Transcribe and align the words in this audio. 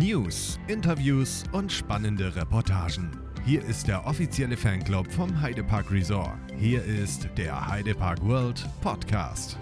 News, 0.00 0.58
Interviews 0.66 1.44
und 1.52 1.70
spannende 1.70 2.34
Reportagen. 2.34 3.10
Hier 3.44 3.62
ist 3.62 3.86
der 3.86 4.06
offizielle 4.06 4.56
Fanclub 4.56 5.12
vom 5.12 5.38
Heidepark 5.42 5.90
Resort. 5.92 6.38
Hier 6.58 6.82
ist 6.82 7.28
der 7.36 7.68
Heidepark 7.68 8.24
World 8.26 8.66
Podcast. 8.80 9.58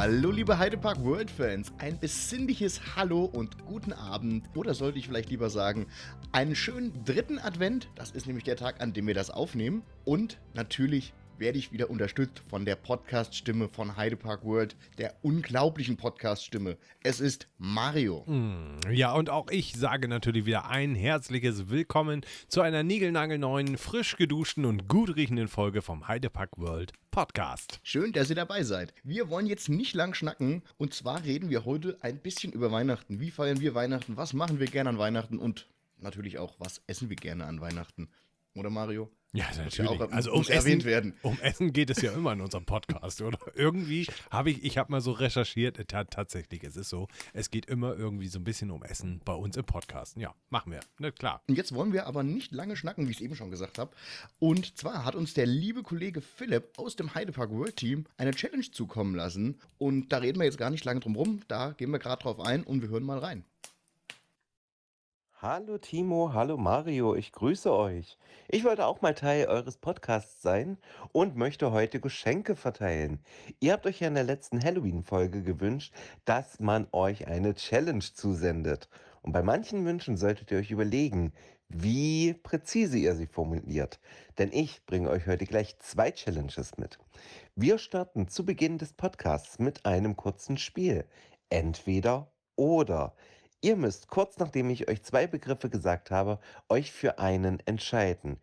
Hallo 0.00 0.30
liebe 0.30 0.56
Heidepark 0.56 1.02
World 1.02 1.28
Fans, 1.28 1.72
ein 1.78 1.98
besinnliches 1.98 2.94
Hallo 2.94 3.24
und 3.24 3.66
guten 3.66 3.92
Abend. 3.92 4.48
Oder 4.54 4.72
sollte 4.72 4.96
ich 4.96 5.08
vielleicht 5.08 5.28
lieber 5.28 5.50
sagen, 5.50 5.88
einen 6.30 6.54
schönen 6.54 7.04
dritten 7.04 7.40
Advent, 7.40 7.88
das 7.96 8.12
ist 8.12 8.28
nämlich 8.28 8.44
der 8.44 8.54
Tag, 8.54 8.80
an 8.80 8.92
dem 8.92 9.08
wir 9.08 9.14
das 9.14 9.28
aufnehmen. 9.28 9.82
Und 10.04 10.38
natürlich 10.54 11.14
werde 11.38 11.58
ich 11.58 11.72
wieder 11.72 11.90
unterstützt 11.90 12.42
von 12.48 12.64
der 12.64 12.76
Podcast-Stimme 12.76 13.68
von 13.68 13.96
Heidepark 13.96 14.44
World, 14.44 14.76
der 14.98 15.14
unglaublichen 15.22 15.96
Podcast-Stimme. 15.96 16.76
Es 17.02 17.20
ist 17.20 17.46
Mario. 17.58 18.24
Mm, 18.26 18.78
ja, 18.90 19.12
und 19.12 19.30
auch 19.30 19.50
ich 19.50 19.74
sage 19.74 20.08
natürlich 20.08 20.46
wieder 20.46 20.68
ein 20.68 20.94
herzliches 20.94 21.70
Willkommen 21.70 22.24
zu 22.48 22.60
einer 22.60 22.82
niegelnagelneuen, 22.82 23.78
frisch 23.78 24.16
geduschten 24.16 24.64
und 24.64 24.88
gut 24.88 25.14
riechenden 25.16 25.48
Folge 25.48 25.82
vom 25.82 26.08
Heidepark 26.08 26.50
World 26.56 26.92
Podcast. 27.10 27.80
Schön, 27.82 28.12
dass 28.12 28.30
ihr 28.30 28.36
dabei 28.36 28.64
seid. 28.64 28.92
Wir 29.04 29.28
wollen 29.28 29.46
jetzt 29.46 29.68
nicht 29.68 29.94
lang 29.94 30.14
schnacken 30.14 30.62
und 30.76 30.94
zwar 30.94 31.24
reden 31.24 31.50
wir 31.50 31.64
heute 31.64 31.98
ein 32.00 32.18
bisschen 32.18 32.52
über 32.52 32.72
Weihnachten. 32.72 33.20
Wie 33.20 33.30
feiern 33.30 33.60
wir 33.60 33.74
Weihnachten? 33.74 34.16
Was 34.16 34.32
machen 34.32 34.60
wir 34.60 34.66
gerne 34.66 34.90
an 34.90 34.98
Weihnachten? 34.98 35.38
Und 35.38 35.68
natürlich 35.98 36.38
auch, 36.38 36.56
was 36.58 36.82
essen 36.86 37.08
wir 37.08 37.16
gerne 37.16 37.46
an 37.46 37.60
Weihnachten? 37.60 38.08
Oder 38.58 38.70
Mario? 38.70 39.10
Ja, 39.32 39.44
natürlich. 39.50 39.76
Ja 39.76 39.88
auch, 39.88 40.10
also 40.10 40.32
um 40.32 40.42
Essen, 40.48 40.84
werden. 40.84 41.14
um 41.22 41.38
Essen 41.40 41.74
geht 41.74 41.90
es 41.90 42.00
ja 42.00 42.12
immer 42.12 42.32
in 42.32 42.40
unserem 42.40 42.64
Podcast, 42.64 43.20
oder? 43.20 43.38
Irgendwie 43.54 44.06
habe 44.30 44.50
ich, 44.50 44.64
ich 44.64 44.78
habe 44.78 44.90
mal 44.90 45.02
so 45.02 45.12
recherchiert, 45.12 45.78
tatsächlich, 45.86 46.64
es 46.64 46.76
ist 46.76 46.88
so, 46.88 47.08
es 47.34 47.50
geht 47.50 47.66
immer 47.66 47.94
irgendwie 47.94 48.28
so 48.28 48.38
ein 48.38 48.44
bisschen 48.44 48.70
um 48.70 48.82
Essen 48.82 49.20
bei 49.26 49.34
uns 49.34 49.58
im 49.58 49.64
Podcast. 49.64 50.16
Ja, 50.16 50.34
machen 50.48 50.72
wir, 50.72 50.80
ne, 50.98 51.12
klar. 51.12 51.42
Und 51.46 51.56
jetzt 51.56 51.74
wollen 51.74 51.92
wir 51.92 52.06
aber 52.06 52.22
nicht 52.22 52.52
lange 52.52 52.74
schnacken, 52.74 53.06
wie 53.06 53.10
ich 53.10 53.18
es 53.18 53.22
eben 53.22 53.36
schon 53.36 53.50
gesagt 53.50 53.78
habe. 53.78 53.94
Und 54.38 54.78
zwar 54.78 55.04
hat 55.04 55.14
uns 55.14 55.34
der 55.34 55.46
liebe 55.46 55.82
Kollege 55.82 56.22
Philipp 56.22 56.78
aus 56.78 56.96
dem 56.96 57.14
Heidepark 57.14 57.50
World 57.50 57.76
Team 57.76 58.06
eine 58.16 58.30
Challenge 58.30 58.70
zukommen 58.70 59.14
lassen. 59.14 59.60
Und 59.76 60.08
da 60.08 60.18
reden 60.18 60.38
wir 60.38 60.46
jetzt 60.46 60.58
gar 60.58 60.70
nicht 60.70 60.86
lange 60.86 61.00
drum 61.00 61.16
rum, 61.16 61.42
da 61.48 61.72
gehen 61.72 61.90
wir 61.90 61.98
gerade 61.98 62.22
drauf 62.22 62.40
ein 62.40 62.64
und 62.64 62.80
wir 62.80 62.88
hören 62.88 63.04
mal 63.04 63.18
rein. 63.18 63.44
Hallo 65.40 65.78
Timo, 65.78 66.32
hallo 66.32 66.56
Mario, 66.56 67.14
ich 67.14 67.30
grüße 67.30 67.72
euch. 67.72 68.18
Ich 68.48 68.64
wollte 68.64 68.86
auch 68.86 69.02
mal 69.02 69.14
Teil 69.14 69.46
eures 69.46 69.76
Podcasts 69.76 70.42
sein 70.42 70.78
und 71.12 71.36
möchte 71.36 71.70
heute 71.70 72.00
Geschenke 72.00 72.56
verteilen. 72.56 73.20
Ihr 73.60 73.72
habt 73.72 73.86
euch 73.86 74.00
ja 74.00 74.08
in 74.08 74.16
der 74.16 74.24
letzten 74.24 74.60
Halloween-Folge 74.60 75.44
gewünscht, 75.44 75.94
dass 76.24 76.58
man 76.58 76.88
euch 76.90 77.28
eine 77.28 77.54
Challenge 77.54 78.02
zusendet. 78.02 78.88
Und 79.22 79.30
bei 79.30 79.44
manchen 79.44 79.86
Wünschen 79.86 80.16
solltet 80.16 80.50
ihr 80.50 80.58
euch 80.58 80.72
überlegen, 80.72 81.32
wie 81.68 82.34
präzise 82.34 82.98
ihr 82.98 83.14
sie 83.14 83.28
formuliert. 83.28 84.00
Denn 84.38 84.50
ich 84.52 84.84
bringe 84.86 85.08
euch 85.08 85.28
heute 85.28 85.46
gleich 85.46 85.78
zwei 85.78 86.10
Challenges 86.10 86.78
mit. 86.78 86.98
Wir 87.54 87.78
starten 87.78 88.26
zu 88.26 88.44
Beginn 88.44 88.78
des 88.78 88.92
Podcasts 88.92 89.60
mit 89.60 89.86
einem 89.86 90.16
kurzen 90.16 90.58
Spiel. 90.58 91.04
Entweder 91.48 92.32
oder. 92.56 93.14
Ihr 93.60 93.76
müsst 93.76 94.08
kurz 94.08 94.38
nachdem 94.38 94.70
ich 94.70 94.88
euch 94.88 95.02
zwei 95.02 95.26
Begriffe 95.26 95.68
gesagt 95.68 96.10
habe, 96.10 96.38
euch 96.68 96.92
für 96.92 97.18
einen 97.18 97.60
entscheiden. 97.66 98.40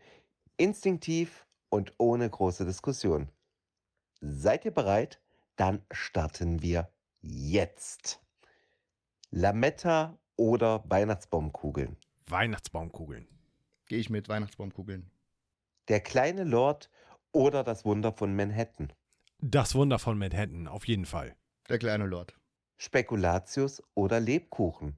Instinktiv 0.58 1.46
und 1.70 1.94
ohne 1.98 2.30
große 2.30 2.66
Diskussion. 2.66 3.30
Seid 4.20 4.66
ihr 4.66 4.72
bereit? 4.72 5.22
Dann 5.56 5.86
starten 5.92 6.62
wir 6.62 6.90
jetzt. 7.22 8.22
Lametta 9.32 10.18
oder 10.36 10.84
Weihnachtsbaumkugeln? 10.90 11.98
Weihnachtsbaumkugeln. 12.28 13.28
Gehe 13.88 14.00
ich 14.00 14.10
mit 14.10 14.28
Weihnachtsbaumkugeln. 14.28 15.10
Der 15.88 16.02
kleine 16.02 16.44
Lord 16.44 16.90
oder 17.32 17.64
das 17.64 17.86
Wunder 17.86 18.12
von 18.12 18.36
Manhattan? 18.36 18.92
Das 19.40 19.76
Wunder 19.76 20.00
von 20.00 20.18
Manhattan, 20.18 20.68
auf 20.68 20.88
jeden 20.88 21.06
Fall. 21.06 21.36
Der 21.70 21.78
kleine 21.78 22.06
Lord. 22.06 22.38
Spekulatius 22.78 23.82
oder 23.94 24.20
Lebkuchen? 24.20 24.98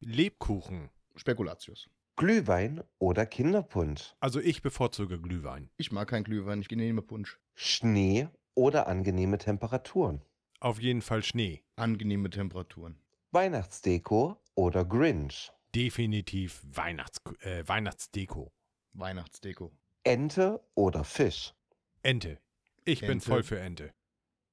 Lebkuchen. 0.00 0.90
Spekulatius. 1.14 1.88
Glühwein 2.16 2.82
oder 2.98 3.26
Kinderpunsch? 3.26 4.14
Also 4.20 4.40
ich 4.40 4.62
bevorzuge 4.62 5.20
Glühwein. 5.20 5.70
Ich 5.76 5.92
mag 5.92 6.08
keinen 6.08 6.24
Glühwein, 6.24 6.60
ich 6.60 6.70
nehme 6.70 7.02
Punsch. 7.02 7.38
Schnee 7.54 8.28
oder 8.54 8.88
angenehme 8.88 9.38
Temperaturen? 9.38 10.22
Auf 10.58 10.80
jeden 10.80 11.02
Fall 11.02 11.22
Schnee. 11.22 11.62
Angenehme 11.76 12.30
Temperaturen. 12.30 12.98
Weihnachtsdeko 13.30 14.36
oder 14.54 14.84
Grinch? 14.84 15.52
Definitiv 15.74 16.62
Weihnachts 16.64 17.20
äh, 17.40 17.62
Weihnachtsdeko. 17.66 18.52
Weihnachtsdeko. 18.92 19.70
Ente 20.04 20.60
oder 20.74 21.04
Fisch? 21.04 21.54
Ente. 22.02 22.38
Ich 22.84 23.02
Ente. 23.02 23.12
bin 23.12 23.20
voll 23.20 23.42
für 23.42 23.60
Ente. 23.60 23.92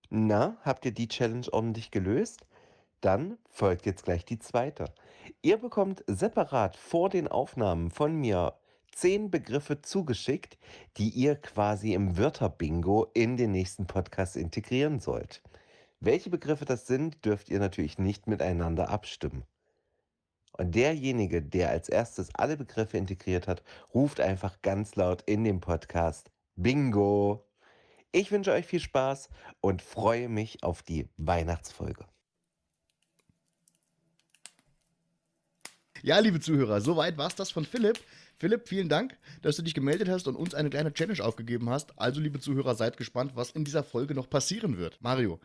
Na, 0.10 0.58
habt 0.62 0.86
ihr 0.86 0.92
die 0.94 1.08
Challenge 1.08 1.48
ordentlich 1.52 1.92
gelöst? 1.92 2.46
Dann 3.02 3.38
folgt 3.50 3.86
jetzt 3.86 4.06
gleich 4.06 4.26
die 4.26 4.40
zweite. 4.40 4.94
Ihr 5.42 5.58
bekommt 5.58 6.04
separat 6.08 6.76
vor 6.78 7.10
den 7.10 7.28
Aufnahmen 7.28 7.92
von 7.92 8.16
mir 8.16 8.54
zehn 8.92 9.30
Begriffe 9.30 9.82
zugeschickt, 9.82 10.58
die 10.98 11.10
ihr 11.10 11.36
quasi 11.36 11.94
im 11.94 12.18
Wörterbingo 12.18 13.08
in 13.14 13.38
den 13.38 13.52
nächsten 13.52 13.86
Podcast 13.86 14.36
integrieren 14.36 15.00
sollt. 15.00 15.42
Welche 16.00 16.30
Begriffe 16.30 16.66
das 16.66 16.88
sind, 16.88 17.26
dürft 17.26 17.50
ihr 17.50 17.60
natürlich 17.60 17.98
nicht 17.98 18.28
miteinander 18.28 18.90
abstimmen. 18.90 19.44
Und 20.54 20.74
derjenige, 20.74 21.42
der 21.42 21.70
als 21.70 21.90
erstes 21.90 22.34
alle 22.34 22.58
Begriffe 22.58 22.98
integriert 22.98 23.48
hat, 23.48 23.64
ruft 23.94 24.20
einfach 24.20 24.62
ganz 24.62 24.96
laut 24.96 25.22
in 25.24 25.44
dem 25.44 25.60
Podcast 25.60 26.32
Bingo. 26.56 27.46
Ich 28.12 28.32
wünsche 28.32 28.52
euch 28.52 28.66
viel 28.66 28.80
Spaß 28.80 29.30
und 29.62 29.84
freue 29.84 30.30
mich 30.30 30.64
auf 30.64 30.82
die 30.82 31.08
Weihnachtsfolge. 31.18 32.06
Ja, 36.04 36.20
liebe 36.20 36.40
Zuhörer, 36.40 36.82
soweit 36.82 37.18
war 37.18 37.28
es 37.28 37.36
das 37.36 37.52
von 37.52 37.66
Philipp. 37.66 38.00
Philipp, 38.38 38.68
vielen 38.68 38.88
Dank, 38.88 39.18
dass 39.42 39.56
du 39.56 39.64
dich 39.64 39.74
gemeldet 39.74 40.10
hast 40.10 40.28
und 40.28 40.36
uns 40.36 40.54
eine 40.54 40.70
kleine 40.70 40.94
Challenge 40.94 41.24
aufgegeben 41.24 41.70
hast. 41.70 41.98
Also, 42.00 42.22
liebe 42.22 42.40
Zuhörer, 42.40 42.76
seid 42.76 42.98
gespannt, 42.98 43.32
was 43.36 43.52
in 43.52 43.66
dieser 43.66 43.84
Folge 43.84 44.14
noch 44.14 44.30
passieren 44.30 44.78
wird. 44.78 45.02
Mario, 45.02 45.40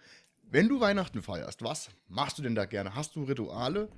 wenn 0.51 0.69
du 0.69 0.81
Weihnachten 0.81 1.23
feierst, 1.23 1.63
was 1.63 1.89
machst 2.09 2.39
du 2.39 2.43
denn 2.43 2.55
da 2.55 2.67
gerne? 2.67 2.95
Hast 2.95 3.17
du 3.17 3.25
Rituale 3.25 3.89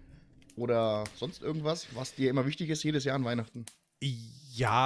oder 0.56 1.04
sonst 1.16 1.42
irgendwas, 1.42 1.88
was 1.94 2.14
dir 2.14 2.30
immer 2.30 2.46
wichtig 2.46 2.70
ist 2.70 2.84
jedes 2.84 3.04
Jahr 3.04 3.16
an 3.16 3.24
Weihnachten? 3.24 3.66
Ja, 4.00 4.43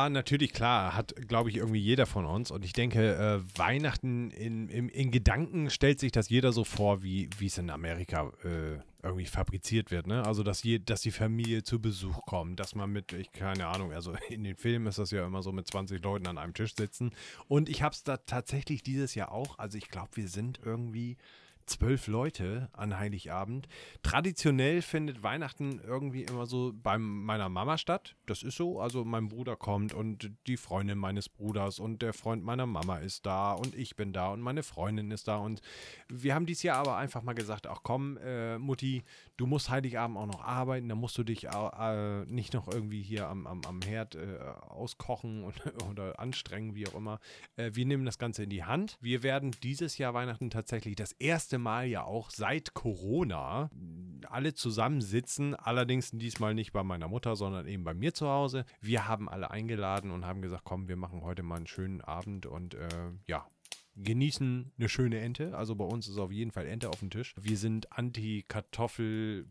natürlich, 0.09 0.53
klar, 0.53 0.95
hat, 0.95 1.15
glaube 1.29 1.51
ich, 1.51 1.56
irgendwie 1.56 1.81
jeder 1.81 2.06
von 2.06 2.25
uns. 2.25 2.51
Und 2.51 2.65
ich 2.65 2.73
denke, 2.73 3.15
äh, 3.17 3.59
Weihnachten 3.59 4.31
in, 4.31 4.69
in, 4.69 4.89
in, 4.89 5.11
Gedanken 5.11 5.71
stellt 5.71 6.01
sich 6.01 6.12
das 6.12 6.29
jeder 6.29 6.53
so 6.53 6.65
vor, 6.65 7.03
wie 7.03 7.29
es 7.45 7.59
in 7.59 7.69
Amerika 7.69 8.33
äh, 8.45 8.79
irgendwie 9.03 9.27
fabriziert 9.27 9.91
wird. 9.91 10.06
Ne? 10.06 10.25
Also, 10.25 10.43
dass, 10.43 10.62
je, 10.62 10.79
dass 10.79 11.03
die 11.03 11.11
Familie 11.11 11.62
zu 11.62 11.81
Besuch 11.81 12.25
kommt, 12.27 12.59
dass 12.61 12.75
man 12.75 12.91
mit, 12.91 13.12
ich 13.12 13.33
keine 13.33 13.67
Ahnung, 13.67 13.93
also 13.93 14.15
in 14.29 14.45
den 14.45 14.56
Filmen 14.56 14.87
ist 14.87 14.99
das 14.99 15.11
ja 15.11 15.27
immer 15.27 15.43
so 15.43 15.53
mit 15.53 15.67
20 15.67 16.03
Leuten 16.03 16.27
an 16.27 16.39
einem 16.39 16.55
Tisch 16.55 16.75
sitzen. 16.75 17.12
Und 17.47 17.69
ich 17.69 17.83
habe 17.83 17.95
es 17.95 18.03
da 18.05 18.17
tatsächlich 18.17 18.83
dieses 18.83 19.15
Jahr 19.15 19.33
auch. 19.33 19.59
Also, 19.59 19.79
ich 19.79 19.89
glaube, 19.89 20.11
wir 20.15 20.29
sind 20.29 20.61
irgendwie 20.65 21.17
zwölf 21.69 22.06
Leute 22.06 22.69
an 22.73 22.99
Heiligabend. 22.99 23.69
Traditionell 24.03 24.83
findet 24.83 25.23
Weihnachten 25.23 25.81
irgendwie 25.84 26.23
immer 26.23 26.47
so 26.47 26.73
bei 26.75 26.99
meiner 26.99 27.49
Mama 27.49 27.79
statt. 27.79 28.17
Das 28.27 28.43
ist 28.43 28.56
so. 28.56 28.81
Also 28.81 29.05
mein 29.05 29.29
Bruder 29.29 29.56
kommt 29.56 29.93
und 29.93 30.31
die 30.47 30.56
Freundin 30.56 30.99
meines 30.99 31.29
Bruders 31.29 31.79
und 31.79 32.03
der 32.03 32.12
Freund 32.12 32.43
meiner 32.43 32.67
Mama 32.67 32.99
ist 32.99 33.26
da 33.26 33.53
und 33.53 33.75
ich 33.75 33.97
bin 33.97 34.12
da 34.12 34.29
und 34.29 34.41
meine 34.41 34.62
Freundin 34.62 35.11
ist 35.11 35.29
da. 35.29 35.37
Und 35.37 35.61
wir 36.09 36.35
haben 36.35 36.47
dieses 36.47 36.62
Jahr 36.62 36.79
aber 36.79 36.97
einfach 36.97 37.23
mal 37.23 37.35
gesagt, 37.35 37.67
ach 37.67 37.81
komm, 37.82 38.17
äh, 38.19 38.59
Mutti, 38.59 39.05
du 39.37 39.47
musst 39.47 39.70
Heiligabend 39.70 40.17
auch 40.19 40.26
noch 40.26 40.44
arbeiten, 40.44 40.88
da 40.88 40.94
musst 40.94 41.17
du 41.19 41.25
dich 41.25 41.44
äh, 41.44 42.25
nicht 42.26 42.55
noch 42.55 42.69
irgendwie 42.69 43.03
hier 43.03 43.29
am, 43.29 43.47
am, 43.47 43.62
am 43.67 43.81
Herd 43.82 44.15
äh, 44.15 44.38
auskochen 44.69 45.44
und, 45.44 45.55
oder 45.91 46.19
anstrengen, 46.19 46.75
wie 46.75 46.87
auch 46.88 46.94
immer. 46.94 47.20
Äh, 47.56 47.70
wir 47.75 47.87
nehmen 47.87 48.05
das 48.05 48.19
Ganze 48.19 48.44
in 48.44 48.50
die 48.50 48.65
Hand. 48.65 48.99
Wir 49.00 49.23
werden 49.23 49.53
dieses 49.62 49.99
Jahr 49.99 50.15
Weihnachten 50.15 50.50
tatsächlich 50.50 50.97
das 50.97 51.12
erste 51.12 51.57
Mal 51.58 51.87
ja 51.87 52.05
auch 52.05 52.31
seit 52.31 52.75
Corona 52.75 53.70
alle 54.26 54.55
zusammensitzen, 54.55 55.55
allerdings 55.55 56.10
diesmal 56.10 56.55
nicht 56.55 56.72
bei 56.72 56.82
meiner 56.82 57.08
Mutter, 57.08 57.37
sondern 57.37 57.66
eben 57.66 57.84
bei 57.84 57.94
mir 57.94 58.14
zu 58.14 58.28
Hause. 58.28 58.64
Wir 58.81 59.06
haben 59.06 59.28
alle 59.28 59.50
eingeladen 59.50 60.10
und 60.10 60.26
haben 60.26 60.43
gesagt, 60.43 60.64
komm, 60.64 60.88
wir 60.88 60.96
machen 60.96 61.22
heute 61.22 61.43
mal 61.43 61.56
einen 61.56 61.66
schönen 61.66 62.00
Abend 62.00 62.46
und 62.46 62.75
äh, 62.75 62.88
ja, 63.26 63.46
genießen 63.96 64.72
eine 64.78 64.88
schöne 64.88 65.20
Ente. 65.20 65.56
Also 65.56 65.75
bei 65.75 65.84
uns 65.84 66.08
ist 66.08 66.19
auf 66.19 66.31
jeden 66.31 66.52
Fall 66.52 66.66
Ente 66.66 66.88
auf 66.88 67.00
dem 67.00 67.10
Tisch. 67.10 67.34
Wir 67.40 67.56
sind 67.56 67.93
anti-Kartoffel, 67.93 69.46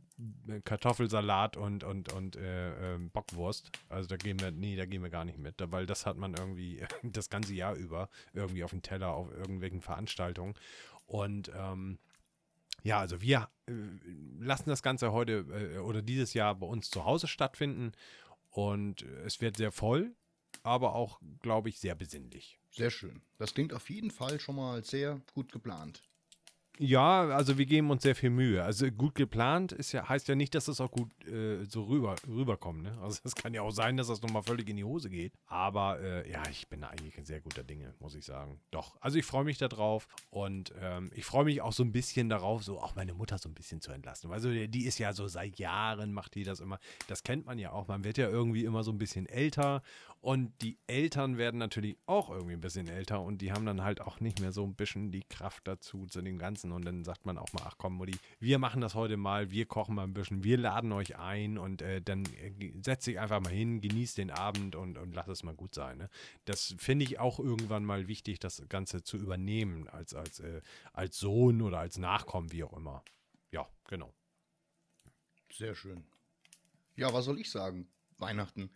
äh, 0.48 0.62
Kartoffelsalat 0.62 1.58
und, 1.58 1.84
und, 1.84 2.14
und 2.14 2.36
äh, 2.38 2.96
äh, 2.96 3.00
Bockwurst. 3.12 3.72
Also 3.90 4.08
da 4.08 4.18
gehen 4.18 4.40
wir, 4.40 4.52
nee, 4.52 4.76
da 4.76 4.86
gehen 4.86 5.04
wir 5.04 5.10
gar 5.10 5.26
nicht 5.26 5.38
mit, 5.38 5.56
weil 5.72 5.86
das 5.86 6.06
hat 6.06 6.18
man 6.18 6.34
irgendwie 6.34 6.82
das 7.04 7.30
ganze 7.30 7.54
Jahr 7.54 7.76
über 7.76 8.10
irgendwie 8.34 8.64
auf 8.64 8.72
dem 8.72 8.82
Teller, 8.82 9.14
auf 9.14 9.32
irgendwelchen 9.32 9.82
Veranstaltungen. 9.82 10.54
Und 11.08 11.52
ähm, 11.56 11.98
ja, 12.84 13.00
also 13.00 13.22
wir 13.22 13.50
äh, 13.68 13.74
lassen 14.40 14.70
das 14.70 14.84
Ganze 14.84 15.12
heute 15.12 15.46
äh, 15.50 15.80
oder 15.80 16.02
dieses 16.02 16.34
Jahr 16.34 16.54
bei 16.56 16.68
uns 16.68 16.90
zu 16.92 17.06
Hause 17.06 17.28
stattfinden 17.28 17.94
und 18.52 19.02
es 19.02 19.42
wird 19.42 19.58
sehr 19.58 19.72
voll, 19.72 20.16
aber 20.64 20.96
auch, 20.96 21.20
glaube 21.42 21.70
ich, 21.70 21.80
sehr 21.80 21.96
besinnlich. 21.96 22.60
Sehr 22.72 22.92
schön. 22.92 23.22
Das 23.38 23.54
klingt 23.54 23.74
auf 23.74 23.90
jeden 23.90 24.12
Fall 24.12 24.40
schon 24.40 24.56
mal 24.56 24.84
sehr 24.84 25.22
gut 25.34 25.52
geplant. 25.52 26.04
Ja, 26.80 27.22
also 27.30 27.58
wir 27.58 27.66
geben 27.66 27.90
uns 27.90 28.04
sehr 28.04 28.16
viel 28.16 28.30
Mühe. 28.30 28.64
Also 28.64 28.90
gut 28.92 29.16
geplant 29.16 29.72
ist 29.72 29.94
ja, 29.94 30.08
heißt 30.08 30.28
ja 30.28 30.36
nicht, 30.36 30.54
dass 30.54 30.68
es 30.68 30.80
auch 30.80 30.92
gut 30.92 31.10
äh, 31.28 31.66
so 31.66 31.84
rüber, 31.84 32.16
rüberkommt. 32.28 32.84
Ne? 32.84 32.96
Also 33.02 33.20
es 33.24 33.36
kann 33.36 33.54
ja 33.54 33.64
auch 33.64 33.72
sein, 33.72 33.98
dass 33.98 34.08
das 34.08 34.22
nochmal 34.22 34.44
völlig 34.44 34.70
in 34.70 34.78
die 34.78 34.84
Hose 34.84 35.10
geht. 35.10 35.34
Aber 35.48 36.00
äh, 36.00 36.30
ja, 36.30 36.44
ich 36.50 36.68
bin 36.68 36.84
eigentlich 36.84 37.18
ein 37.18 37.26
sehr 37.26 37.40
guter 37.40 37.64
Dinge, 37.64 37.94
muss 38.00 38.14
ich 38.14 38.26
sagen. 38.26 38.60
Doch. 38.70 38.96
Also 39.02 39.18
ich 39.18 39.26
freue 39.26 39.44
mich 39.44 39.58
darauf 39.58 40.08
und 40.30 40.74
ähm, 40.80 41.10
ich 41.16 41.26
freue 41.26 41.46
mich 41.46 41.62
auch 41.62 41.74
so 41.74 41.84
ein 41.84 41.92
bisschen 41.92 42.30
darauf, 42.30 42.64
so 42.64 42.80
auch 42.80 42.96
meine 42.96 43.14
Mutter 43.14 43.40
so 43.40 43.50
ein 43.50 43.56
bisschen 43.56 43.82
zu 43.82 43.92
entlassen. 43.92 44.32
Also 44.32 44.52
die 44.52 44.86
ist 44.86 45.00
ja 45.00 45.14
so 45.14 45.28
seit 45.28 45.58
Jahren, 45.58 46.14
macht 46.14 46.36
die 46.36 46.44
das 46.44 46.60
immer. 46.60 46.80
Das 47.08 47.24
kennt 47.24 47.46
man 47.46 47.58
ja 47.58 47.72
auch. 47.72 47.88
Man 47.88 48.04
wird 48.04 48.18
ja 48.18 48.30
irgendwie 48.30 48.66
immer 48.66 48.84
so 48.84 48.92
ein 48.92 49.00
bisschen 49.00 49.26
älter 49.26 49.82
und 50.22 50.52
die 50.62 50.78
Eltern 50.88 51.38
werden 51.38 51.58
natürlich 51.58 51.98
auch 52.06 52.30
irgendwie 52.30 52.54
ein 52.54 52.62
bisschen 52.62 52.88
älter 52.88 53.22
und 53.22 53.42
die 53.42 53.52
haben 53.52 53.66
dann 53.66 53.84
halt 53.84 54.02
auch 54.02 54.20
nicht 54.20 54.42
mehr 54.42 54.52
so 54.52 54.64
ein 54.64 54.74
bisschen 54.74 55.12
die 55.12 55.24
Kraft 55.24 55.68
dazu, 55.68 56.06
zu 56.06 56.22
dem 56.22 56.38
Ganzen. 56.38 56.67
Und 56.72 56.86
dann 56.86 57.04
sagt 57.04 57.26
man 57.26 57.38
auch 57.38 57.52
mal, 57.54 57.64
ach 57.66 57.76
komm, 57.78 57.96
Mutti, 57.96 58.18
wir 58.40 58.60
machen 58.60 58.82
das 58.82 58.96
heute 58.96 59.18
mal, 59.18 59.52
wir 59.52 59.66
kochen 59.66 59.96
mal 59.96 60.04
ein 60.04 60.14
bisschen, 60.14 60.44
wir 60.44 60.58
laden 60.58 60.92
euch 60.92 61.18
ein 61.18 61.58
und 61.58 61.82
äh, 61.82 62.02
dann 62.02 62.26
äh, 62.26 62.72
setz 62.82 63.06
dich 63.06 63.20
einfach 63.20 63.42
mal 63.42 63.54
hin, 63.54 63.82
genieß 63.82 64.16
den 64.16 64.32
Abend 64.32 64.76
und, 64.76 64.98
und 64.98 65.14
lass 65.14 65.28
es 65.28 65.44
mal 65.44 65.56
gut 65.56 65.74
sein. 65.74 65.98
Ne? 65.98 66.10
Das 66.46 66.76
finde 66.78 67.06
ich 67.06 67.20
auch 67.20 67.40
irgendwann 67.40 67.86
mal 67.86 68.08
wichtig, 68.08 68.40
das 68.40 68.64
Ganze 68.70 69.04
zu 69.04 69.18
übernehmen, 69.18 69.88
als, 69.88 70.14
als, 70.14 70.40
äh, 70.40 70.62
als 70.94 71.18
Sohn 71.18 71.62
oder 71.62 71.80
als 71.80 71.98
Nachkommen, 71.98 72.52
wie 72.52 72.64
auch 72.64 72.74
immer. 72.74 73.04
Ja, 73.52 73.68
genau. 73.88 74.14
Sehr 75.54 75.76
schön. 75.76 76.04
Ja, 76.96 77.14
was 77.14 77.26
soll 77.26 77.40
ich 77.40 77.50
sagen? 77.52 77.88
Weihnachten. 78.18 78.72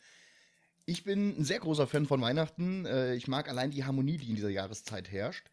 Ich 0.86 1.04
bin 1.04 1.40
ein 1.40 1.44
sehr 1.44 1.60
großer 1.60 1.88
Fan 1.88 2.06
von 2.06 2.22
Weihnachten. 2.22 2.86
Äh, 2.86 3.16
ich 3.16 3.28
mag 3.28 3.50
allein 3.50 3.72
die 3.72 3.86
Harmonie, 3.86 4.18
die 4.18 4.30
in 4.30 4.36
dieser 4.36 4.50
Jahreszeit 4.50 5.12
herrscht. 5.12 5.50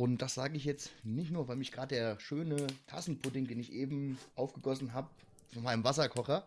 Und 0.00 0.22
das 0.22 0.32
sage 0.32 0.56
ich 0.56 0.64
jetzt 0.64 0.92
nicht 1.04 1.30
nur, 1.30 1.46
weil 1.46 1.56
mich 1.56 1.72
gerade 1.72 1.94
der 1.94 2.18
schöne 2.20 2.66
Tassenpudding, 2.86 3.46
den 3.46 3.60
ich 3.60 3.70
eben 3.70 4.16
aufgegossen 4.34 4.94
habe, 4.94 5.10
von 5.52 5.62
meinem 5.62 5.84
Wasserkocher. 5.84 6.46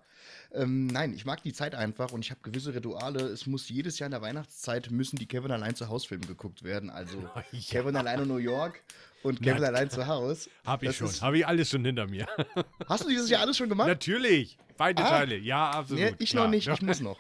Ähm, 0.55 0.87
nein, 0.87 1.13
ich 1.13 1.23
mag 1.23 1.43
die 1.43 1.53
Zeit 1.53 1.75
einfach 1.75 2.13
und 2.13 2.25
ich 2.25 2.31
habe 2.31 2.41
gewisse 2.41 2.73
Rituale. 2.73 3.19
Es 3.19 3.45
muss 3.45 3.69
jedes 3.69 3.99
Jahr 3.99 4.07
in 4.07 4.11
der 4.13 4.23
Weihnachtszeit 4.23 4.89
müssen 4.89 5.17
die 5.17 5.27
Kevin 5.27 5.51
allein 5.51 5.75
zu 5.75 5.87
Haus 5.87 6.03
Filme 6.03 6.25
geguckt 6.25 6.63
werden. 6.63 6.89
Also 6.89 7.19
ja. 7.51 7.59
Kevin 7.69 7.95
allein 7.95 8.21
in 8.21 8.27
New 8.27 8.37
York 8.37 8.81
und 9.21 9.39
Kevin 9.39 9.61
ja, 9.61 9.67
allein 9.67 9.91
zu 9.91 10.07
Haus. 10.07 10.49
Habe 10.65 10.87
ich 10.87 10.97
das 10.97 11.11
schon, 11.11 11.21
habe 11.21 11.37
ich 11.37 11.45
alles 11.45 11.69
schon 11.69 11.85
hinter 11.85 12.07
mir. 12.07 12.25
Hast 12.87 13.03
du 13.03 13.09
dieses 13.09 13.29
Jahr 13.29 13.41
alles 13.41 13.55
schon 13.55 13.69
gemacht? 13.69 13.87
Natürlich, 13.87 14.57
beide 14.77 15.05
ah, 15.05 15.09
Teile, 15.09 15.37
ja, 15.37 15.69
absolut. 15.69 16.03
Nee, 16.03 16.15
ich 16.17 16.31
klar. 16.31 16.45
noch 16.45 16.49
nicht, 16.49 16.67
ich 16.67 16.81
muss 16.81 17.01
noch. 17.01 17.19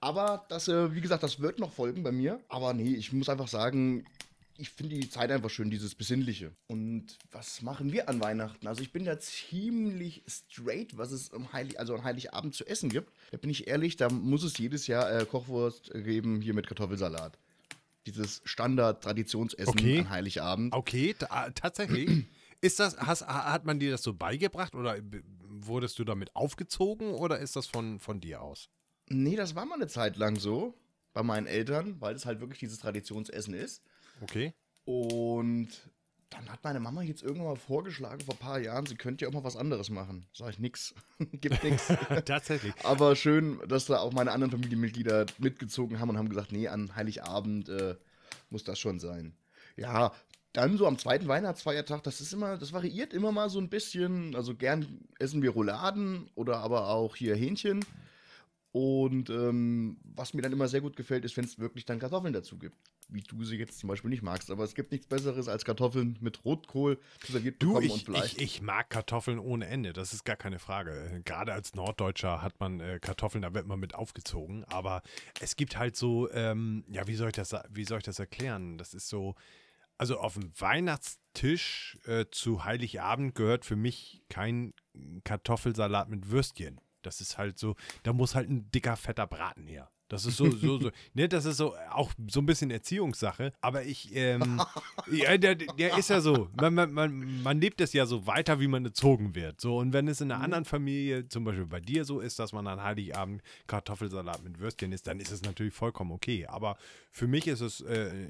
Aber 0.00 0.44
das, 0.48 0.66
äh, 0.66 0.92
wie 0.92 1.00
gesagt, 1.00 1.22
das 1.22 1.38
wird 1.40 1.60
noch 1.60 1.70
folgen 1.70 2.02
bei 2.02 2.10
mir. 2.10 2.40
Aber 2.48 2.74
nee, 2.74 2.94
ich 2.94 3.12
muss 3.12 3.28
einfach 3.28 3.46
sagen, 3.46 4.06
ich 4.58 4.70
finde 4.70 4.96
die 4.96 5.08
Zeit 5.08 5.30
einfach 5.30 5.50
schön, 5.50 5.70
dieses 5.70 5.94
Besinnliche. 5.94 6.52
Und 6.66 7.18
was 7.30 7.62
machen 7.62 7.92
wir 7.92 8.08
an 8.08 8.20
Weihnachten? 8.20 8.66
Also 8.66 8.82
ich 8.82 8.92
bin 8.92 9.04
da 9.04 9.18
ziemlich 9.18 10.22
straight, 10.26 10.96
was 10.96 11.12
es 11.12 11.32
am 11.32 11.52
Heilig, 11.52 11.78
also 11.78 11.94
an 11.94 12.04
Heiligabend 12.04 12.54
zu 12.54 12.66
essen 12.66 12.88
gibt. 12.88 13.12
Da 13.30 13.36
bin 13.36 13.50
ich 13.50 13.66
ehrlich, 13.66 13.96
da 13.96 14.08
muss 14.08 14.42
es 14.42 14.58
jedes 14.58 14.86
Jahr 14.86 15.10
äh, 15.10 15.24
Kochwurst 15.24 15.92
geben, 15.92 16.40
hier 16.40 16.54
mit 16.54 16.66
Kartoffelsalat. 16.66 17.38
Dieses 18.06 18.40
Standard-Traditionsessen 18.44 19.68
okay. 19.68 19.98
an 20.00 20.10
Heiligabend. 20.10 20.72
Okay, 20.72 21.14
tatsächlich. 21.54 22.24
Ist 22.60 22.80
das, 22.80 22.96
hast, 22.96 23.26
hat 23.26 23.66
man 23.66 23.78
dir 23.78 23.90
das 23.90 24.02
so 24.02 24.14
beigebracht 24.14 24.74
oder 24.74 24.96
wurdest 25.42 25.98
du 25.98 26.04
damit 26.04 26.34
aufgezogen 26.34 27.12
oder 27.12 27.38
ist 27.38 27.54
das 27.54 27.66
von, 27.66 28.00
von 28.00 28.20
dir 28.20 28.40
aus? 28.40 28.70
Nee, 29.08 29.36
das 29.36 29.54
war 29.54 29.66
mal 29.66 29.74
eine 29.74 29.88
Zeit 29.88 30.16
lang 30.16 30.36
so 30.36 30.74
bei 31.12 31.22
meinen 31.22 31.46
Eltern, 31.46 32.00
weil 32.00 32.14
es 32.14 32.26
halt 32.26 32.40
wirklich 32.40 32.58
dieses 32.58 32.78
Traditionsessen 32.78 33.54
ist. 33.54 33.82
Okay. 34.22 34.54
Und 34.84 35.68
dann 36.30 36.50
hat 36.50 36.64
meine 36.64 36.80
Mama 36.80 37.02
jetzt 37.02 37.22
irgendwann 37.22 37.46
mal 37.46 37.56
vorgeschlagen 37.56 38.20
vor 38.20 38.34
ein 38.34 38.38
paar 38.38 38.58
Jahren, 38.58 38.86
sie 38.86 38.96
könnte 38.96 39.24
ja 39.24 39.28
auch 39.28 39.34
mal 39.34 39.44
was 39.44 39.56
anderes 39.56 39.90
machen. 39.90 40.26
Sag 40.32 40.50
ich 40.50 40.58
nix. 40.58 40.94
Gibt 41.32 41.62
nichts. 41.62 41.92
Tatsächlich. 42.24 42.74
Aber 42.84 43.16
schön, 43.16 43.60
dass 43.68 43.86
da 43.86 43.98
auch 43.98 44.12
meine 44.12 44.32
anderen 44.32 44.50
Familienmitglieder 44.50 45.26
mitgezogen 45.38 46.00
haben 46.00 46.10
und 46.10 46.18
haben 46.18 46.28
gesagt, 46.28 46.52
nee, 46.52 46.68
an 46.68 46.94
Heiligabend 46.96 47.68
äh, 47.68 47.96
muss 48.50 48.64
das 48.64 48.78
schon 48.78 48.98
sein. 48.98 49.36
Ja, 49.76 50.12
dann 50.52 50.78
so 50.78 50.86
am 50.86 50.98
zweiten 50.98 51.28
Weihnachtsfeiertag, 51.28 52.02
das 52.02 52.20
ist 52.20 52.32
immer, 52.32 52.56
das 52.56 52.72
variiert 52.72 53.12
immer 53.12 53.30
mal 53.30 53.50
so 53.50 53.60
ein 53.60 53.68
bisschen. 53.68 54.34
Also 54.34 54.54
gern 54.54 55.06
essen 55.18 55.42
wir 55.42 55.50
Rouladen 55.50 56.30
oder 56.34 56.58
aber 56.58 56.88
auch 56.88 57.14
hier 57.14 57.36
Hähnchen. 57.36 57.84
Und 58.72 59.30
ähm, 59.30 59.98
was 60.02 60.34
mir 60.34 60.42
dann 60.42 60.52
immer 60.52 60.68
sehr 60.68 60.80
gut 60.80 60.96
gefällt, 60.96 61.24
ist, 61.24 61.36
wenn 61.36 61.44
es 61.44 61.58
wirklich 61.58 61.84
dann 61.84 61.98
Kartoffeln 61.98 62.32
dazu 62.32 62.58
gibt. 62.58 62.76
Wie 63.08 63.22
du 63.22 63.44
sie 63.44 63.56
jetzt 63.56 63.78
zum 63.78 63.88
Beispiel 63.88 64.10
nicht 64.10 64.22
magst. 64.22 64.50
Aber 64.50 64.64
es 64.64 64.74
gibt 64.74 64.90
nichts 64.90 65.06
Besseres 65.06 65.48
als 65.48 65.64
Kartoffeln 65.64 66.16
mit 66.20 66.44
Rotkohl 66.44 66.98
serviert 67.24 67.62
du, 67.62 67.78
ich, 67.80 67.92
und 67.92 68.02
Fleisch. 68.02 68.34
Ich, 68.34 68.42
ich, 68.42 68.62
mag 68.62 68.90
Kartoffeln 68.90 69.38
ohne 69.38 69.66
Ende, 69.66 69.92
das 69.92 70.12
ist 70.12 70.24
gar 70.24 70.36
keine 70.36 70.58
Frage. 70.58 71.22
Gerade 71.24 71.52
als 71.52 71.74
Norddeutscher 71.74 72.42
hat 72.42 72.58
man 72.58 72.80
äh, 72.80 72.98
Kartoffeln, 73.00 73.42
da 73.42 73.54
wird 73.54 73.66
man 73.66 73.78
mit 73.78 73.94
aufgezogen. 73.94 74.64
Aber 74.64 75.02
es 75.40 75.56
gibt 75.56 75.78
halt 75.78 75.96
so, 75.96 76.30
ähm, 76.32 76.84
ja, 76.88 77.06
wie 77.06 77.14
soll 77.14 77.28
ich 77.28 77.34
das, 77.34 77.54
wie 77.70 77.84
soll 77.84 77.98
ich 77.98 78.04
das 78.04 78.18
erklären? 78.18 78.76
Das 78.78 78.92
ist 78.92 79.08
so, 79.08 79.36
also 79.98 80.18
auf 80.18 80.34
dem 80.34 80.50
Weihnachtstisch 80.58 81.98
äh, 82.04 82.26
zu 82.30 82.64
Heiligabend 82.64 83.34
gehört 83.34 83.64
für 83.64 83.76
mich 83.76 84.22
kein 84.28 84.74
Kartoffelsalat 85.24 86.08
mit 86.08 86.30
Würstchen. 86.30 86.80
Das 87.02 87.20
ist 87.20 87.38
halt 87.38 87.58
so, 87.58 87.76
da 88.02 88.12
muss 88.12 88.34
halt 88.34 88.50
ein 88.50 88.70
dicker, 88.70 88.96
fetter 88.96 89.26
Braten 89.26 89.66
her. 89.66 89.90
Das 90.08 90.24
ist 90.24 90.36
so, 90.36 90.50
so, 90.50 90.78
so, 90.78 90.90
ne, 91.14 91.28
das 91.28 91.44
ist 91.44 91.56
so 91.56 91.74
auch 91.90 92.12
so 92.28 92.40
ein 92.40 92.46
bisschen 92.46 92.70
Erziehungssache. 92.70 93.52
Aber 93.60 93.84
ich, 93.84 94.14
ähm, 94.14 94.62
ja, 95.10 95.36
der, 95.36 95.56
der 95.56 95.98
ist 95.98 96.10
ja 96.10 96.20
so, 96.20 96.48
man, 96.54 96.74
man, 96.74 96.92
man, 96.92 97.42
man 97.42 97.60
lebt 97.60 97.80
es 97.80 97.92
ja 97.92 98.06
so 98.06 98.26
weiter, 98.26 98.60
wie 98.60 98.68
man 98.68 98.84
erzogen 98.84 99.34
wird. 99.34 99.60
So, 99.60 99.78
und 99.78 99.92
wenn 99.92 100.06
es 100.06 100.20
in 100.20 100.30
einer 100.30 100.38
mhm. 100.38 100.44
anderen 100.44 100.64
Familie, 100.64 101.28
zum 101.28 101.44
Beispiel 101.44 101.66
bei 101.66 101.80
dir 101.80 102.04
so 102.04 102.20
ist, 102.20 102.38
dass 102.38 102.52
man 102.52 102.66
an 102.66 102.82
Heiligabend 102.82 103.42
Kartoffelsalat 103.66 104.44
mit 104.44 104.60
Würstchen 104.60 104.92
isst, 104.92 105.06
dann 105.06 105.18
ist 105.18 105.32
es 105.32 105.42
natürlich 105.42 105.74
vollkommen 105.74 106.12
okay. 106.12 106.46
Aber 106.46 106.76
für 107.10 107.26
mich 107.26 107.48
ist 107.48 107.60
es, 107.60 107.80
äh, 107.80 108.28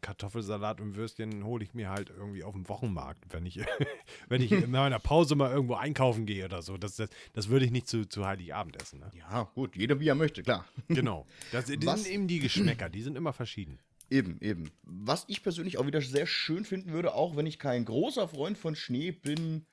Kartoffelsalat 0.00 0.80
und 0.80 0.96
Würstchen 0.96 1.44
hole 1.44 1.64
ich 1.64 1.74
mir 1.74 1.90
halt 1.90 2.10
irgendwie 2.10 2.44
auf 2.44 2.54
dem 2.54 2.68
Wochenmarkt, 2.68 3.24
wenn 3.30 3.46
ich, 3.46 3.60
wenn 4.28 4.42
ich 4.42 4.52
in 4.52 4.70
meiner 4.70 4.98
Pause 4.98 5.34
mal 5.34 5.50
irgendwo 5.50 5.74
einkaufen 5.74 6.26
gehe 6.26 6.44
oder 6.44 6.62
so. 6.62 6.76
Das, 6.76 6.96
das, 6.96 7.10
das 7.32 7.48
würde 7.48 7.64
ich 7.64 7.70
nicht 7.70 7.88
zu, 7.88 8.06
zu 8.06 8.26
Heiligabend 8.26 8.80
essen. 8.80 9.00
Ne? 9.00 9.10
Ja, 9.16 9.44
gut, 9.54 9.76
jeder 9.76 10.00
wie 10.00 10.08
er 10.08 10.14
möchte, 10.14 10.42
klar. 10.42 10.64
Genau. 10.88 11.26
Das, 11.52 11.66
das 11.66 12.04
sind 12.04 12.12
eben 12.12 12.28
die 12.28 12.38
Geschmäcker, 12.38 12.88
die 12.88 13.02
sind 13.02 13.16
immer 13.16 13.32
verschieden. 13.32 13.78
Eben, 14.10 14.40
eben. 14.40 14.70
Was 14.82 15.24
ich 15.28 15.42
persönlich 15.42 15.78
auch 15.78 15.86
wieder 15.86 16.00
sehr 16.00 16.26
schön 16.26 16.64
finden 16.64 16.92
würde, 16.92 17.14
auch 17.14 17.36
wenn 17.36 17.46
ich 17.46 17.58
kein 17.58 17.84
großer 17.84 18.28
Freund 18.28 18.56
von 18.56 18.74
Schnee 18.74 19.10
bin, 19.10 19.66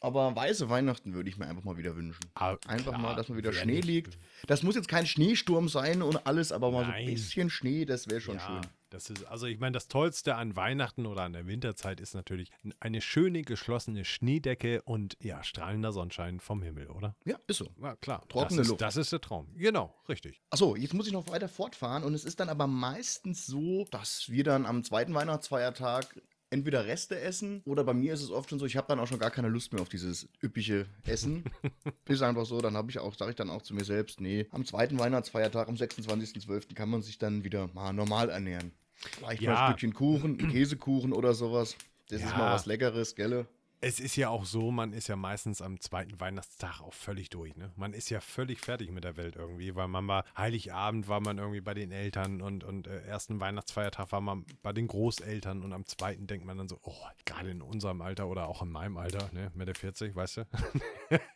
aber 0.00 0.34
weiße 0.34 0.68
Weihnachten 0.68 1.14
würde 1.14 1.28
ich 1.28 1.38
mir 1.38 1.46
einfach 1.46 1.64
mal 1.64 1.76
wieder 1.76 1.96
wünschen. 1.96 2.20
Ah, 2.34 2.56
einfach 2.66 2.92
klar, 2.92 2.98
mal, 2.98 3.16
dass 3.16 3.28
man 3.28 3.38
wieder 3.38 3.52
Schnee 3.52 3.76
nicht. 3.76 3.86
liegt. 3.86 4.18
Das 4.46 4.62
muss 4.62 4.74
jetzt 4.74 4.88
kein 4.88 5.06
Schneesturm 5.06 5.68
sein 5.68 6.02
und 6.02 6.26
alles, 6.26 6.52
aber 6.52 6.70
mal 6.70 6.82
Nein. 6.82 6.90
so 6.90 7.10
ein 7.10 7.14
bisschen 7.14 7.50
Schnee, 7.50 7.84
das 7.84 8.08
wäre 8.08 8.20
schon 8.20 8.36
ja. 8.36 8.46
schön. 8.46 8.60
Das 8.90 9.10
ist, 9.10 9.24
also 9.24 9.46
ich 9.46 9.58
meine, 9.58 9.72
das 9.72 9.88
Tollste 9.88 10.36
an 10.36 10.54
Weihnachten 10.54 11.06
oder 11.06 11.22
an 11.22 11.32
der 11.32 11.46
Winterzeit 11.46 12.00
ist 12.00 12.14
natürlich 12.14 12.50
eine 12.78 13.00
schöne 13.00 13.42
geschlossene 13.42 14.04
Schneedecke 14.04 14.82
und 14.82 15.16
ja, 15.20 15.42
strahlender 15.42 15.92
Sonnenschein 15.92 16.40
vom 16.40 16.62
Himmel, 16.62 16.88
oder? 16.88 17.16
Ja, 17.24 17.36
ist 17.46 17.58
so. 17.58 17.68
Ja, 17.82 17.96
klar. 17.96 18.22
Trockene 18.28 18.58
das 18.58 18.66
ist, 18.66 18.68
Luft. 18.68 18.80
Das 18.80 18.96
ist 18.96 19.12
der 19.12 19.20
Traum. 19.20 19.48
Genau, 19.56 19.94
richtig. 20.08 20.40
Achso, 20.50 20.76
jetzt 20.76 20.94
muss 20.94 21.06
ich 21.06 21.12
noch 21.12 21.28
weiter 21.28 21.48
fortfahren 21.48 22.04
und 22.04 22.14
es 22.14 22.24
ist 22.24 22.38
dann 22.38 22.48
aber 22.48 22.66
meistens 22.66 23.46
so, 23.46 23.86
dass 23.90 24.30
wir 24.30 24.44
dann 24.44 24.66
am 24.66 24.84
zweiten 24.84 25.14
Weihnachtsfeiertag 25.14 26.20
entweder 26.50 26.86
Reste 26.86 27.20
essen 27.20 27.62
oder 27.64 27.84
bei 27.84 27.94
mir 27.94 28.14
ist 28.14 28.22
es 28.22 28.30
oft 28.30 28.50
schon 28.50 28.58
so, 28.58 28.66
ich 28.66 28.76
habe 28.76 28.86
dann 28.88 29.00
auch 29.00 29.06
schon 29.06 29.18
gar 29.18 29.30
keine 29.30 29.48
Lust 29.48 29.72
mehr 29.72 29.82
auf 29.82 29.88
dieses 29.88 30.28
üppige 30.42 30.86
Essen. 31.04 31.44
ist 32.08 32.22
einfach 32.22 32.46
so, 32.46 32.60
dann 32.60 32.76
habe 32.76 32.90
ich 32.90 32.98
auch, 32.98 33.14
sage 33.14 33.30
ich 33.30 33.36
dann 33.36 33.50
auch 33.50 33.62
zu 33.62 33.74
mir 33.74 33.84
selbst, 33.84 34.20
nee, 34.20 34.46
am 34.50 34.64
zweiten 34.64 34.98
Weihnachtsfeiertag, 34.98 35.68
am 35.68 35.74
26.12. 35.74 36.74
kann 36.74 36.88
man 36.88 37.02
sich 37.02 37.18
dann 37.18 37.44
wieder 37.44 37.68
mal 37.74 37.92
normal 37.92 38.30
ernähren. 38.30 38.72
Vielleicht 38.94 39.42
ja. 39.42 39.52
mal 39.52 39.60
ein 39.60 39.72
Stückchen 39.72 39.94
Kuchen, 39.94 40.38
Käsekuchen 40.50 41.12
oder 41.12 41.34
sowas. 41.34 41.76
Das 42.08 42.20
ja. 42.20 42.28
ist 42.28 42.36
mal 42.36 42.52
was 42.52 42.66
Leckeres, 42.66 43.14
gell? 43.14 43.46
Es 43.86 44.00
ist 44.00 44.16
ja 44.16 44.30
auch 44.30 44.44
so, 44.44 44.72
man 44.72 44.92
ist 44.92 45.06
ja 45.06 45.14
meistens 45.14 45.62
am 45.62 45.80
zweiten 45.80 46.18
Weihnachtstag 46.18 46.80
auch 46.80 46.92
völlig 46.92 47.30
durch. 47.30 47.54
Ne? 47.56 47.70
Man 47.76 47.92
ist 47.92 48.10
ja 48.10 48.20
völlig 48.20 48.58
fertig 48.58 48.90
mit 48.90 49.04
der 49.04 49.16
Welt 49.16 49.36
irgendwie, 49.36 49.76
weil 49.76 49.86
man 49.86 50.08
war, 50.08 50.24
Heiligabend 50.36 51.06
war 51.06 51.20
man 51.20 51.38
irgendwie 51.38 51.60
bei 51.60 51.72
den 51.72 51.92
Eltern 51.92 52.42
und, 52.42 52.64
und 52.64 52.88
äh, 52.88 53.02
ersten 53.02 53.38
Weihnachtsfeiertag 53.38 54.10
war 54.10 54.20
man 54.20 54.44
bei 54.64 54.72
den 54.72 54.88
Großeltern 54.88 55.62
und 55.62 55.72
am 55.72 55.86
zweiten 55.86 56.26
denkt 56.26 56.44
man 56.44 56.58
dann 56.58 56.68
so, 56.68 56.80
oh, 56.82 57.06
gerade 57.24 57.50
in 57.50 57.62
unserem 57.62 58.00
Alter 58.00 58.26
oder 58.26 58.48
auch 58.48 58.60
in 58.62 58.70
meinem 58.70 58.96
Alter, 58.96 59.30
ne, 59.32 59.52
Mitte 59.54 59.74
40, 59.74 60.16
weißt 60.16 60.38
du? 60.38 60.42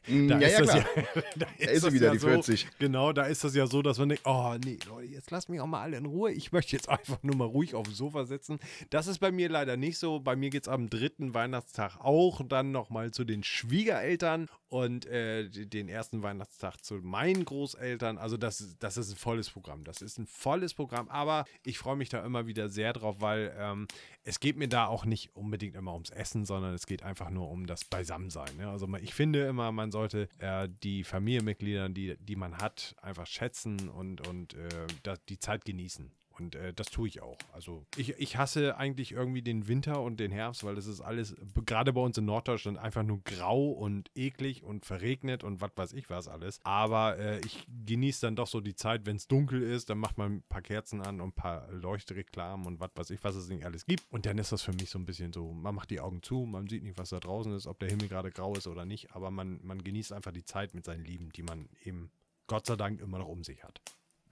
Mm, 0.09 0.28
ja, 0.28 0.38
ja, 0.40 0.61
klar. 0.62 0.76
ja, 0.78 0.85
da 1.37 1.47
Da 1.61 1.71
ist 1.71 1.83
sie 1.83 1.92
wieder, 1.92 2.07
ja 2.07 2.12
die 2.12 2.19
so, 2.19 2.26
40. 2.26 2.66
Genau, 2.78 3.12
da 3.12 3.26
ist 3.26 3.45
das 3.45 3.54
ja 3.54 3.69
so, 3.69 3.83
dass 3.83 3.99
man 3.99 4.09
denkt, 4.09 4.26
oh 4.26 4.57
nee, 4.64 4.78
Leute, 4.88 5.12
jetzt 5.12 5.30
lasst 5.30 5.49
mich 5.49 5.61
auch 5.61 5.66
mal 5.66 5.83
alle 5.83 5.99
in 5.99 6.07
Ruhe. 6.07 6.33
Ich 6.33 6.50
möchte 6.50 6.75
jetzt 6.75 6.88
einfach 6.88 7.23
nur 7.23 7.37
mal 7.37 7.45
ruhig 7.45 7.75
auf 7.76 7.85
dem 7.85 7.95
Sofa 7.95 8.25
sitzen. 8.25 8.59
Das 8.88 9.07
ist 9.07 9.19
bei 9.19 9.30
mir 9.30 9.49
leider 9.49 9.76
nicht 9.76 9.99
so. 9.99 10.19
Bei 10.19 10.35
mir 10.35 10.50
geht 10.50 10.64
es 10.64 10.69
am 10.69 10.90
dritten 10.90 11.35
Weihnachtstag 11.35 11.99
auch 12.00 12.39
dann 12.44 12.73
nochmal 12.73 13.11
zu 13.11 13.25
den 13.25 13.42
Schwiegereltern 13.42 14.49
und 14.68 15.06
äh, 15.06 15.49
den 15.49 15.88
ersten 15.88 16.23
Weihnachtstag 16.23 16.78
zu 16.85 16.94
meinen 16.94 17.44
Großeltern. 17.44 18.18
Also 18.18 18.37
das, 18.37 18.61
ist- 18.61 18.82
das 18.82 18.97
ist 18.97 19.11
ein 19.12 19.16
volles 19.16 19.50
Programm. 19.50 19.85
Das 19.85 20.00
ist 20.02 20.18
ein 20.18 20.26
volles 20.26 20.75
Programm, 20.75 21.09
aber 21.09 21.44
ich 21.64 21.78
freue 21.78 21.97
mich 21.97 22.09
da 22.09 22.25
immer 22.25 22.47
wieder 22.47 22.68
sehr 22.68 22.92
drauf, 22.92 23.16
weil 23.20 23.54
ähm, 23.59 23.88
es 24.23 24.38
geht 24.38 24.56
mir 24.56 24.68
da 24.68 24.87
auch 24.87 25.04
nicht 25.04 25.35
unbedingt 25.35 25.75
immer 25.76 25.92
ums 25.94 26.11
Essen, 26.11 26.44
sondern 26.44 26.75
es 26.75 26.87
geht 26.87 27.02
einfach 27.02 27.30
nur 27.30 27.49
um 27.50 27.66
das 27.66 27.85
Beisammensein. 27.85 28.56
Ne? 28.56 28.68
Also 28.68 28.87
ich 29.00 29.14
finde 29.14 29.44
immer, 29.47 29.73
man 29.73 29.90
sollte 29.90 30.28
äh, 30.38 30.68
die 30.82 31.04
Familienmitglieder, 31.04 31.88
die, 31.88 32.16
die 32.20 32.37
man 32.37 32.59
hat, 32.59 32.94
einfach 33.02 33.26
schätzen 33.26 33.88
und, 33.88 34.26
und 34.28 34.54
äh, 34.54 34.87
die 35.28 35.38
Zeit 35.38 35.64
genießen. 35.64 36.12
Und 36.40 36.54
äh, 36.54 36.73
das 36.73 36.87
tue 36.87 37.06
ich 37.06 37.20
auch. 37.20 37.37
Also 37.52 37.85
ich, 37.97 38.18
ich 38.18 38.37
hasse 38.38 38.76
eigentlich 38.78 39.12
irgendwie 39.12 39.42
den 39.42 39.68
Winter 39.68 40.00
und 40.00 40.18
den 40.18 40.32
Herbst, 40.32 40.64
weil 40.64 40.75
das 40.75 40.87
ist 40.87 41.02
alles, 41.02 41.37
gerade 41.66 41.92
bei 41.92 42.00
uns 42.00 42.16
in 42.16 42.25
Norddeutschland, 42.25 42.78
einfach 42.78 43.02
nur 43.02 43.20
grau 43.25 43.68
und 43.68 44.11
eklig 44.14 44.64
und 44.64 44.87
verregnet 44.87 45.44
und 45.44 45.61
was 45.61 45.73
weiß 45.76 45.92
ich 45.92 46.09
was 46.09 46.28
alles. 46.28 46.61
Aber 46.64 47.18
äh, 47.18 47.40
ich 47.40 47.66
genieße 47.85 48.23
dann 48.23 48.37
doch 48.37 48.47
so 48.47 48.61
die 48.61 48.75
Zeit, 48.75 49.04
wenn 49.04 49.16
es 49.16 49.28
dunkel 49.28 49.62
ist, 49.62 49.90
dann 49.90 49.99
macht 49.99 50.16
man 50.16 50.37
ein 50.37 50.42
paar 50.49 50.62
Kerzen 50.62 51.02
an 51.02 51.20
und 51.20 51.28
ein 51.28 51.32
paar 51.32 51.70
Leuchtreklamen 51.70 52.66
und 52.66 52.80
was 52.80 52.90
weiß 52.94 53.11
ich, 53.11 53.23
was 53.23 53.35
es 53.35 53.49
nicht 53.49 53.66
alles 53.66 53.85
gibt. 53.85 54.04
Und 54.11 54.25
dann 54.25 54.38
ist 54.38 54.50
das 54.50 54.62
für 54.62 54.73
mich 54.73 54.88
so 54.88 54.99
ein 54.99 55.04
bisschen 55.04 55.35
so, 55.35 55.52
man 55.52 55.75
macht 55.75 55.90
die 55.90 56.00
Augen 56.00 56.23
zu, 56.23 56.47
man 56.47 56.68
sieht 56.68 56.82
nicht, 56.82 56.97
was 56.97 57.11
da 57.11 57.20
draußen 57.20 57.54
ist, 57.54 57.66
ob 57.66 57.78
der 57.80 57.90
Himmel 57.90 58.09
gerade 58.09 58.30
grau 58.30 58.54
ist 58.54 58.66
oder 58.66 58.87
nicht, 58.87 59.14
aber 59.14 59.30
man, 59.30 59.61
man 59.62 59.85
genießt 59.85 60.14
einfach 60.14 60.32
die 60.32 60.44
Zeit 60.44 60.75
mit 60.75 60.87
seinen 60.87 61.04
Lieben, 61.04 61.28
die 61.30 61.42
man 61.42 61.68
eben 61.85 62.11
Gott 62.47 62.64
sei 62.64 62.76
Dank 62.76 63.00
immer 63.00 63.18
noch 63.18 63.28
um 63.28 63.44
sich 63.44 63.62
hat. 63.62 63.80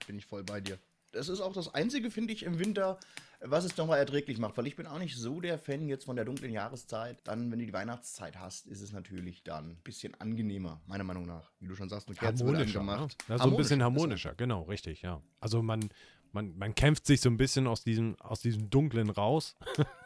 Bin 0.07 0.17
ich 0.17 0.25
voll 0.25 0.43
bei 0.43 0.59
dir. 0.59 0.79
Das 1.11 1.29
ist 1.29 1.41
auch 1.41 1.53
das 1.53 1.73
Einzige, 1.73 2.11
finde 2.11 2.33
ich, 2.33 2.43
im 2.43 2.59
Winter, 2.59 2.99
was 3.41 3.65
es 3.65 3.77
nochmal 3.77 3.99
erträglich 3.99 4.37
macht. 4.37 4.57
Weil 4.57 4.67
ich 4.67 4.75
bin 4.75 4.85
auch 4.85 4.99
nicht 4.99 5.17
so 5.17 5.41
der 5.41 5.57
Fan 5.57 5.87
jetzt 5.87 6.05
von 6.05 6.15
der 6.15 6.25
dunklen 6.25 6.51
Jahreszeit. 6.51 7.19
Dann, 7.23 7.51
wenn 7.51 7.59
du 7.59 7.65
die 7.65 7.73
Weihnachtszeit 7.73 8.37
hast, 8.37 8.67
ist 8.67 8.81
es 8.81 8.91
natürlich 8.91 9.43
dann 9.43 9.71
ein 9.71 9.81
bisschen 9.83 10.13
angenehmer, 10.19 10.81
meiner 10.85 11.03
Meinung 11.03 11.25
nach. 11.25 11.51
Wie 11.59 11.67
du 11.67 11.75
schon 11.75 11.89
sagst, 11.89 12.07
eine 12.07 12.15
Kerze 12.15 12.45
wird 12.45 12.57
harmonischer. 12.57 12.83
Ne? 12.83 12.91
angemacht. 12.91 13.17
Ja, 13.27 13.37
so 13.37 13.43
ein 13.45 13.57
bisschen 13.57 13.83
Harmonischer, 13.83 14.29
harmonischer, 14.29 14.35
genau, 14.35 14.63
richtig, 14.63 15.01
ja. 15.01 15.21
Also 15.39 15.61
man, 15.61 15.89
man, 16.31 16.57
man 16.57 16.75
kämpft 16.75 17.05
sich 17.05 17.21
so 17.21 17.29
ein 17.29 17.37
bisschen 17.37 17.67
aus 17.67 17.83
diesem, 17.83 18.19
aus 18.19 18.41
diesem 18.41 18.69
Dunklen 18.69 19.09
raus 19.09 19.55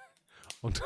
und 0.62 0.82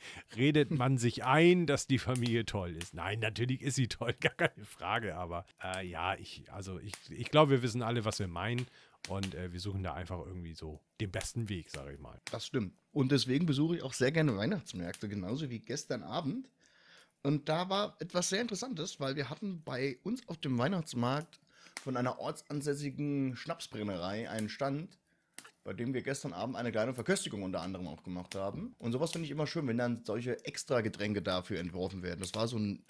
redet 0.36 0.70
man 0.70 0.98
sich 0.98 1.24
ein, 1.24 1.66
dass 1.66 1.86
die 1.86 1.98
Familie 1.98 2.44
toll 2.44 2.76
ist. 2.76 2.94
Nein, 2.94 3.20
natürlich 3.20 3.62
ist 3.62 3.76
sie 3.76 3.88
toll, 3.88 4.14
gar 4.20 4.34
keine 4.34 4.64
Frage, 4.64 5.16
aber 5.16 5.44
äh, 5.62 5.86
ja, 5.86 6.14
ich, 6.14 6.44
also 6.52 6.78
ich, 6.78 6.92
ich 7.10 7.30
glaube, 7.30 7.52
wir 7.52 7.62
wissen 7.62 7.82
alle, 7.82 8.04
was 8.04 8.18
wir 8.18 8.28
meinen 8.28 8.66
und 9.08 9.34
äh, 9.34 9.52
wir 9.52 9.60
suchen 9.60 9.82
da 9.82 9.94
einfach 9.94 10.18
irgendwie 10.26 10.54
so 10.54 10.80
den 11.00 11.10
besten 11.10 11.48
Weg, 11.48 11.70
sage 11.70 11.92
ich 11.94 11.98
mal. 11.98 12.20
Das 12.30 12.46
stimmt. 12.46 12.74
Und 12.92 13.12
deswegen 13.12 13.46
besuche 13.46 13.76
ich 13.76 13.82
auch 13.82 13.92
sehr 13.92 14.12
gerne 14.12 14.36
Weihnachtsmärkte, 14.36 15.08
genauso 15.08 15.48
wie 15.50 15.60
gestern 15.60 16.02
Abend. 16.02 16.48
Und 17.22 17.48
da 17.48 17.68
war 17.68 17.96
etwas 18.00 18.28
sehr 18.28 18.40
Interessantes, 18.40 19.00
weil 19.00 19.16
wir 19.16 19.30
hatten 19.30 19.62
bei 19.64 19.98
uns 20.02 20.26
auf 20.28 20.38
dem 20.38 20.58
Weihnachtsmarkt 20.58 21.40
von 21.82 21.96
einer 21.96 22.18
ortsansässigen 22.18 23.36
Schnapsbrennerei 23.36 24.28
einen 24.28 24.48
Stand, 24.48 24.98
bei 25.64 25.72
dem 25.72 25.94
wir 25.94 26.02
gestern 26.02 26.32
Abend 26.32 26.56
eine 26.56 26.72
kleine 26.72 26.94
Verköstigung 26.94 27.42
unter 27.42 27.60
anderem 27.60 27.88
auch 27.88 28.02
gemacht 28.02 28.34
haben. 28.34 28.74
Und 28.78 28.92
sowas 28.92 29.12
finde 29.12 29.26
ich 29.26 29.30
immer 29.30 29.46
schön, 29.46 29.66
wenn 29.66 29.78
dann 29.78 30.04
solche 30.04 30.44
extra 30.44 30.80
Getränke 30.80 31.22
dafür 31.22 31.60
entworfen 31.60 32.02
werden. 32.02 32.20
Das 32.20 32.34
war 32.34 32.48
so 32.48 32.58
ein 32.58 32.82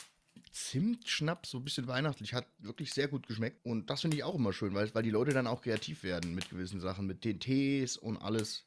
Zimtschnaps, 0.51 1.51
so 1.51 1.59
ein 1.59 1.65
bisschen 1.65 1.87
weihnachtlich, 1.87 2.35
hat 2.35 2.47
wirklich 2.59 2.93
sehr 2.93 3.09
gut 3.09 3.27
geschmeckt. 3.27 3.65
Und 3.65 3.91
das 3.91 4.03
finde 4.03 4.17
ich 4.17 4.25
auch 4.25 4.35
immer 4.35 4.53
schön, 4.53 4.75
weil, 4.75 4.95
weil 4.95 5.03
die 5.03 5.11
Leute 5.11 5.33
dann 5.33 5.47
auch 5.47 5.63
kreativ 5.63 6.03
werden 6.03 6.35
mit 6.35 6.51
gewissen 6.51 6.81
Sachen, 6.81 7.07
mit 7.07 7.25
den 7.25 7.41
Tees 7.41 7.97
und 7.97 8.17
alles. 8.19 8.65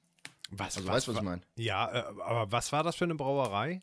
Was, 0.49 0.77
Also 0.77 0.87
weißt 0.89 1.07
du, 1.07 1.11
was 1.11 1.17
ich 1.19 1.23
meine? 1.23 1.41
Ja, 1.55 1.91
äh, 1.91 2.21
aber 2.21 2.51
was 2.51 2.71
war 2.71 2.83
das 2.83 2.95
für 2.95 3.05
eine 3.05 3.15
Brauerei? 3.15 3.81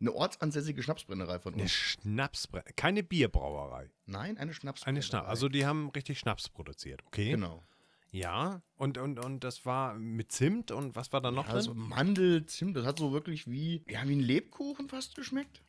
Eine 0.00 0.12
ortsansässige 0.12 0.82
Schnapsbrennerei 0.82 1.38
von 1.38 1.54
Eine 1.54 1.62
uns. 1.62 1.72
Schnapsbrauerei, 1.72 2.72
keine 2.76 3.02
Bierbrauerei. 3.02 3.90
Nein, 4.06 4.36
eine 4.38 4.52
Schnapsbrennerei. 4.52 4.96
Eine 4.96 5.02
Schnaps. 5.02 5.28
Also 5.28 5.48
die 5.48 5.64
haben 5.66 5.88
richtig 5.90 6.18
Schnaps 6.18 6.48
produziert, 6.48 7.02
okay? 7.06 7.30
Genau. 7.30 7.62
Ja, 8.10 8.62
und, 8.76 8.96
und, 8.98 9.18
und 9.18 9.42
das 9.42 9.66
war 9.66 9.94
mit 9.94 10.30
Zimt 10.30 10.70
und 10.70 10.94
was 10.94 11.12
war 11.12 11.20
da 11.20 11.30
noch 11.32 11.48
Also 11.48 11.72
drin? 11.74 11.82
Mandel, 11.88 12.46
Zimt, 12.46 12.76
das 12.76 12.86
hat 12.86 12.98
so 12.98 13.12
wirklich 13.12 13.50
wie, 13.50 13.82
ja, 13.88 14.06
wie 14.06 14.14
ein 14.14 14.20
Lebkuchen 14.20 14.88
fast 14.88 15.16
geschmeckt. 15.16 15.62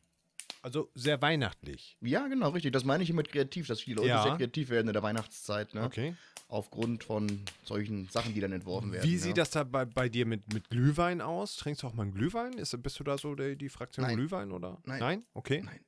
Also 0.62 0.90
sehr 0.94 1.20
weihnachtlich. 1.22 1.96
Ja, 2.00 2.26
genau, 2.28 2.50
richtig. 2.50 2.72
Das 2.72 2.84
meine 2.84 3.02
ich 3.02 3.12
mit 3.12 3.30
kreativ, 3.30 3.66
dass 3.66 3.80
die 3.80 3.94
Leute 3.94 4.08
Ja. 4.08 4.22
sehr 4.22 4.36
kreativ 4.36 4.70
werden 4.70 4.88
in 4.88 4.92
der 4.92 5.02
Weihnachtszeit, 5.02 5.74
ne? 5.74 5.84
Okay. 5.84 6.14
Aufgrund 6.48 7.04
von 7.04 7.42
solchen 7.64 8.08
Sachen, 8.08 8.34
die 8.34 8.40
dann 8.40 8.52
entworfen 8.52 8.92
werden. 8.92 9.04
Wie 9.04 9.14
ja. 9.14 9.20
sieht 9.20 9.36
das 9.36 9.50
da 9.50 9.64
bei, 9.64 9.84
bei 9.84 10.08
dir 10.08 10.26
mit, 10.26 10.52
mit 10.52 10.70
Glühwein 10.70 11.20
aus? 11.20 11.56
Trinkst 11.56 11.82
du 11.82 11.88
auch 11.88 11.94
mal 11.94 12.04
einen 12.04 12.14
Glühwein? 12.14 12.52
Ist, 12.54 12.80
bist 12.82 12.98
du 13.00 13.04
da 13.04 13.18
so 13.18 13.34
die, 13.34 13.56
die 13.56 13.68
Fraktion 13.68 14.06
Nein. 14.06 14.16
Glühwein 14.16 14.52
oder? 14.52 14.78
Nein. 14.84 15.00
Nein? 15.00 15.22
Okay. 15.34 15.62
Nein. 15.64 15.80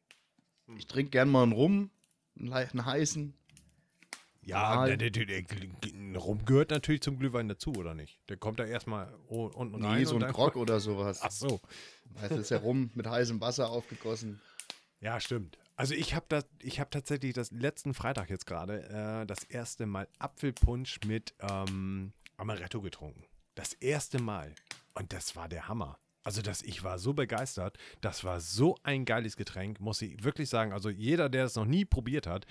Ich 0.76 0.86
trinke 0.86 1.10
gern 1.10 1.28
mal 1.28 1.44
einen 1.44 1.52
Rum, 1.52 1.90
einen, 2.38 2.84
heißen. 2.84 3.34
Ja, 4.42 4.86
der, 4.86 4.96
der, 4.96 5.10
der, 5.10 5.42
der 5.42 6.18
Rum 6.18 6.44
gehört 6.46 6.70
natürlich 6.70 7.02
zum 7.02 7.18
Glühwein 7.18 7.48
dazu, 7.48 7.72
oder 7.74 7.94
nicht? 7.94 8.18
Der 8.30 8.38
kommt 8.38 8.58
da 8.58 8.64
erstmal 8.64 9.12
unten 9.26 9.84
rein. 9.84 9.98
Nee, 9.98 10.04
so 10.04 10.16
ein 10.16 10.32
Grog 10.32 10.56
oder 10.56 10.80
sowas. 10.80 11.20
Ach 11.22 11.30
so. 11.30 11.60
Das 12.20 12.30
ist 12.32 12.50
ja 12.50 12.58
Rum 12.58 12.90
mit 12.94 13.06
heißem 13.06 13.40
Wasser 13.42 13.68
aufgegossen. 13.70 14.40
Ja, 15.00 15.20
stimmt. 15.20 15.58
Also 15.76 15.94
ich 15.94 16.14
habe 16.14 16.26
das, 16.28 16.44
ich 16.60 16.80
habe 16.80 16.90
tatsächlich 16.90 17.34
das 17.34 17.52
letzten 17.52 17.94
Freitag 17.94 18.30
jetzt 18.30 18.46
gerade 18.46 18.82
äh, 19.22 19.26
das 19.26 19.44
erste 19.44 19.86
Mal 19.86 20.08
Apfelpunsch 20.18 20.98
mit 21.06 21.34
ähm, 21.40 22.12
Amaretto 22.36 22.80
getrunken. 22.80 23.24
Das 23.54 23.74
erste 23.74 24.20
Mal. 24.20 24.54
Und 24.94 25.12
das 25.12 25.36
war 25.36 25.48
der 25.48 25.68
Hammer. 25.68 25.98
Also 26.24 26.42
das, 26.42 26.62
ich 26.62 26.82
war 26.82 26.98
so 26.98 27.14
begeistert. 27.14 27.78
Das 28.00 28.24
war 28.24 28.40
so 28.40 28.76
ein 28.82 29.04
geiles 29.04 29.36
Getränk, 29.36 29.80
muss 29.80 30.02
ich 30.02 30.24
wirklich 30.24 30.48
sagen. 30.48 30.72
Also 30.72 30.90
jeder, 30.90 31.28
der 31.28 31.44
es 31.44 31.54
noch 31.54 31.64
nie 31.64 31.84
probiert 31.84 32.26
hat, 32.26 32.44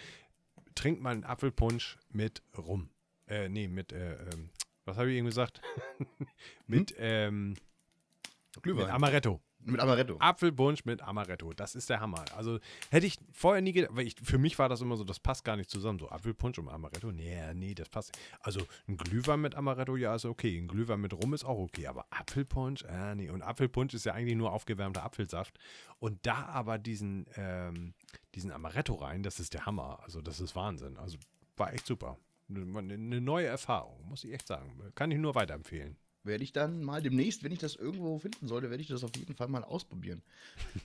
trinkt 0.73 1.01
mal 1.01 1.11
einen 1.11 1.25
Apfelpunsch 1.25 1.97
mit 2.09 2.41
Rum. 2.57 2.89
Äh, 3.27 3.49
nee, 3.49 3.67
mit, 3.67 3.91
äh, 3.91 4.13
ähm, 4.13 4.49
was 4.85 4.97
habe 4.97 5.11
ich 5.11 5.17
eben 5.17 5.27
gesagt? 5.27 5.61
mit, 6.67 6.95
ähm, 6.97 7.49
mit 7.49 8.63
Glühwein. 8.63 8.89
Amaretto. 8.89 9.41
Mit 9.67 9.81
Amaretto. 9.81 10.15
Apfelpunsch 10.19 10.85
mit 10.85 11.01
Amaretto. 11.01 11.51
Das 11.53 11.75
ist 11.75 11.89
der 11.89 11.99
Hammer. 11.99 12.23
Also 12.35 12.59
hätte 12.89 13.05
ich 13.05 13.17
vorher 13.33 13.61
nie 13.61 13.73
gedacht, 13.73 13.95
weil 13.95 14.07
ich, 14.07 14.15
für 14.21 14.37
mich 14.37 14.57
war 14.57 14.69
das 14.69 14.81
immer 14.81 14.95
so, 14.95 15.03
das 15.03 15.19
passt 15.19 15.43
gar 15.43 15.57
nicht 15.57 15.69
zusammen. 15.69 15.99
So 15.99 16.09
Apfelpunsch 16.09 16.57
und 16.57 16.69
Amaretto, 16.69 17.11
nee, 17.11 17.53
nee, 17.53 17.73
das 17.73 17.89
passt. 17.89 18.17
Also 18.39 18.61
ein 18.87 18.97
Glühwein 18.97 19.41
mit 19.41 19.55
Amaretto, 19.55 19.95
ja, 19.95 20.15
ist 20.15 20.25
okay. 20.25 20.57
Ein 20.57 20.67
Glühwein 20.67 21.01
mit 21.01 21.13
Rum 21.13 21.33
ist 21.33 21.43
auch 21.43 21.57
okay. 21.57 21.87
Aber 21.87 22.05
Apfelpunsch, 22.09 22.83
äh, 22.83 23.15
nee. 23.15 23.29
Und 23.29 23.41
Apfelpunsch 23.41 23.93
ist 23.93 24.05
ja 24.05 24.13
eigentlich 24.13 24.37
nur 24.37 24.51
aufgewärmter 24.51 25.03
Apfelsaft. 25.03 25.59
Und 25.99 26.25
da 26.25 26.45
aber 26.45 26.77
diesen, 26.77 27.25
ähm, 27.35 27.93
diesen 28.35 28.51
Amaretto 28.51 28.95
rein, 28.95 29.23
das 29.23 29.39
ist 29.39 29.53
der 29.53 29.65
Hammer. 29.65 29.99
Also 30.03 30.21
das 30.21 30.39
ist 30.39 30.55
Wahnsinn. 30.55 30.97
Also 30.97 31.17
war 31.57 31.73
echt 31.73 31.85
super. 31.85 32.17
Eine 32.49 33.19
neue 33.19 33.47
Erfahrung, 33.47 34.07
muss 34.07 34.23
ich 34.23 34.31
echt 34.31 34.47
sagen. 34.47 34.79
Kann 34.95 35.11
ich 35.11 35.17
nur 35.17 35.35
weiterempfehlen. 35.35 35.97
Werde 36.27 36.43
ich 36.43 36.51
dann 36.53 36.83
mal 36.83 37.01
demnächst, 37.01 37.43
wenn 37.43 37.51
ich 37.51 37.59
das 37.59 37.75
irgendwo 37.75 38.19
finden 38.19 38.47
sollte, 38.47 38.69
werde 38.69 38.81
ich 38.81 38.89
das 38.89 39.03
auf 39.03 39.11
jeden 39.17 39.33
Fall 39.35 39.47
mal 39.47 39.63
ausprobieren. 39.63 40.21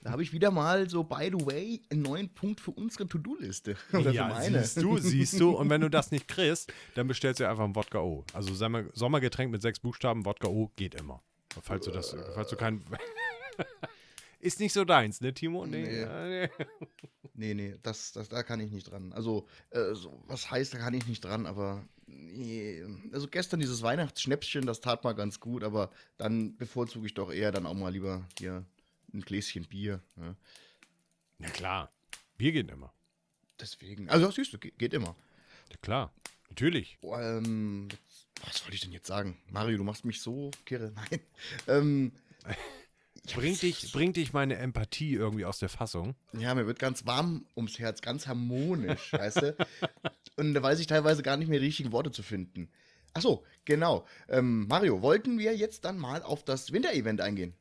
Da 0.02 0.11
habe 0.12 0.22
ich 0.22 0.32
wieder 0.32 0.50
mal 0.50 0.88
so, 0.88 1.04
by 1.04 1.30
the 1.37 1.44
way, 1.46 1.82
einen 1.90 2.02
neuen 2.02 2.28
Punkt 2.28 2.61
für 2.61 2.70
unsere 2.70 3.06
To-Do-Liste. 3.06 3.76
Ja, 4.12 4.40
siehst 4.40 4.82
du, 4.82 4.99
siehst 4.99 5.38
du. 5.40 5.50
Und 5.50 5.68
wenn 5.70 5.80
du 5.80 5.90
das 5.90 6.11
nicht 6.11 6.28
kriegst, 6.28 6.72
dann 6.94 7.06
bestellst 7.08 7.40
du 7.40 7.49
einfach 7.49 7.64
ein 7.64 7.75
Wodka 7.76 8.00
O. 8.00 8.25
Also 8.32 8.54
Sommer- 8.54 8.84
Sommergetränk 8.94 9.50
mit 9.50 9.62
sechs 9.62 9.78
Buchstaben, 9.80 10.25
Wodka 10.25 10.49
O 10.49 10.70
geht 10.76 10.94
immer. 10.94 11.22
Falls 11.61 11.84
du 11.84 11.90
das, 11.90 12.16
falls 12.34 12.49
du 12.50 12.56
kein... 12.56 12.82
Ist 14.42 14.58
nicht 14.58 14.72
so 14.72 14.84
deins, 14.84 15.20
ne, 15.20 15.32
Timo? 15.32 15.64
Nee. 15.66 16.00
ja, 16.00 16.26
nee. 16.26 16.50
Nee, 17.34 17.54
nee, 17.54 17.76
das, 17.82 18.12
das, 18.12 18.28
da 18.28 18.42
kann 18.42 18.61
ich 18.61 18.70
nicht 18.70 18.90
dran. 18.90 19.12
Also, 19.14 19.49
äh, 19.70 19.94
so, 19.94 20.22
was 20.26 20.50
heißt, 20.50 20.75
da 20.75 20.78
kann 20.78 20.92
ich 20.92 21.06
nicht 21.06 21.25
dran, 21.25 21.46
aber 21.46 21.82
nee. 22.06 22.84
Also 23.11 23.26
gestern 23.26 23.58
dieses 23.58 23.80
Weihnachtsschnäpschen, 23.80 24.66
das 24.66 24.80
tat 24.80 25.02
mal 25.02 25.14
ganz 25.14 25.40
gut, 25.40 25.64
aber 25.64 25.90
dann 26.18 26.56
bevorzuge 26.58 27.06
ich 27.06 27.14
doch 27.14 27.32
eher 27.32 27.50
dann 27.50 27.64
auch 27.64 27.75
mal 27.75 27.90
lieber 27.90 28.28
hier 28.38 28.66
ein 29.14 29.22
Gläschen 29.22 29.64
Bier. 29.64 30.02
Ja. 30.16 30.37
Ja, 31.38 31.49
klar. 31.49 31.90
Bier 32.37 32.52
geht 32.52 32.70
immer. 32.70 32.92
Deswegen, 33.58 34.11
also 34.11 34.30
siehst 34.30 34.52
du, 34.52 34.58
geht, 34.58 34.92
immer. 34.92 35.16
Ja, 35.70 35.76
klar. 35.80 36.12
Natürlich. 36.50 36.99
Oh, 37.00 37.16
ähm, 37.16 37.88
was 38.44 38.62
wollte 38.62 38.75
ich 38.75 38.82
denn 38.82 38.92
jetzt 38.92 39.06
sagen? 39.06 39.38
Mario, 39.49 39.78
du 39.78 39.84
machst 39.84 40.04
mich 40.04 40.20
so 40.20 40.50
kirre. 40.66 40.92
Nein. 41.11 41.20
Ähm, 41.66 42.12
Bringt 43.35 43.62
dich, 43.62 43.92
bringt 43.92 44.16
dich 44.16 44.33
meine 44.33 44.57
Empathie 44.57 45.14
irgendwie 45.14 45.45
aus 45.45 45.59
der 45.59 45.69
Fassung? 45.69 46.14
Ja, 46.33 46.54
mir 46.54 46.66
wird 46.66 46.78
ganz 46.78 47.07
warm 47.07 47.47
ums 47.57 47.78
Herz, 47.78 48.02
ganz 48.02 48.26
harmonisch, 48.26 49.12
weißt 49.12 49.42
du? 49.42 49.57
Und 50.37 50.54
da 50.54 50.62
weiß 50.62 50.81
ich 50.81 50.87
teilweise 50.87 51.23
gar 51.23 51.37
nicht 51.37 51.49
mehr 51.49 51.61
die 51.61 51.66
richtigen 51.66 51.92
Worte 51.92 52.11
zu 52.11 52.23
finden. 52.23 52.69
Ach 53.14 53.21
so, 53.21 53.45
genau. 53.64 54.07
Ähm, 54.28 54.66
Mario, 54.66 55.02
wollten 55.02 55.38
wir 55.38 55.54
jetzt 55.54 55.85
dann 55.85 55.99
mal 55.99 56.23
auf 56.23 56.45
das 56.45 56.73
Winterevent 56.73 57.21
eingehen? 57.21 57.54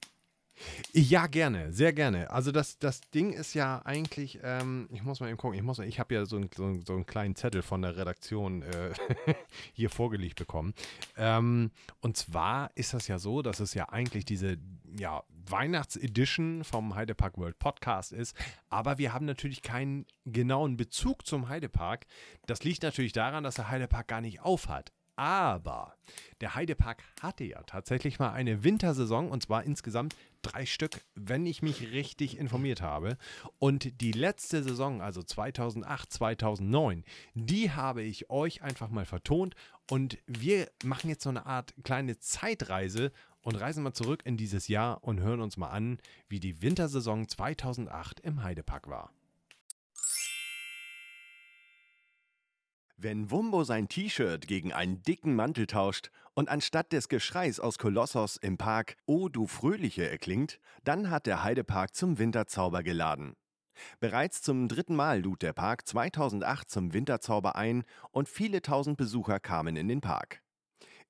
Ja, 0.93 1.27
gerne, 1.27 1.71
sehr 1.71 1.93
gerne. 1.93 2.29
Also 2.29 2.51
das, 2.51 2.79
das 2.79 3.01
Ding 3.11 3.33
ist 3.33 3.53
ja 3.53 3.81
eigentlich, 3.85 4.39
ähm, 4.43 4.89
ich 4.91 5.03
muss 5.03 5.19
mal 5.19 5.29
eben 5.29 5.37
gucken, 5.37 5.57
ich, 5.57 5.79
ich 5.87 5.99
habe 5.99 6.13
ja 6.13 6.25
so, 6.25 6.37
ein, 6.37 6.49
so, 6.55 6.73
so, 6.85 6.93
einen 6.93 7.05
kleinen 7.05 7.35
Zettel 7.35 7.61
von 7.61 7.81
der 7.81 7.97
Redaktion 7.97 8.61
äh, 8.63 8.93
hier 9.73 9.89
vorgelegt 9.89 10.37
bekommen. 10.37 10.73
Ähm, 11.17 11.71
und 12.01 12.17
zwar 12.17 12.71
ist 12.75 12.93
das 12.93 13.07
ja 13.07 13.19
so, 13.19 13.41
dass 13.41 13.59
es 13.59 13.73
ja 13.73 13.89
eigentlich 13.89 14.25
diese 14.25 14.57
ja, 14.97 15.23
Weihnachtsedition 15.47 16.63
vom 16.63 16.95
Heidepark 16.95 17.37
World 17.37 17.59
Podcast 17.59 18.11
ist, 18.11 18.35
aber 18.69 18.97
wir 18.97 19.13
haben 19.13 19.25
natürlich 19.25 19.61
keinen 19.61 20.05
genauen 20.25 20.77
Bezug 20.77 21.25
zum 21.25 21.49
Heidepark. 21.49 22.05
Das 22.45 22.63
liegt 22.63 22.83
natürlich 22.83 23.13
daran, 23.13 23.43
dass 23.43 23.55
der 23.55 23.69
Heidepark 23.69 24.07
gar 24.07 24.21
nicht 24.21 24.41
aufhat. 24.41 24.91
Aber 25.15 25.93
der 26.39 26.55
Heidepark 26.55 27.03
hatte 27.21 27.43
ja 27.43 27.61
tatsächlich 27.63 28.17
mal 28.17 28.31
eine 28.31 28.63
Wintersaison 28.63 29.29
und 29.29 29.43
zwar 29.43 29.63
insgesamt 29.63 30.15
drei 30.41 30.65
Stück, 30.65 31.05
wenn 31.15 31.45
ich 31.45 31.61
mich 31.61 31.91
richtig 31.91 32.37
informiert 32.37 32.81
habe. 32.81 33.17
Und 33.59 34.01
die 34.01 34.11
letzte 34.11 34.63
Saison, 34.63 35.01
also 35.01 35.23
2008, 35.23 36.11
2009, 36.11 37.03
die 37.33 37.71
habe 37.71 38.03
ich 38.03 38.29
euch 38.29 38.61
einfach 38.61 38.89
mal 38.89 39.05
vertont 39.05 39.55
und 39.89 40.17
wir 40.25 40.69
machen 40.83 41.09
jetzt 41.09 41.23
so 41.23 41.29
eine 41.29 41.45
Art 41.45 41.73
kleine 41.83 42.17
Zeitreise 42.19 43.11
und 43.41 43.55
reisen 43.55 43.83
mal 43.83 43.93
zurück 43.93 44.21
in 44.25 44.37
dieses 44.37 44.67
Jahr 44.67 45.03
und 45.03 45.19
hören 45.19 45.41
uns 45.41 45.57
mal 45.57 45.69
an, 45.69 45.99
wie 46.29 46.39
die 46.39 46.61
Wintersaison 46.61 47.27
2008 47.27 48.19
im 48.19 48.43
Heidepark 48.43 48.87
war. 48.87 49.11
Wenn 53.03 53.31
Wumbo 53.31 53.63
sein 53.63 53.87
T-Shirt 53.87 54.47
gegen 54.47 54.73
einen 54.73 55.01
dicken 55.01 55.35
Mantel 55.35 55.65
tauscht 55.65 56.11
und 56.35 56.49
anstatt 56.49 56.93
des 56.93 57.09
Geschreis 57.09 57.59
aus 57.59 57.79
Kolossos 57.79 58.37
im 58.37 58.59
Park 58.59 58.95
O 59.07 59.27
du 59.27 59.47
Fröhliche 59.47 60.07
erklingt, 60.07 60.59
dann 60.83 61.09
hat 61.09 61.25
der 61.25 61.43
Heidepark 61.43 61.95
zum 61.95 62.19
Winterzauber 62.19 62.83
geladen. 62.83 63.33
Bereits 63.99 64.43
zum 64.43 64.67
dritten 64.67 64.95
Mal 64.95 65.21
lud 65.21 65.41
der 65.41 65.53
Park 65.53 65.87
2008 65.87 66.69
zum 66.69 66.93
Winterzauber 66.93 67.55
ein 67.55 67.85
und 68.11 68.29
viele 68.29 68.61
tausend 68.61 68.97
Besucher 68.97 69.39
kamen 69.39 69.77
in 69.77 69.87
den 69.87 70.01
Park. 70.01 70.43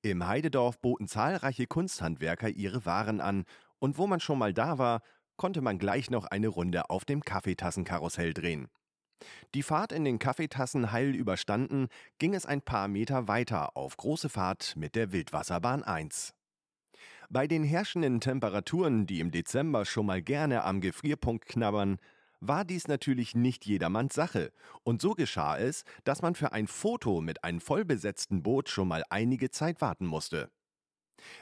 Im 0.00 0.26
Heidedorf 0.26 0.80
boten 0.80 1.08
zahlreiche 1.08 1.66
Kunsthandwerker 1.66 2.48
ihre 2.48 2.86
Waren 2.86 3.20
an 3.20 3.44
und 3.80 3.98
wo 3.98 4.06
man 4.06 4.20
schon 4.20 4.38
mal 4.38 4.54
da 4.54 4.78
war, 4.78 5.02
konnte 5.36 5.60
man 5.60 5.76
gleich 5.76 6.08
noch 6.08 6.24
eine 6.24 6.48
Runde 6.48 6.88
auf 6.88 7.04
dem 7.04 7.22
Kaffeetassenkarussell 7.22 8.32
drehen. 8.32 8.68
Die 9.54 9.62
Fahrt 9.62 9.92
in 9.92 10.04
den 10.04 10.18
Kaffeetassen 10.18 10.92
heil 10.92 11.14
überstanden, 11.14 11.88
ging 12.18 12.34
es 12.34 12.46
ein 12.46 12.62
paar 12.62 12.88
Meter 12.88 13.28
weiter 13.28 13.76
auf 13.76 13.96
große 13.96 14.28
Fahrt 14.28 14.74
mit 14.76 14.94
der 14.94 15.12
Wildwasserbahn 15.12 15.82
1. 15.82 16.34
Bei 17.28 17.46
den 17.46 17.64
herrschenden 17.64 18.20
Temperaturen, 18.20 19.06
die 19.06 19.20
im 19.20 19.30
Dezember 19.30 19.84
schon 19.84 20.06
mal 20.06 20.20
gerne 20.20 20.64
am 20.64 20.80
Gefrierpunkt 20.80 21.46
knabbern, 21.46 21.98
war 22.40 22.64
dies 22.64 22.88
natürlich 22.88 23.34
nicht 23.34 23.64
jedermanns 23.64 24.14
Sache, 24.14 24.52
und 24.82 25.00
so 25.00 25.14
geschah 25.14 25.56
es, 25.56 25.84
dass 26.04 26.22
man 26.22 26.34
für 26.34 26.52
ein 26.52 26.66
Foto 26.66 27.20
mit 27.20 27.44
einem 27.44 27.60
vollbesetzten 27.60 28.42
Boot 28.42 28.68
schon 28.68 28.88
mal 28.88 29.04
einige 29.10 29.50
Zeit 29.50 29.80
warten 29.80 30.06
musste. 30.06 30.50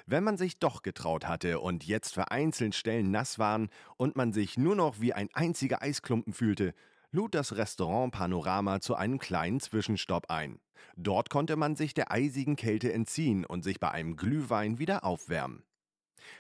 Wenn 0.07 0.25
man 0.25 0.37
sich 0.37 0.59
doch 0.59 0.83
getraut 0.83 1.27
hatte 1.27 1.61
und 1.61 1.87
jetzt 1.87 2.13
vereinzelt 2.13 2.75
Stellen 2.75 3.11
nass 3.11 3.39
waren 3.39 3.71
und 3.97 4.15
man 4.15 4.33
sich 4.33 4.59
nur 4.59 4.77
noch 4.77 5.01
wie 5.01 5.15
ein 5.15 5.31
einziger 5.33 5.83
Eisklumpen 5.83 6.35
fühlte, 6.35 6.75
lud 7.13 7.35
das 7.35 7.57
Restaurant 7.57 8.13
Panorama 8.13 8.81
zu 8.81 8.95
einem 8.95 9.19
kleinen 9.19 9.61
Zwischenstopp 9.61 10.31
ein. 10.31 10.61
Dort 10.97 11.31
konnte 11.31 11.57
man 11.57 11.77
sich 11.77 11.95
der 11.95 12.11
eisigen 12.11 12.57
Kälte 12.57 12.93
entziehen 12.93 13.45
und 13.45 13.63
sich 13.63 13.81
bei 13.81 13.91
einem 13.91 14.17
Glühwein 14.17 14.79
wieder 14.79 15.05
aufwärmen. 15.05 15.65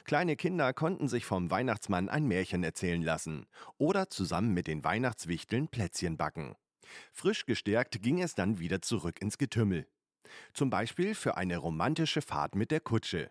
Kleine 0.04 0.36
Kinder 0.36 0.72
konnten 0.72 1.08
sich 1.08 1.24
vom 1.24 1.50
Weihnachtsmann 1.50 2.08
ein 2.08 2.26
Märchen 2.26 2.62
erzählen 2.62 3.02
lassen 3.02 3.46
oder 3.78 4.10
zusammen 4.10 4.52
mit 4.52 4.66
den 4.66 4.84
Weihnachtswichteln 4.84 5.68
Plätzchen 5.68 6.16
backen. 6.16 6.54
Frisch 7.12 7.46
gestärkt 7.46 8.02
ging 8.02 8.20
es 8.20 8.34
dann 8.34 8.58
wieder 8.58 8.82
zurück 8.82 9.20
ins 9.20 9.38
Getümmel. 9.38 9.86
Zum 10.52 10.70
Beispiel 10.70 11.14
für 11.14 11.36
eine 11.36 11.56
romantische 11.56 12.22
Fahrt 12.22 12.54
mit 12.54 12.70
der 12.70 12.80
Kutsche. 12.80 13.30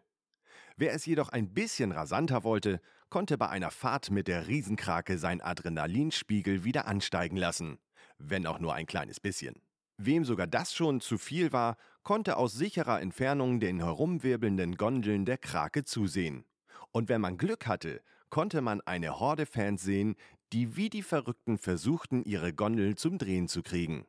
Wer 0.75 0.93
es 0.93 1.05
jedoch 1.05 1.29
ein 1.29 1.53
bisschen 1.53 1.91
rasanter 1.91 2.43
wollte, 2.43 2.81
konnte 3.09 3.37
bei 3.37 3.49
einer 3.49 3.71
Fahrt 3.71 4.11
mit 4.11 4.27
der 4.27 4.47
Riesenkrake 4.47 5.17
sein 5.17 5.41
Adrenalinspiegel 5.41 6.63
wieder 6.63 6.87
ansteigen 6.87 7.37
lassen, 7.37 7.79
wenn 8.17 8.45
auch 8.45 8.59
nur 8.59 8.73
ein 8.73 8.85
kleines 8.85 9.19
bisschen. 9.19 9.61
Wem 9.97 10.23
sogar 10.23 10.47
das 10.47 10.73
schon 10.73 11.01
zu 11.01 11.17
viel 11.17 11.51
war, 11.51 11.75
konnte 12.03 12.37
aus 12.37 12.53
sicherer 12.53 13.01
Entfernung 13.01 13.59
den 13.59 13.79
herumwirbelnden 13.79 14.75
Gondeln 14.75 15.25
der 15.25 15.37
Krake 15.37 15.83
zusehen. 15.83 16.45
Und 16.91 17.09
wenn 17.09 17.21
man 17.21 17.37
Glück 17.37 17.67
hatte, 17.67 18.01
konnte 18.29 18.61
man 18.61 18.81
eine 18.81 19.19
Horde 19.19 19.45
Fans 19.45 19.81
sehen, 19.81 20.15
die 20.53 20.75
wie 20.75 20.89
die 20.89 21.03
Verrückten 21.03 21.57
versuchten, 21.57 22.23
ihre 22.23 22.53
Gondel 22.53 22.95
zum 22.95 23.17
Drehen 23.17 23.47
zu 23.47 23.61
kriegen. 23.61 24.05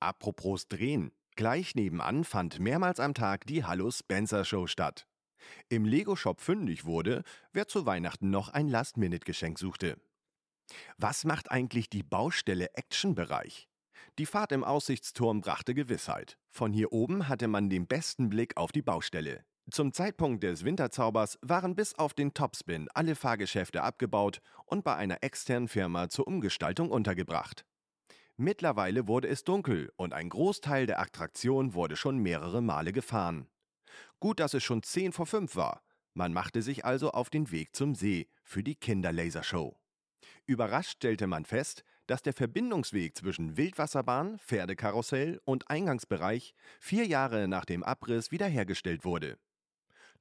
Apropos 0.00 0.68
Drehen. 0.68 1.12
Gleich 1.34 1.74
nebenan 1.74 2.24
fand 2.24 2.60
mehrmals 2.60 3.00
am 3.00 3.14
Tag 3.14 3.46
die 3.46 3.64
Hallo 3.64 3.90
Spencer 3.90 4.44
Show 4.44 4.66
statt 4.66 5.06
im 5.68 5.84
Lego-Shop 5.84 6.40
fündig 6.40 6.84
wurde, 6.84 7.22
wer 7.52 7.68
zu 7.68 7.86
Weihnachten 7.86 8.30
noch 8.30 8.48
ein 8.48 8.68
Last-Minute-Geschenk 8.68 9.58
suchte. 9.58 9.96
Was 10.98 11.24
macht 11.24 11.50
eigentlich 11.50 11.88
die 11.88 12.02
Baustelle 12.02 12.74
Action-Bereich? 12.74 13.68
Die 14.18 14.26
Fahrt 14.26 14.52
im 14.52 14.64
Aussichtsturm 14.64 15.40
brachte 15.40 15.74
Gewissheit. 15.74 16.38
Von 16.48 16.72
hier 16.72 16.92
oben 16.92 17.28
hatte 17.28 17.48
man 17.48 17.68
den 17.68 17.86
besten 17.86 18.28
Blick 18.28 18.56
auf 18.56 18.72
die 18.72 18.82
Baustelle. 18.82 19.44
Zum 19.70 19.92
Zeitpunkt 19.92 20.44
des 20.44 20.64
Winterzaubers 20.64 21.38
waren 21.42 21.74
bis 21.74 21.94
auf 21.94 22.14
den 22.14 22.32
Topspin 22.34 22.88
alle 22.94 23.16
Fahrgeschäfte 23.16 23.82
abgebaut 23.82 24.40
und 24.64 24.84
bei 24.84 24.94
einer 24.94 25.22
externen 25.22 25.68
Firma 25.68 26.08
zur 26.08 26.28
Umgestaltung 26.28 26.90
untergebracht. 26.90 27.64
Mittlerweile 28.36 29.08
wurde 29.08 29.28
es 29.28 29.44
dunkel 29.44 29.92
und 29.96 30.12
ein 30.12 30.28
Großteil 30.28 30.86
der 30.86 31.00
Attraktion 31.00 31.74
wurde 31.74 31.96
schon 31.96 32.18
mehrere 32.18 32.60
Male 32.60 32.92
gefahren. 32.92 33.48
Gut, 34.20 34.40
dass 34.40 34.54
es 34.54 34.64
schon 34.64 34.82
10 34.82 35.12
vor 35.12 35.26
5 35.26 35.56
war. 35.56 35.82
Man 36.14 36.32
machte 36.32 36.62
sich 36.62 36.84
also 36.84 37.10
auf 37.10 37.30
den 37.30 37.50
Weg 37.50 37.76
zum 37.76 37.94
See 37.94 38.28
für 38.42 38.62
die 38.62 38.74
Kinderlasershow. 38.74 39.76
Überrascht 40.46 40.92
stellte 40.92 41.26
man 41.26 41.44
fest, 41.44 41.84
dass 42.06 42.22
der 42.22 42.32
Verbindungsweg 42.32 43.16
zwischen 43.16 43.56
Wildwasserbahn, 43.56 44.38
Pferdekarussell 44.38 45.40
und 45.44 45.68
Eingangsbereich 45.68 46.54
vier 46.80 47.06
Jahre 47.06 47.48
nach 47.48 47.64
dem 47.64 47.82
Abriss 47.82 48.30
wiederhergestellt 48.30 49.04
wurde. 49.04 49.38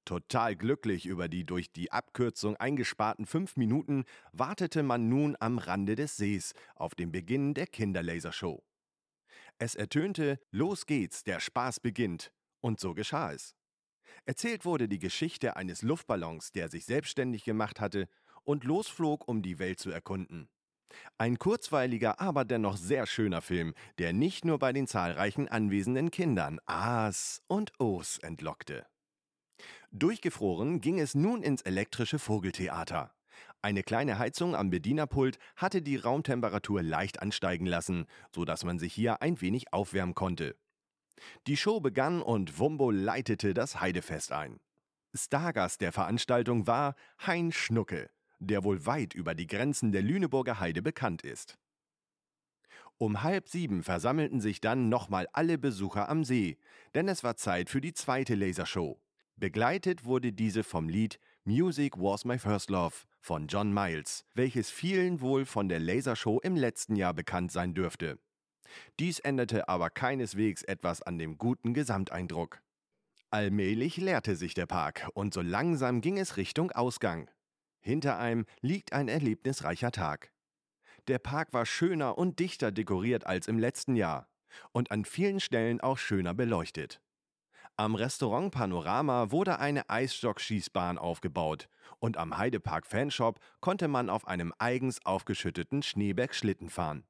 Total 0.04 0.56
glücklich 0.56 1.06
über 1.06 1.28
die 1.28 1.46
durch 1.46 1.72
die 1.72 1.92
Abkürzung 1.92 2.56
eingesparten 2.58 3.26
fünf 3.26 3.58
Minuten 3.58 4.06
wartete 4.34 4.84
man 4.84 5.10
nun 5.10 5.36
am 5.40 5.58
Rande 5.58 5.96
des 5.96 6.18
Sees 6.18 6.54
auf 6.76 6.94
den 6.94 7.12
Beginn 7.12 7.56
der 7.56 7.66
Kinderlasershow. 7.66 8.64
Es 9.58 9.74
ertönte 9.74 10.40
Los 10.52 10.86
geht's, 10.86 11.24
der 11.24 11.40
Spaß 11.40 11.80
beginnt, 11.80 12.32
und 12.62 12.80
so 12.80 12.94
geschah 12.94 13.32
es. 13.32 13.56
Erzählt 14.26 14.66
wurde 14.66 14.88
die 14.88 15.00
Geschichte 15.00 15.56
eines 15.56 15.82
Luftballons, 15.82 16.52
der 16.52 16.70
sich 16.70 16.86
selbstständig 16.86 17.44
gemacht 17.44 17.80
hatte 17.80 18.08
und 18.44 18.64
losflog, 18.64 19.28
um 19.28 19.42
die 19.42 19.60
Welt 19.60 19.80
zu 19.80 19.92
erkunden. 19.92 20.50
Ein 21.18 21.40
kurzweiliger, 21.40 22.20
aber 22.20 22.46
dennoch 22.46 22.78
sehr 22.78 23.06
schöner 23.06 23.42
Film, 23.42 23.74
der 23.98 24.14
nicht 24.14 24.46
nur 24.46 24.60
bei 24.60 24.72
den 24.74 24.88
zahlreichen 24.88 25.48
anwesenden 25.48 26.12
Kindern 26.12 26.60
A's 26.66 27.42
und 27.48 27.74
O's 27.80 28.18
entlockte. 28.20 28.86
Durchgefroren 29.92 30.82
ging 30.82 31.00
es 31.00 31.16
nun 31.16 31.42
ins 31.42 31.62
elektrische 31.62 32.20
Vogeltheater. 32.20 33.14
Eine 33.62 33.84
kleine 33.84 34.20
Heizung 34.20 34.56
am 34.56 34.70
Bedienerpult 34.70 35.40
hatte 35.56 35.82
die 35.82 35.98
Raumtemperatur 35.98 36.84
leicht 36.84 37.22
ansteigen 37.22 37.66
lassen, 37.66 38.06
so 38.34 38.46
dass 38.46 38.64
man 38.64 38.78
sich 38.78 38.94
hier 38.94 39.22
ein 39.22 39.42
wenig 39.42 39.74
aufwärmen 39.74 40.14
konnte. 40.14 40.56
Die 41.48 41.58
Show 41.58 41.80
begann 41.80 42.22
und 42.22 42.60
Wumbo 42.60 42.92
leitete 42.92 43.54
das 43.54 43.80
Heidefest 43.80 44.32
ein. 44.32 44.60
Stargast 45.14 45.82
der 45.82 45.92
Veranstaltung 45.92 46.68
war 46.68 46.96
Hein 47.26 47.52
Schnucke, 47.52 48.10
der 48.40 48.64
wohl 48.64 48.86
weit 48.86 49.14
über 49.14 49.34
die 49.34 49.48
Grenzen 49.48 49.92
der 49.92 50.02
Lüneburger 50.02 50.60
Heide 50.60 50.82
bekannt 50.82 51.22
ist. 51.22 51.58
Um 52.98 53.24
halb 53.24 53.50
sieben 53.50 53.84
versammelten 53.84 54.40
sich 54.40 54.62
dann 54.62 54.88
nochmal 54.88 55.28
alle 55.34 55.58
Besucher 55.58 56.08
am 56.08 56.24
See, 56.24 56.58
denn 56.94 57.10
es 57.10 57.24
war 57.24 57.36
Zeit 57.36 57.70
für 57.70 57.82
die 57.82 57.94
zweite 57.94 58.36
Lasershow. 58.36 59.02
Begleitet 59.36 60.06
wurde 60.06 60.32
diese 60.32 60.64
vom 60.64 60.88
Lied 60.88 61.20
Music 61.44 61.98
Was 61.98 62.24
My 62.24 62.40
First 62.40 62.70
Love 62.70 62.96
von 63.20 63.48
John 63.48 63.74
Miles, 63.74 64.24
welches 64.34 64.70
vielen 64.70 65.20
wohl 65.20 65.46
von 65.46 65.68
der 65.68 65.82
Lasershow 65.82 66.40
im 66.40 66.56
letzten 66.56 66.96
Jahr 66.96 67.14
bekannt 67.14 67.52
sein 67.52 67.74
dürfte. 67.74 68.18
Dies 69.00 69.20
änderte 69.20 69.70
aber 69.70 69.90
keineswegs 69.90 70.64
etwas 70.64 71.02
an 71.02 71.18
dem 71.18 71.38
guten 71.38 71.74
Gesamteindruck. 71.74 72.62
Allmählich 73.32 73.98
leerte 73.98 74.36
sich 74.36 74.54
der 74.54 74.66
Park 74.66 75.10
und 75.14 75.34
so 75.34 75.42
langsam 75.42 76.02
ging 76.02 76.18
es 76.18 76.38
Richtung 76.38 76.72
Ausgang. 76.72 77.30
Hinter 77.82 78.18
einem 78.18 78.46
liegt 78.62 78.94
ein 78.94 79.08
erlebnisreicher 79.08 79.92
Tag. 79.92 80.32
Der 81.08 81.20
Park 81.20 81.54
war 81.54 81.66
schöner 81.66 82.18
und 82.18 82.40
dichter 82.40 82.72
dekoriert 82.72 83.26
als 83.28 83.48
im 83.48 83.60
letzten 83.60 83.96
Jahr 83.96 84.28
und 84.72 84.92
an 84.92 85.06
vielen 85.06 85.40
Stellen 85.40 85.82
auch 85.82 85.98
schöner 85.98 86.34
beleuchtet. 86.34 87.02
Am 87.78 87.96
Restaurant 87.96 88.54
Panorama 88.54 89.32
wurde 89.32 89.60
eine 89.60 89.90
Eisstockschießbahn 89.90 90.98
aufgebaut 90.98 91.68
und 92.00 92.16
am 92.16 92.38
Heidepark 92.38 92.88
Fanshop 92.88 93.40
konnte 93.60 93.90
man 93.90 94.10
auf 94.10 94.28
einem 94.28 94.54
eigens 94.60 95.06
aufgeschütteten 95.06 95.84
Schneeberg 95.84 96.34
Schlitten 96.34 96.70
fahren. 96.70 97.06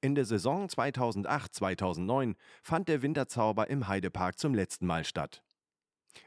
In 0.00 0.14
der 0.14 0.24
Saison 0.24 0.68
2008-2009 0.68 2.36
fand 2.62 2.88
der 2.88 3.02
Winterzauber 3.02 3.68
im 3.68 3.88
Heidepark 3.88 4.38
zum 4.38 4.54
letzten 4.54 4.86
Mal 4.86 5.04
statt. 5.04 5.42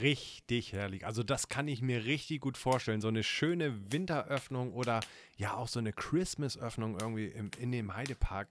Richtig 0.00 0.72
herrlich. 0.72 1.06
Also 1.06 1.22
das 1.22 1.48
kann 1.48 1.68
ich 1.68 1.82
mir 1.82 2.04
richtig 2.04 2.40
gut 2.40 2.56
vorstellen. 2.56 3.00
So 3.00 3.08
eine 3.08 3.22
schöne 3.22 3.92
Winteröffnung 3.92 4.72
oder 4.72 5.00
ja 5.36 5.54
auch 5.54 5.68
so 5.68 5.78
eine 5.78 5.92
Christmas-Öffnung 5.92 6.98
irgendwie 6.98 7.26
im, 7.26 7.50
in 7.58 7.70
dem 7.70 7.94
Heidepark. 7.94 8.48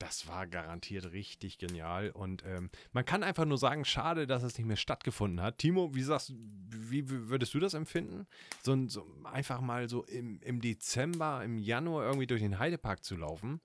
Das 0.00 0.26
war 0.26 0.46
garantiert 0.46 1.12
richtig 1.12 1.58
genial. 1.58 2.10
Und 2.10 2.42
ähm, 2.46 2.70
man 2.92 3.04
kann 3.04 3.22
einfach 3.22 3.44
nur 3.44 3.58
sagen, 3.58 3.84
schade, 3.84 4.26
dass 4.26 4.42
es 4.42 4.56
nicht 4.56 4.66
mehr 4.66 4.78
stattgefunden 4.78 5.42
hat. 5.42 5.58
Timo, 5.58 5.94
wie 5.94 6.02
sagst 6.02 6.32
wie 6.34 7.08
würdest 7.28 7.52
du 7.52 7.60
das 7.60 7.74
empfinden? 7.74 8.26
So, 8.62 8.88
so 8.88 9.06
einfach 9.24 9.60
mal 9.60 9.90
so 9.90 10.04
im, 10.04 10.40
im 10.40 10.62
Dezember, 10.62 11.44
im 11.44 11.58
Januar 11.58 12.06
irgendwie 12.06 12.26
durch 12.26 12.40
den 12.40 12.58
Heidepark 12.58 13.04
zu 13.04 13.14
laufen. 13.14 13.60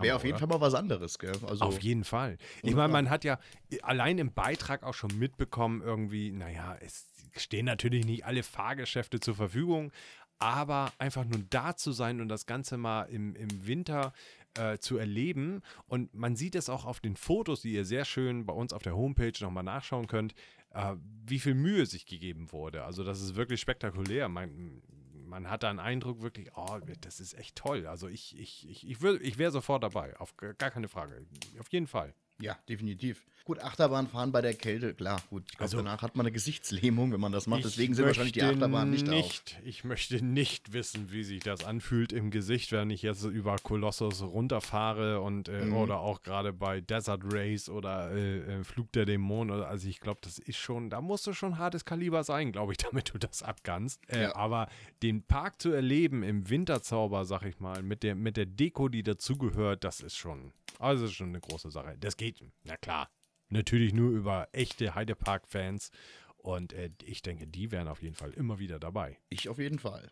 Wäre 0.00 0.16
auf 0.16 0.24
jeden 0.24 0.34
oder? 0.34 0.48
Fall 0.48 0.58
mal 0.58 0.60
was 0.60 0.74
anderes, 0.74 1.18
gell? 1.18 1.32
Also 1.46 1.64
auf 1.64 1.80
jeden 1.80 2.04
Fall. 2.04 2.38
Ich 2.62 2.74
meine, 2.74 2.92
man 2.92 3.08
hat 3.08 3.24
ja 3.24 3.38
allein 3.82 4.18
im 4.18 4.32
Beitrag 4.32 4.82
auch 4.82 4.94
schon 4.94 5.16
mitbekommen, 5.16 5.80
irgendwie, 5.80 6.32
naja, 6.32 6.76
es 6.80 7.06
stehen 7.36 7.66
natürlich 7.66 8.04
nicht 8.04 8.24
alle 8.24 8.42
Fahrgeschäfte 8.42 9.20
zur 9.20 9.36
Verfügung, 9.36 9.92
aber 10.38 10.92
einfach 10.98 11.24
nur 11.24 11.40
da 11.50 11.76
zu 11.76 11.92
sein 11.92 12.20
und 12.20 12.28
das 12.28 12.46
Ganze 12.46 12.76
mal 12.76 13.04
im, 13.04 13.34
im 13.36 13.66
Winter 13.66 14.12
äh, 14.58 14.78
zu 14.78 14.98
erleben. 14.98 15.62
Und 15.86 16.14
man 16.14 16.36
sieht 16.36 16.54
es 16.54 16.68
auch 16.68 16.84
auf 16.84 17.00
den 17.00 17.16
Fotos, 17.16 17.62
die 17.62 17.72
ihr 17.72 17.84
sehr 17.84 18.04
schön 18.04 18.46
bei 18.46 18.52
uns 18.52 18.72
auf 18.72 18.82
der 18.82 18.96
Homepage 18.96 19.32
nochmal 19.40 19.64
nachschauen 19.64 20.06
könnt, 20.06 20.34
äh, 20.70 20.94
wie 21.26 21.38
viel 21.38 21.54
Mühe 21.54 21.86
sich 21.86 22.06
gegeben 22.06 22.52
wurde. 22.52 22.84
Also 22.84 23.04
das 23.04 23.20
ist 23.20 23.36
wirklich 23.36 23.60
spektakulär. 23.60 24.28
Man, 24.28 24.82
man 25.26 25.50
hat 25.50 25.62
da 25.62 25.70
einen 25.70 25.80
Eindruck 25.80 26.22
wirklich, 26.22 26.50
oh, 26.56 26.78
das 27.00 27.20
ist 27.20 27.34
echt 27.34 27.56
toll. 27.56 27.86
Also 27.86 28.08
ich, 28.08 28.38
ich, 28.38 28.68
ich, 28.68 28.88
ich, 28.88 29.02
ich 29.02 29.38
wäre 29.38 29.50
sofort 29.50 29.82
dabei, 29.82 30.16
auf 30.18 30.36
gar 30.36 30.70
keine 30.70 30.88
Frage. 30.88 31.26
Auf 31.58 31.72
jeden 31.72 31.86
Fall. 31.86 32.14
Ja, 32.38 32.56
definitiv. 32.68 33.24
Gut, 33.46 33.60
Achterbahn 33.60 34.08
fahren 34.08 34.32
bei 34.32 34.40
der 34.40 34.54
Kälte, 34.54 34.92
klar, 34.92 35.22
gut. 35.30 35.44
Ich 35.46 35.50
glaube, 35.52 35.62
also, 35.62 35.76
danach 35.76 36.02
hat 36.02 36.16
man 36.16 36.26
eine 36.26 36.32
Gesichtslähmung, 36.32 37.12
wenn 37.12 37.20
man 37.20 37.30
das 37.30 37.46
macht. 37.46 37.64
Deswegen 37.64 37.94
sind 37.94 38.04
wahrscheinlich 38.04 38.32
die 38.32 38.42
Achterbahnen 38.42 38.90
nicht, 38.90 39.06
nicht 39.06 39.54
auf. 39.56 39.64
Ich 39.64 39.84
möchte 39.84 40.20
nicht 40.20 40.72
wissen, 40.72 41.12
wie 41.12 41.22
sich 41.22 41.44
das 41.44 41.64
anfühlt 41.64 42.12
im 42.12 42.32
Gesicht, 42.32 42.72
wenn 42.72 42.90
ich 42.90 43.02
jetzt 43.02 43.22
über 43.22 43.54
Kolossus 43.62 44.20
runterfahre 44.20 45.20
und 45.20 45.48
äh, 45.48 45.66
mhm. 45.66 45.76
oder 45.76 46.00
auch 46.00 46.22
gerade 46.22 46.52
bei 46.52 46.80
Desert 46.80 47.22
Race 47.22 47.68
oder 47.68 48.10
äh, 48.10 48.38
äh 48.38 48.64
Flug 48.64 48.90
der 48.90 49.06
Dämonen. 49.06 49.62
Also 49.62 49.86
ich 49.86 50.00
glaube, 50.00 50.18
das 50.24 50.40
ist 50.40 50.56
schon, 50.56 50.90
da 50.90 51.00
musst 51.00 51.24
du 51.28 51.32
schon 51.32 51.56
hartes 51.56 51.84
Kaliber 51.84 52.24
sein, 52.24 52.50
glaube 52.50 52.72
ich, 52.72 52.78
damit 52.90 53.14
du 53.14 53.18
das 53.18 53.44
abkannst. 53.44 54.00
Äh, 54.10 54.22
ja. 54.22 54.34
Aber 54.34 54.68
den 55.04 55.22
Park 55.22 55.62
zu 55.62 55.70
erleben 55.70 56.24
im 56.24 56.50
Winterzauber, 56.50 57.24
sag 57.24 57.44
ich 57.44 57.60
mal, 57.60 57.84
mit 57.84 58.02
der, 58.02 58.16
mit 58.16 58.36
der 58.36 58.46
Deko, 58.46 58.88
die 58.88 59.04
dazugehört, 59.04 59.84
das 59.84 60.00
ist 60.00 60.16
schon, 60.16 60.50
also 60.78 61.04
das 61.04 61.10
ist 61.12 61.16
schon 61.16 61.28
eine 61.28 61.40
große 61.40 61.70
Sache. 61.70 61.96
Das 61.98 62.16
geht, 62.16 62.42
na 62.64 62.76
klar, 62.76 63.08
Natürlich 63.48 63.94
nur 63.94 64.10
über 64.10 64.48
echte 64.52 64.94
Heidepark-Fans. 64.94 65.90
Und 66.38 66.72
äh, 66.72 66.90
ich 67.04 67.22
denke, 67.22 67.46
die 67.46 67.70
wären 67.70 67.88
auf 67.88 68.02
jeden 68.02 68.14
Fall 68.14 68.32
immer 68.32 68.58
wieder 68.58 68.78
dabei. 68.78 69.18
Ich 69.28 69.48
auf 69.48 69.58
jeden 69.58 69.78
Fall. 69.78 70.10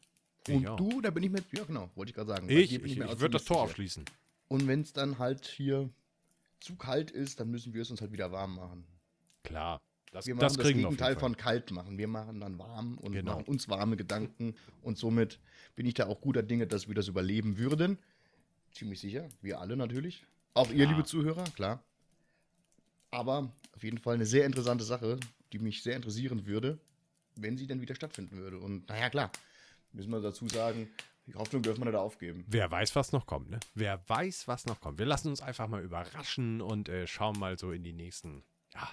Und 0.49 0.65
ich 0.65 0.71
du, 0.71 1.01
da 1.01 1.11
bin 1.11 1.23
ich 1.23 1.31
mit, 1.31 1.45
ja 1.53 1.65
genau, 1.65 1.91
wollte 1.95 2.11
ich 2.11 2.15
gerade 2.15 2.29
sagen. 2.29 2.49
Ich, 2.49 2.73
ich, 2.75 2.83
ich, 2.83 2.99
ich 2.99 3.21
würde 3.21 3.31
das 3.31 3.45
Tor 3.45 3.63
aufschließen. 3.63 4.05
Und 4.49 4.67
wenn 4.67 4.83
es 4.83 4.93
dann 4.93 5.19
halt 5.19 5.47
hier 5.47 5.89
zu 6.61 6.77
kalt 6.77 7.11
ist, 7.11 7.41
dann 7.41 7.51
müssen 7.51 7.73
wir 7.73 7.83
es 7.83 7.91
uns 7.91 8.01
halt 8.01 8.13
wieder 8.13 8.31
warm 8.31 8.57
machen. 8.57 8.85
Klar. 9.43 9.81
Das, 10.13 10.27
wir 10.27 10.35
machen 10.35 10.43
das, 10.43 10.57
das 10.57 10.69
Gegenteil 10.69 11.17
von 11.17 11.37
kalt 11.37 11.73
machen. 11.73 11.99
Wir 11.99 12.07
machen 12.07 12.41
dann 12.41 12.59
warm 12.59 12.99
und 12.99 13.13
genau. 13.13 13.33
machen 13.33 13.45
uns 13.47 13.69
warme 13.69 13.97
Gedanken. 13.97 14.55
Und 14.83 14.97
somit 14.97 15.41
bin 15.75 15.87
ich 15.87 15.95
da 15.95 16.07
auch 16.07 16.21
guter 16.21 16.43
Dinge, 16.43 16.67
dass 16.67 16.87
wir 16.87 16.95
das 16.95 17.09
überleben 17.09 17.59
würden. 17.59 17.99
Ziemlich 18.71 19.01
sicher. 19.01 19.29
Wir 19.41 19.61
alle 19.61 19.77
natürlich. 19.77 20.25
Auch 20.55 20.67
klar. 20.67 20.79
ihr, 20.79 20.87
liebe 20.89 21.05
Zuhörer, 21.05 21.45
klar. 21.57 21.83
Aber 23.11 23.53
auf 23.75 23.83
jeden 23.83 23.99
Fall 23.99 24.15
eine 24.15 24.27
sehr 24.27 24.47
interessante 24.47 24.85
Sache, 24.85 25.19
die 25.53 25.59
mich 25.59 25.83
sehr 25.83 25.97
interessieren 25.97 26.47
würde, 26.47 26.79
wenn 27.37 27.57
sie 27.57 27.67
dann 27.67 27.81
wieder 27.81 27.95
stattfinden 27.95 28.37
würde. 28.39 28.59
Und 28.59 28.89
naja, 28.89 29.11
klar, 29.11 29.31
müssen 29.93 30.11
wir 30.11 30.21
dazu 30.21 30.49
sagen, 30.49 30.89
die 31.27 31.35
Hoffnung 31.35 31.63
dürfen 31.63 31.81
wir 31.81 31.91
nicht 31.91 31.99
aufgeben. 31.99 32.45
Wer 32.49 32.71
weiß, 32.71 32.95
was 32.97 33.13
noch 33.13 33.27
kommt, 33.27 33.51
ne? 33.51 33.61
Wer 33.75 34.01
weiß, 34.09 34.47
was 34.47 34.67
noch 34.67 34.81
kommt. 34.81 34.99
Wir 34.99 35.07
lassen 35.07 35.29
uns 35.29 35.41
einfach 35.41 35.69
mal 35.69 35.83
überraschen 35.83 36.61
und 36.61 36.89
äh, 36.89 37.07
schauen 37.07 37.39
mal 37.39 37.59
so 37.59 37.73
in 37.73 37.83
die 37.83 37.93
nächsten 37.95 38.45
ja, 38.75 38.89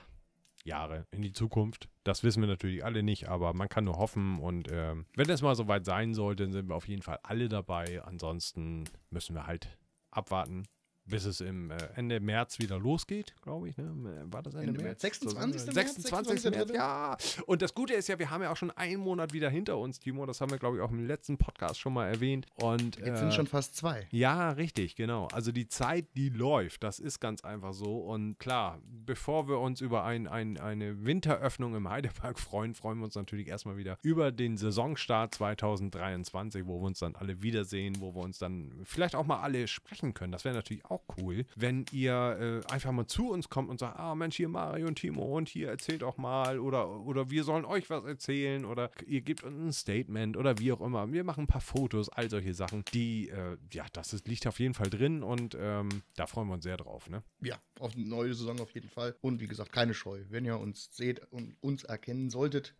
Jahre, 0.63 1.08
in 1.12 1.21
die 1.21 1.34
Zukunft. 1.34 1.89
Das 2.04 2.24
wissen 2.24 2.41
wir 2.41 2.47
natürlich 2.47 2.86
alle 2.86 3.04
nicht, 3.04 3.28
aber 3.28 3.54
man 3.54 3.69
kann 3.69 3.84
nur 3.84 3.97
hoffen. 3.97 4.39
Und 4.39 4.69
äh, 4.69 4.95
wenn 5.15 5.30
es 5.30 5.41
mal 5.41 5.56
soweit 5.56 5.86
sein 5.86 6.13
sollte, 6.13 6.43
dann 6.43 6.54
sind 6.54 6.69
wir 6.69 6.76
auf 6.76 6.88
jeden 6.88 7.02
Fall 7.02 7.19
alle 7.24 7.50
dabei. 7.50 8.02
Ansonsten 8.04 8.86
müssen 9.10 9.36
wir 9.36 9.45
halt 9.45 9.78
abwarten, 10.10 10.65
bis 11.12 11.26
es 11.26 11.41
im 11.41 11.69
äh, 11.69 11.78
Ende 11.95 12.19
März 12.19 12.58
wieder 12.60 12.80
losgeht, 12.80 13.36
glaube 13.41 13.69
ich. 13.69 13.78
Ne? 13.78 13.91
War 14.32 14.41
das 14.41 14.56
Ende, 14.56 14.69
Ende 14.69 14.84
März? 14.84 15.02
26. 15.02 15.76
März? 15.76 15.76
26. 15.76 16.52
März, 16.52 16.71
ja. 16.74 17.17
Und 17.45 17.62
das 17.62 17.76
Gute 17.76 17.93
ist 17.93 18.08
ja, 18.08 18.17
wir 18.17 18.32
haben 18.32 18.41
ja 18.41 18.52
auch 18.52 18.58
schon 18.58 18.71
einen 18.71 19.02
Monat 19.02 19.34
wieder 19.34 19.50
hinter 19.50 19.78
uns, 19.78 20.00
Timo. 20.00 20.26
Das 20.26 20.41
haben 20.41 20.50
wir, 20.50 20.58
glaube 20.58 20.78
ich, 20.78 20.82
auch 20.82 20.89
im 20.89 21.06
letzten 21.06 21.38
Podcast 21.38 21.80
schon 21.80 21.93
mal 21.93 22.08
erwähnt. 22.08 22.47
Und, 22.56 22.95
Jetzt 22.97 23.08
äh, 23.08 23.17
sind 23.17 23.34
schon 23.34 23.47
fast 23.47 23.76
zwei. 23.76 24.08
Ja, 24.12 24.52
richtig, 24.52 24.95
genau. 24.95 25.28
Also 25.28 25.52
die 25.52 25.67
Zeit, 25.67 26.08
die 26.15 26.30
läuft, 26.30 26.84
das 26.84 27.00
ist 27.00 27.19
ganz 27.19 27.43
einfach 27.43 27.74
so. 27.74 27.97
Und 27.97 28.39
klar, 28.39 28.80
bevor 29.06 29.47
wir 29.47 29.60
uns 29.60 29.82
über 29.82 30.06
ein, 30.06 30.28
ein, 30.28 30.58
eine 30.58 31.06
Winteröffnung 31.06 31.76
im 31.76 31.89
Heidepark 31.89 32.39
freuen, 32.39 32.74
freuen 32.74 33.00
wir 33.00 33.06
uns 33.06 33.15
natürlich 33.15 33.47
erstmal 33.47 33.78
wieder 33.78 33.97
über 34.02 34.32
den 34.32 34.58
Saisonstart 34.58 35.36
2023, 35.36 36.65
wo 36.65 36.80
wir 36.80 36.88
uns 36.88 37.00
dann 37.00 37.15
alle 37.15 37.41
wiedersehen, 37.41 37.97
wo 38.00 38.15
wir 38.15 38.21
uns 38.21 38.39
dann 38.39 38.71
vielleicht 38.86 39.15
auch 39.15 39.26
mal 39.26 39.41
alle 39.41 39.67
sprechen 39.67 40.13
können. 40.13 40.32
Das 40.32 40.45
wäre 40.45 40.56
natürlich 40.56 40.86
auch 40.86 41.01
cool, 41.18 41.46
wenn 41.56 41.86
ihr 41.92 42.64
äh, 42.68 42.72
einfach 42.72 42.92
mal 42.92 43.08
zu 43.08 43.30
uns 43.30 43.50
kommt 43.50 43.70
und 43.70 43.80
sagt, 43.80 43.98
ah 43.98 44.16
Mensch, 44.16 44.38
hier 44.38 44.50
Mario 44.50 44.88
und 44.88 44.96
Timo 44.96 45.38
und 45.38 45.50
hier 45.50 45.70
erzählt 45.70 46.04
auch 46.04 46.18
mal 46.18 46.60
oder, 46.60 46.90
oder 47.02 47.30
wir 47.30 47.44
sollen 47.44 47.66
euch 47.66 47.90
was 47.90 48.04
erzählen 48.06 48.66
oder 48.66 48.92
ihr 49.06 49.22
gebt 49.22 49.44
uns 49.44 49.58
ein 49.58 49.74
Statement 49.74 50.38
oder 50.38 50.58
wie 50.60 50.72
auch 50.72 50.82
immer. 50.82 51.12
Wir 51.12 51.24
machen 51.24 51.44
ein 51.44 51.48
paar 51.48 51.62
Fotos, 51.62 52.10
all 52.10 52.30
solche 52.30 52.54
Sachen, 52.54 52.84
die, 52.94 53.30
äh, 53.30 53.58
ja, 53.72 53.86
das 53.94 54.14
ist, 54.14 54.28
liegt 54.28 54.48
auf 54.48 54.60
jeden 54.60 54.74
Fall 54.74 54.90
drin 54.90 55.24
und 55.24 55.58
ähm, 55.60 55.90
da 56.16 56.28
freuen 56.28 56.48
wir 56.48 56.56
uns 56.56 56.64
sehr 56.64 56.78
drauf, 56.78 57.10
ne? 57.10 57.24
Ja, 57.42 57.60
auf 57.80 57.96
eine 57.96 58.06
neue 58.06 58.34
Saison 58.34 58.60
auf 58.60 58.72
jeden 58.72 58.90
Fall. 58.90 59.16
Und 59.22 59.40
wie 59.42 59.48
gesagt, 59.48 59.72
keine 59.72 59.94
Scheu. 59.94 60.24
Wenn 60.30 60.46
ihr 60.46 60.60
uns 60.60 60.90
seht 60.96 61.22
und 61.32 61.56
uns 61.62 61.84
erkennen 61.84 62.30
solltet, 62.30 62.76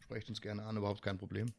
sprecht 0.00 0.28
uns 0.28 0.40
gerne 0.40 0.64
an, 0.64 0.76
überhaupt 0.76 1.02
kein 1.02 1.18
Problem. 1.18 1.52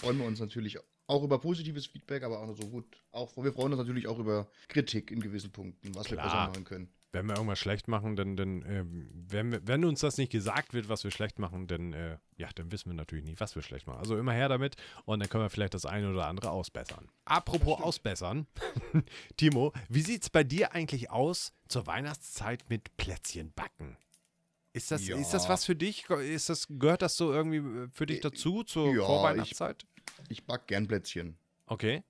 Freuen 0.00 0.18
wir 0.18 0.24
uns 0.24 0.40
natürlich 0.40 0.78
auch 1.06 1.22
über 1.22 1.38
positives 1.38 1.86
Feedback, 1.86 2.22
aber 2.22 2.40
auch 2.40 2.56
so 2.56 2.68
gut. 2.68 2.86
Auch, 3.12 3.36
wir 3.36 3.52
freuen 3.52 3.72
uns 3.72 3.78
natürlich 3.78 4.06
auch 4.06 4.18
über 4.18 4.48
Kritik 4.68 5.10
in 5.10 5.20
gewissen 5.20 5.50
Punkten, 5.50 5.94
was 5.94 6.06
Klar. 6.06 6.18
wir 6.18 6.24
besser 6.24 6.48
machen 6.48 6.64
können. 6.64 6.88
Wenn 7.12 7.26
wir 7.26 7.34
irgendwas 7.34 7.58
schlecht 7.58 7.88
machen, 7.88 8.14
dann, 8.14 8.36
dann 8.36 8.62
äh, 8.62 8.84
wenn, 8.86 9.66
wenn 9.66 9.84
uns 9.84 10.00
das 10.00 10.16
nicht 10.16 10.30
gesagt 10.30 10.72
wird, 10.72 10.88
was 10.88 11.02
wir 11.02 11.10
schlecht 11.10 11.40
machen, 11.40 11.66
dann, 11.66 11.92
äh, 11.92 12.18
ja, 12.36 12.48
dann 12.54 12.70
wissen 12.70 12.88
wir 12.88 12.94
natürlich 12.94 13.24
nicht, 13.24 13.40
was 13.40 13.56
wir 13.56 13.62
schlecht 13.62 13.88
machen. 13.88 13.98
Also 13.98 14.16
immer 14.16 14.32
her 14.32 14.48
damit 14.48 14.76
und 15.04 15.18
dann 15.18 15.28
können 15.28 15.44
wir 15.44 15.50
vielleicht 15.50 15.74
das 15.74 15.84
eine 15.84 16.08
oder 16.08 16.28
andere 16.28 16.50
ausbessern. 16.50 17.08
Apropos 17.24 17.80
ausbessern, 17.80 18.46
Timo, 19.36 19.72
wie 19.88 20.02
sieht 20.02 20.22
es 20.22 20.30
bei 20.30 20.44
dir 20.44 20.72
eigentlich 20.72 21.10
aus 21.10 21.52
zur 21.68 21.86
Weihnachtszeit 21.88 22.70
mit 22.70 22.96
Plätzchen 22.96 23.52
backen? 23.52 23.96
Ist 24.72 24.92
das, 24.92 25.06
ja. 25.06 25.16
ist 25.16 25.30
das 25.30 25.48
was 25.48 25.64
für 25.64 25.74
dich? 25.74 26.08
Ist 26.08 26.48
das, 26.48 26.68
gehört 26.68 27.02
das 27.02 27.16
so 27.16 27.32
irgendwie 27.32 27.88
für 27.92 28.06
dich 28.06 28.20
dazu, 28.20 28.62
zur 28.62 28.94
ja, 28.94 29.04
Vorweihnachtszeit? 29.04 29.84
Ich 30.28 30.44
back 30.44 30.66
gern 30.66 30.86
Plätzchen. 30.86 31.36
Okay. 31.66 32.02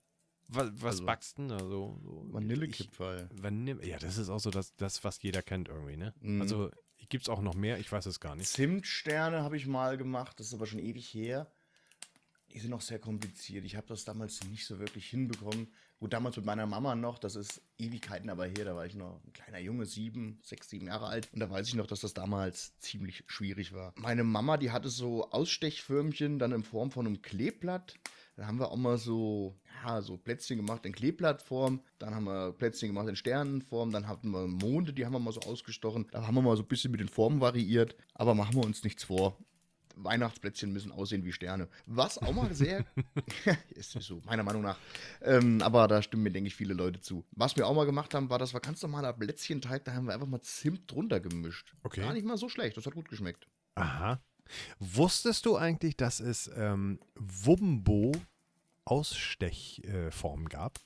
Was, 0.48 0.70
was 0.74 0.84
also, 0.84 1.06
backst 1.06 1.38
du 1.38 1.42
denn 1.42 1.48
da 1.50 1.58
so? 1.58 1.98
Vanillekipferl. 2.02 3.28
Vanille, 3.32 3.86
ja, 3.86 3.98
das 3.98 4.18
ist 4.18 4.28
auch 4.28 4.40
so 4.40 4.50
das, 4.50 4.74
das 4.76 5.04
was 5.04 5.22
jeder 5.22 5.42
kennt 5.42 5.68
irgendwie, 5.68 5.96
ne? 5.96 6.12
Mhm. 6.20 6.42
Also 6.42 6.70
gibt 7.10 7.24
es 7.24 7.28
auch 7.28 7.42
noch 7.42 7.54
mehr? 7.54 7.78
Ich 7.78 7.92
weiß 7.92 8.06
es 8.06 8.20
gar 8.20 8.34
nicht. 8.34 8.48
Zimtsterne 8.48 9.42
habe 9.42 9.56
ich 9.56 9.66
mal 9.66 9.98
gemacht, 9.98 10.40
das 10.40 10.48
ist 10.48 10.54
aber 10.54 10.66
schon 10.66 10.78
ewig 10.78 11.12
her. 11.12 11.52
Die 12.52 12.58
sind 12.58 12.70
noch 12.70 12.80
sehr 12.80 12.98
kompliziert. 12.98 13.64
Ich 13.64 13.76
habe 13.76 13.86
das 13.86 14.04
damals 14.04 14.42
nicht 14.44 14.64
so 14.64 14.78
wirklich 14.78 15.06
hinbekommen. 15.08 15.72
Gut, 16.00 16.14
damals 16.14 16.34
mit 16.36 16.46
meiner 16.46 16.64
Mama 16.64 16.94
noch, 16.94 17.18
das 17.18 17.36
ist 17.36 17.60
Ewigkeiten 17.76 18.30
aber 18.30 18.46
her, 18.46 18.64
da 18.64 18.74
war 18.74 18.86
ich 18.86 18.94
noch 18.94 19.20
ein 19.22 19.34
kleiner 19.34 19.58
Junge, 19.58 19.84
sieben, 19.84 20.40
sechs, 20.42 20.70
sieben 20.70 20.86
Jahre 20.86 21.08
alt. 21.08 21.28
Und 21.34 21.40
da 21.40 21.50
weiß 21.50 21.68
ich 21.68 21.74
noch, 21.74 21.86
dass 21.86 22.00
das 22.00 22.14
damals 22.14 22.74
ziemlich 22.78 23.22
schwierig 23.26 23.74
war. 23.74 23.92
Meine 23.96 24.24
Mama, 24.24 24.56
die 24.56 24.70
hatte 24.70 24.88
so 24.88 25.30
Ausstechförmchen 25.30 26.38
dann 26.38 26.52
in 26.52 26.64
Form 26.64 26.90
von 26.90 27.06
einem 27.06 27.20
Kleeblatt. 27.20 27.96
Da 28.36 28.46
haben 28.46 28.58
wir 28.58 28.70
auch 28.70 28.78
mal 28.78 28.96
so, 28.96 29.60
ja, 29.84 30.00
so 30.00 30.16
Plätzchen 30.16 30.56
gemacht 30.56 30.86
in 30.86 30.92
Kleeblattform, 30.92 31.82
dann 31.98 32.14
haben 32.14 32.24
wir 32.24 32.52
Plätzchen 32.52 32.88
gemacht 32.88 33.08
in 33.08 33.16
Sternenform, 33.16 33.92
dann 33.92 34.08
hatten 34.08 34.30
wir 34.30 34.46
Monde, 34.46 34.94
die 34.94 35.04
haben 35.04 35.12
wir 35.12 35.18
mal 35.18 35.32
so 35.32 35.40
ausgestochen. 35.40 36.06
Da 36.12 36.26
haben 36.26 36.34
wir 36.34 36.40
mal 36.40 36.56
so 36.56 36.62
ein 36.62 36.68
bisschen 36.68 36.92
mit 36.92 37.00
den 37.00 37.10
Formen 37.10 37.42
variiert, 37.42 37.94
aber 38.14 38.34
machen 38.34 38.54
wir 38.54 38.64
uns 38.64 38.84
nichts 38.84 39.04
vor. 39.04 39.36
Weihnachtsplätzchen 40.04 40.72
müssen 40.72 40.92
aussehen 40.92 41.24
wie 41.24 41.32
Sterne. 41.32 41.68
Was 41.86 42.18
auch 42.18 42.32
mal 42.32 42.52
sehr, 42.54 42.84
ist 43.74 43.92
so, 43.92 44.20
meiner 44.24 44.42
Meinung 44.42 44.62
nach. 44.62 44.78
Ähm, 45.22 45.62
aber 45.62 45.88
da 45.88 46.02
stimmen 46.02 46.24
mir, 46.24 46.32
denke 46.32 46.48
ich, 46.48 46.56
viele 46.56 46.74
Leute 46.74 47.00
zu. 47.00 47.24
Was 47.32 47.56
wir 47.56 47.66
auch 47.66 47.74
mal 47.74 47.86
gemacht 47.86 48.14
haben, 48.14 48.30
war, 48.30 48.38
das 48.38 48.54
war 48.54 48.60
ganz 48.60 48.82
normaler 48.82 49.12
Plätzchenteig, 49.12 49.84
da 49.84 49.92
haben 49.92 50.06
wir 50.06 50.14
einfach 50.14 50.26
mal 50.26 50.40
Zimt 50.40 50.90
drunter 50.90 51.20
gemischt. 51.20 51.74
Okay. 51.82 52.00
Gar 52.00 52.12
nicht 52.12 52.26
mal 52.26 52.36
so 52.36 52.48
schlecht, 52.48 52.76
das 52.76 52.86
hat 52.86 52.94
gut 52.94 53.08
geschmeckt. 53.08 53.46
Aha. 53.74 54.20
Wusstest 54.78 55.46
du 55.46 55.56
eigentlich, 55.56 55.96
dass 55.96 56.20
es 56.20 56.50
ähm, 56.56 56.98
Wumbo 57.14 58.12
Ausstechformen 58.84 60.48
gab? 60.48 60.80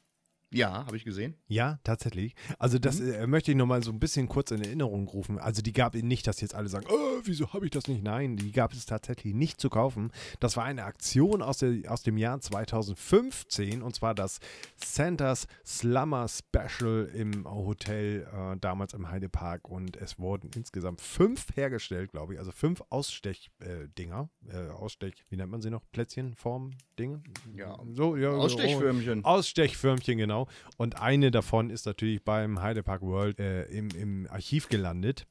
Ja, 0.54 0.86
habe 0.86 0.96
ich 0.96 1.04
gesehen. 1.04 1.34
Ja, 1.48 1.78
tatsächlich. 1.84 2.34
Also 2.58 2.78
das 2.78 3.00
Mhm. 3.00 3.12
äh, 3.12 3.26
möchte 3.26 3.50
ich 3.50 3.56
nochmal 3.56 3.82
so 3.82 3.90
ein 3.90 3.98
bisschen 3.98 4.28
kurz 4.28 4.50
in 4.52 4.62
Erinnerung 4.62 5.08
rufen. 5.08 5.38
Also 5.38 5.62
die 5.62 5.72
gab 5.72 5.94
es 5.94 6.02
nicht, 6.02 6.26
dass 6.26 6.40
jetzt 6.40 6.54
alle 6.54 6.68
sagen, 6.68 6.86
oh, 6.88 7.20
wieso 7.24 7.52
habe 7.52 7.64
ich 7.64 7.70
das 7.72 7.88
nicht? 7.88 8.02
Nein, 8.04 8.36
die 8.36 8.52
gab 8.52 8.72
es 8.72 8.86
tatsächlich 8.86 9.34
nicht 9.34 9.60
zu 9.60 9.68
kaufen. 9.68 10.12
Das 10.40 10.56
war 10.56 10.64
eine 10.64 10.84
Aktion 10.84 11.42
aus, 11.42 11.58
der, 11.58 11.90
aus 11.90 12.02
dem 12.02 12.16
Jahr 12.18 12.40
2015 12.40 13.82
und 13.82 13.94
zwar 13.94 14.14
das 14.14 14.38
Santa's 14.76 15.46
Slumber 15.66 16.26
Special 16.28 17.10
im 17.14 17.44
Hotel 17.46 18.26
äh, 18.32 18.56
damals 18.60 18.94
im 18.94 19.10
Heidepark 19.10 19.68
und 19.68 19.96
es 19.96 20.18
wurden 20.18 20.50
insgesamt 20.54 21.00
fünf 21.00 21.48
hergestellt, 21.56 22.12
glaube 22.12 22.34
ich. 22.34 22.38
Also 22.38 22.52
fünf 22.52 22.82
Ausstech-Dinger. 22.90 24.28
Äh, 24.48 24.68
Ausstech, 24.70 25.14
wie 25.30 25.36
nennt 25.36 25.50
man 25.50 25.60
sie 25.62 25.70
noch? 25.70 25.82
Plätzchen, 25.92 26.34
Form, 26.36 26.70
Dinge? 26.98 27.22
Ja. 27.56 27.78
So, 27.92 28.16
ja. 28.16 28.30
Ausstechförmchen. 28.30 29.24
Ausstechförmchen, 29.24 30.18
genau. 30.18 30.43
Und 30.76 31.00
eine 31.00 31.30
davon 31.30 31.70
ist 31.70 31.86
natürlich 31.86 32.22
beim 32.22 32.60
Heidepark 32.60 33.02
World 33.02 33.40
äh, 33.40 33.64
im, 33.64 33.88
im 33.90 34.26
Archiv 34.30 34.68
gelandet. 34.68 35.26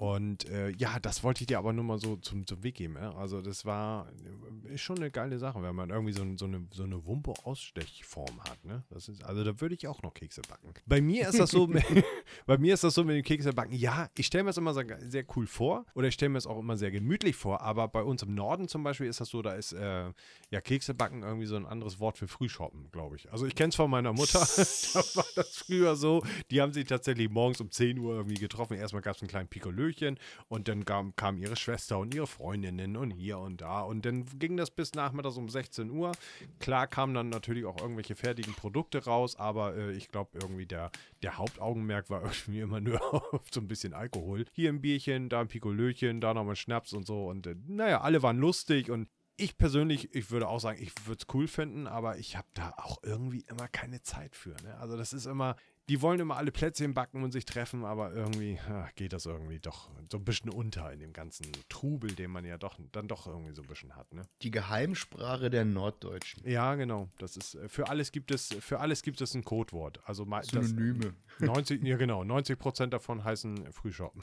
Und 0.00 0.48
äh, 0.48 0.70
ja, 0.70 0.98
das 0.98 1.22
wollte 1.22 1.42
ich 1.42 1.48
dir 1.48 1.58
aber 1.58 1.74
nur 1.74 1.84
mal 1.84 1.98
so 1.98 2.16
zum, 2.16 2.46
zum 2.46 2.62
Weg 2.62 2.76
geben. 2.76 2.96
Ja? 2.96 3.14
Also 3.16 3.42
das 3.42 3.66
war 3.66 4.08
äh, 4.08 4.72
ist 4.72 4.80
schon 4.80 4.96
eine 4.96 5.10
geile 5.10 5.38
Sache, 5.38 5.62
wenn 5.62 5.74
man 5.74 5.90
irgendwie 5.90 6.14
so, 6.14 6.24
so 6.36 6.46
eine, 6.46 6.66
so 6.72 6.84
eine 6.84 7.04
Wumpe-Ausstechform 7.04 8.40
hat. 8.48 8.64
Ne? 8.64 8.82
Das 8.88 9.10
ist, 9.10 9.22
also 9.22 9.44
da 9.44 9.60
würde 9.60 9.74
ich 9.74 9.86
auch 9.88 10.00
noch 10.02 10.14
Kekse 10.14 10.40
backen. 10.48 10.72
Bei 10.86 11.02
mir 11.02 11.28
ist 11.28 11.38
das 11.38 11.50
so, 11.50 11.66
mit, 11.66 11.84
bei 12.46 12.56
mir 12.56 12.72
ist 12.72 12.82
das 12.82 12.94
so 12.94 13.04
mit 13.04 13.14
dem 13.14 13.22
Kekse 13.22 13.52
backen. 13.52 13.74
Ja, 13.74 14.08
ich 14.16 14.24
stelle 14.24 14.44
mir 14.44 14.48
das 14.48 14.56
immer 14.56 14.72
sehr, 14.72 14.86
sehr 15.06 15.24
cool 15.36 15.46
vor 15.46 15.84
oder 15.94 16.08
ich 16.08 16.14
stelle 16.14 16.30
mir 16.30 16.38
es 16.38 16.46
auch 16.46 16.58
immer 16.58 16.78
sehr 16.78 16.90
gemütlich 16.90 17.36
vor. 17.36 17.60
Aber 17.60 17.86
bei 17.88 18.02
uns 18.02 18.22
im 18.22 18.34
Norden 18.34 18.68
zum 18.68 18.82
Beispiel 18.82 19.06
ist 19.06 19.20
das 19.20 19.28
so, 19.28 19.42
da 19.42 19.52
ist 19.52 19.74
äh, 19.74 20.12
ja 20.50 20.60
Kekse 20.62 20.94
backen 20.94 21.22
irgendwie 21.22 21.46
so 21.46 21.56
ein 21.56 21.66
anderes 21.66 22.00
Wort 22.00 22.16
für 22.16 22.26
Frühshoppen, 22.26 22.90
glaube 22.90 23.16
ich. 23.16 23.30
Also 23.30 23.44
ich 23.44 23.54
kenne 23.54 23.68
es 23.68 23.74
von 23.76 23.90
meiner 23.90 24.14
Mutter. 24.14 24.38
da 24.94 25.00
war 25.14 25.26
das 25.34 25.58
früher 25.58 25.94
so. 25.94 26.22
Die 26.50 26.62
haben 26.62 26.72
sich 26.72 26.86
tatsächlich 26.86 27.28
morgens 27.28 27.60
um 27.60 27.70
10 27.70 27.98
Uhr 27.98 28.14
irgendwie 28.14 28.40
getroffen. 28.40 28.78
Erstmal 28.78 29.02
gab 29.02 29.16
es 29.16 29.20
einen 29.20 29.28
kleinen 29.28 29.48
Pikolöchen 29.90 30.18
und 30.48 30.68
dann 30.68 30.84
kam, 30.84 31.14
kam 31.16 31.36
ihre 31.38 31.56
Schwester 31.56 31.98
und 31.98 32.14
ihre 32.14 32.26
Freundinnen 32.26 32.96
und 32.96 33.10
hier 33.10 33.38
und 33.38 33.60
da. 33.60 33.82
Und 33.82 34.04
dann 34.04 34.26
ging 34.38 34.56
das 34.56 34.70
bis 34.70 34.94
nachmittags 34.94 35.36
um 35.36 35.48
16 35.48 35.90
Uhr. 35.90 36.12
Klar 36.58 36.86
kamen 36.86 37.14
dann 37.14 37.28
natürlich 37.28 37.64
auch 37.64 37.80
irgendwelche 37.80 38.14
fertigen 38.14 38.54
Produkte 38.54 39.04
raus, 39.04 39.36
aber 39.36 39.76
äh, 39.76 39.92
ich 39.92 40.08
glaube 40.08 40.30
irgendwie 40.40 40.66
der, 40.66 40.90
der 41.22 41.38
Hauptaugenmerk 41.38 42.10
war 42.10 42.22
irgendwie 42.24 42.60
immer 42.60 42.80
nur 42.80 43.00
auf 43.34 43.46
so 43.50 43.60
ein 43.60 43.68
bisschen 43.68 43.94
Alkohol. 43.94 44.44
Hier 44.52 44.70
ein 44.70 44.80
Bierchen, 44.80 45.28
da 45.28 45.40
ein 45.40 45.48
Pikolöchen, 45.48 46.20
da 46.20 46.34
nochmal 46.34 46.56
Schnaps 46.56 46.92
und 46.92 47.06
so. 47.06 47.26
Und 47.26 47.46
äh, 47.46 47.56
naja, 47.66 48.00
alle 48.00 48.22
waren 48.22 48.38
lustig 48.38 48.90
und 48.90 49.08
ich 49.40 49.56
persönlich, 49.56 50.14
ich 50.14 50.30
würde 50.30 50.48
auch 50.48 50.60
sagen, 50.60 50.82
ich 50.82 50.92
würde 51.06 51.22
es 51.22 51.34
cool 51.34 51.48
finden, 51.48 51.86
aber 51.86 52.18
ich 52.18 52.36
habe 52.36 52.46
da 52.52 52.74
auch 52.76 53.02
irgendwie 53.02 53.40
immer 53.48 53.68
keine 53.68 54.02
Zeit 54.02 54.36
für. 54.36 54.54
Ne? 54.62 54.76
Also 54.78 54.98
das 54.98 55.14
ist 55.14 55.24
immer, 55.24 55.56
die 55.90 56.00
wollen 56.02 56.20
immer 56.20 56.36
alle 56.36 56.52
Plätzchen 56.52 56.94
backen 56.94 57.24
und 57.24 57.32
sich 57.32 57.44
treffen, 57.44 57.84
aber 57.84 58.14
irgendwie 58.14 58.60
ja, 58.68 58.88
geht 58.94 59.12
das 59.12 59.26
irgendwie 59.26 59.58
doch 59.58 59.90
so 60.08 60.18
ein 60.18 60.24
bisschen 60.24 60.48
unter 60.48 60.92
in 60.92 61.00
dem 61.00 61.12
ganzen 61.12 61.50
Trubel, 61.68 62.12
den 62.12 62.30
man 62.30 62.44
ja 62.44 62.58
doch 62.58 62.78
dann 62.92 63.08
doch 63.08 63.26
irgendwie 63.26 63.52
so 63.52 63.62
ein 63.62 63.66
bisschen 63.66 63.96
hat. 63.96 64.14
Ne? 64.14 64.22
Die 64.42 64.52
Geheimsprache 64.52 65.50
der 65.50 65.64
Norddeutschen. 65.64 66.48
Ja, 66.48 66.76
genau. 66.76 67.08
Das 67.18 67.36
ist 67.36 67.56
äh, 67.56 67.68
für 67.68 67.88
alles 67.88 68.12
gibt 68.12 68.30
es 68.30 68.54
für 68.60 68.78
alles 68.78 69.02
gibt 69.02 69.20
es 69.20 69.34
ein 69.34 69.42
Codewort. 69.42 69.98
Also 70.04 70.24
Synonyme. 70.42 71.12
90, 71.40 71.82
ja 71.82 71.96
genau, 71.96 72.22
90 72.22 72.56
Prozent 72.56 72.92
davon 72.92 73.24
heißen 73.24 73.72
Frühshoppen. 73.72 74.22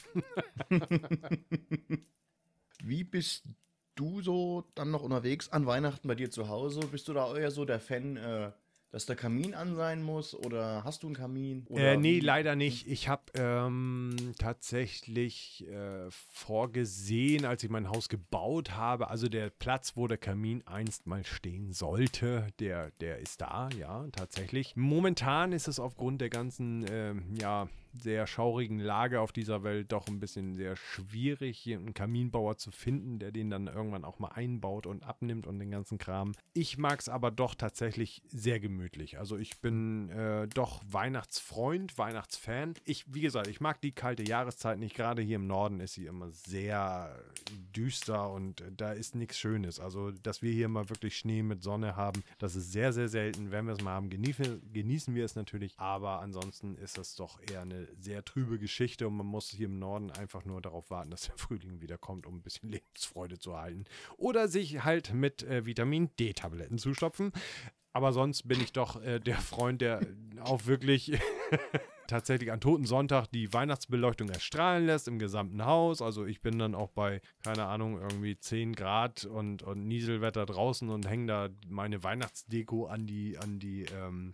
Wie 2.81 3.03
bist 3.03 3.43
du 3.95 4.21
so 4.21 4.63
dann 4.73 4.89
noch 4.89 5.03
unterwegs 5.03 5.49
an 5.49 5.65
Weihnachten 5.65 6.07
bei 6.07 6.15
dir 6.15 6.31
zu 6.31 6.47
Hause? 6.47 6.79
Bist 6.93 7.09
du 7.09 7.13
da 7.13 7.35
eher 7.35 7.51
so 7.51 7.65
der 7.65 7.81
Fan, 7.81 8.15
äh, 8.15 8.51
dass 8.91 9.05
der 9.05 9.15
Kamin 9.15 9.53
an 9.53 9.75
sein 9.75 10.01
muss? 10.01 10.33
Oder 10.33 10.83
hast 10.83 11.03
du 11.03 11.07
einen 11.07 11.15
Kamin? 11.15 11.65
Oder 11.67 11.93
Äh, 11.93 11.97
nee, 11.97 12.19
leider 12.19 12.55
nicht. 12.55 12.87
Ich 12.87 13.09
habe 13.09 13.23
ähm, 13.35 14.15
tatsächlich 14.39 15.67
äh, 15.67 16.09
vorgesehen, 16.09 17.45
als 17.45 17.63
ich 17.63 17.69
mein 17.69 17.89
Haus 17.89 18.09
gebaut 18.09 18.71
habe, 18.71 19.09
also 19.09 19.27
der 19.27 19.49
Platz, 19.49 19.93
wo 19.95 20.07
der 20.07 20.17
Kamin 20.17 20.63
einst 20.65 21.05
mal 21.05 21.25
stehen 21.25 21.73
sollte, 21.73 22.47
der, 22.59 22.91
der 23.01 23.19
ist 23.19 23.41
da, 23.41 23.69
ja, 23.77 24.07
tatsächlich. 24.11 24.75
Momentan 24.75 25.51
ist 25.51 25.67
es 25.67 25.79
aufgrund 25.79 26.21
der 26.21 26.29
ganzen, 26.29 26.85
ähm, 26.89 27.35
ja, 27.39 27.67
sehr 27.99 28.27
schaurigen 28.27 28.79
Lage 28.79 29.21
auf 29.21 29.31
dieser 29.31 29.63
Welt 29.63 29.91
doch 29.91 30.07
ein 30.07 30.19
bisschen 30.19 30.55
sehr 30.55 30.75
schwierig, 30.75 31.57
hier 31.57 31.77
einen 31.77 31.93
Kaminbauer 31.93 32.57
zu 32.57 32.71
finden, 32.71 33.19
der 33.19 33.31
den 33.31 33.49
dann 33.49 33.67
irgendwann 33.67 34.05
auch 34.05 34.19
mal 34.19 34.29
einbaut 34.29 34.85
und 34.85 35.03
abnimmt 35.03 35.47
und 35.47 35.59
den 35.59 35.71
ganzen 35.71 35.97
Kram. 35.97 36.33
Ich 36.53 36.77
mag 36.77 36.99
es 36.99 37.09
aber 37.09 37.31
doch 37.31 37.55
tatsächlich 37.55 38.21
sehr 38.27 38.59
gemütlich. 38.59 39.19
Also 39.19 39.37
ich 39.37 39.59
bin 39.61 40.09
äh, 40.09 40.47
doch 40.47 40.81
Weihnachtsfreund, 40.89 41.97
Weihnachtsfan. 41.97 42.73
Ich, 42.85 43.05
wie 43.13 43.21
gesagt, 43.21 43.47
ich 43.47 43.61
mag 43.61 43.81
die 43.81 43.91
kalte 43.91 44.23
Jahreszeit 44.23 44.79
nicht. 44.79 44.95
Gerade 44.95 45.21
hier 45.21 45.37
im 45.37 45.47
Norden 45.47 45.79
ist 45.79 45.93
sie 45.93 46.05
immer 46.05 46.31
sehr 46.31 47.23
düster 47.75 48.31
und 48.31 48.63
da 48.75 48.91
ist 48.91 49.15
nichts 49.15 49.37
Schönes. 49.37 49.79
Also, 49.79 50.11
dass 50.11 50.41
wir 50.41 50.51
hier 50.51 50.67
mal 50.67 50.89
wirklich 50.89 51.17
Schnee 51.17 51.43
mit 51.43 51.63
Sonne 51.63 51.95
haben, 51.95 52.23
das 52.39 52.55
ist 52.55 52.71
sehr, 52.71 52.93
sehr 52.93 53.09
selten. 53.09 53.51
Wenn 53.51 53.65
wir 53.65 53.73
es 53.73 53.81
mal 53.81 53.91
haben, 53.91 54.09
genießen, 54.09 55.15
wir 55.15 55.25
es 55.25 55.35
natürlich. 55.35 55.73
Aber 55.77 56.21
ansonsten 56.21 56.75
ist 56.75 56.97
das 56.97 57.15
doch 57.15 57.39
eher 57.51 57.61
eine 57.61 57.76
sehr 57.99 58.23
trübe 58.23 58.59
Geschichte 58.59 59.07
und 59.07 59.17
man 59.17 59.27
muss 59.27 59.49
hier 59.49 59.67
im 59.67 59.79
Norden 59.79 60.11
einfach 60.11 60.45
nur 60.45 60.61
darauf 60.61 60.89
warten, 60.89 61.11
dass 61.11 61.21
der 61.27 61.37
Frühling 61.37 61.81
wieder 61.81 61.97
kommt, 61.97 62.25
um 62.25 62.37
ein 62.37 62.41
bisschen 62.41 62.69
Lebensfreude 62.71 63.39
zu 63.39 63.57
halten. 63.57 63.85
Oder 64.17 64.47
sich 64.47 64.83
halt 64.83 65.13
mit 65.13 65.43
äh, 65.43 65.65
Vitamin 65.65 66.09
D-Tabletten 66.19 66.77
zustopfen. 66.77 67.31
Aber 67.93 68.13
sonst 68.13 68.47
bin 68.47 68.61
ich 68.61 68.73
doch 68.73 69.01
äh, 69.01 69.19
der 69.19 69.37
Freund, 69.37 69.81
der 69.81 70.01
auch 70.41 70.67
wirklich 70.67 71.19
tatsächlich 72.07 72.51
an 72.51 72.61
Toten 72.61 72.85
Sonntag 72.85 73.27
die 73.27 73.51
Weihnachtsbeleuchtung 73.53 74.29
erstrahlen 74.29 74.85
lässt 74.85 75.07
im 75.07 75.19
gesamten 75.19 75.65
Haus. 75.65 76.01
Also 76.01 76.25
ich 76.25 76.41
bin 76.41 76.57
dann 76.59 76.75
auch 76.75 76.89
bei, 76.89 77.21
keine 77.43 77.65
Ahnung, 77.65 77.99
irgendwie 77.99 78.37
10 78.37 78.75
Grad 78.75 79.25
und, 79.25 79.63
und 79.63 79.87
Nieselwetter 79.87 80.45
draußen 80.45 80.89
und 80.89 81.07
hänge 81.07 81.27
da 81.27 81.49
meine 81.67 82.03
Weihnachtsdeko 82.03 82.85
an 82.85 83.07
die, 83.07 83.37
an 83.37 83.59
die, 83.59 83.85
ähm, 83.85 84.31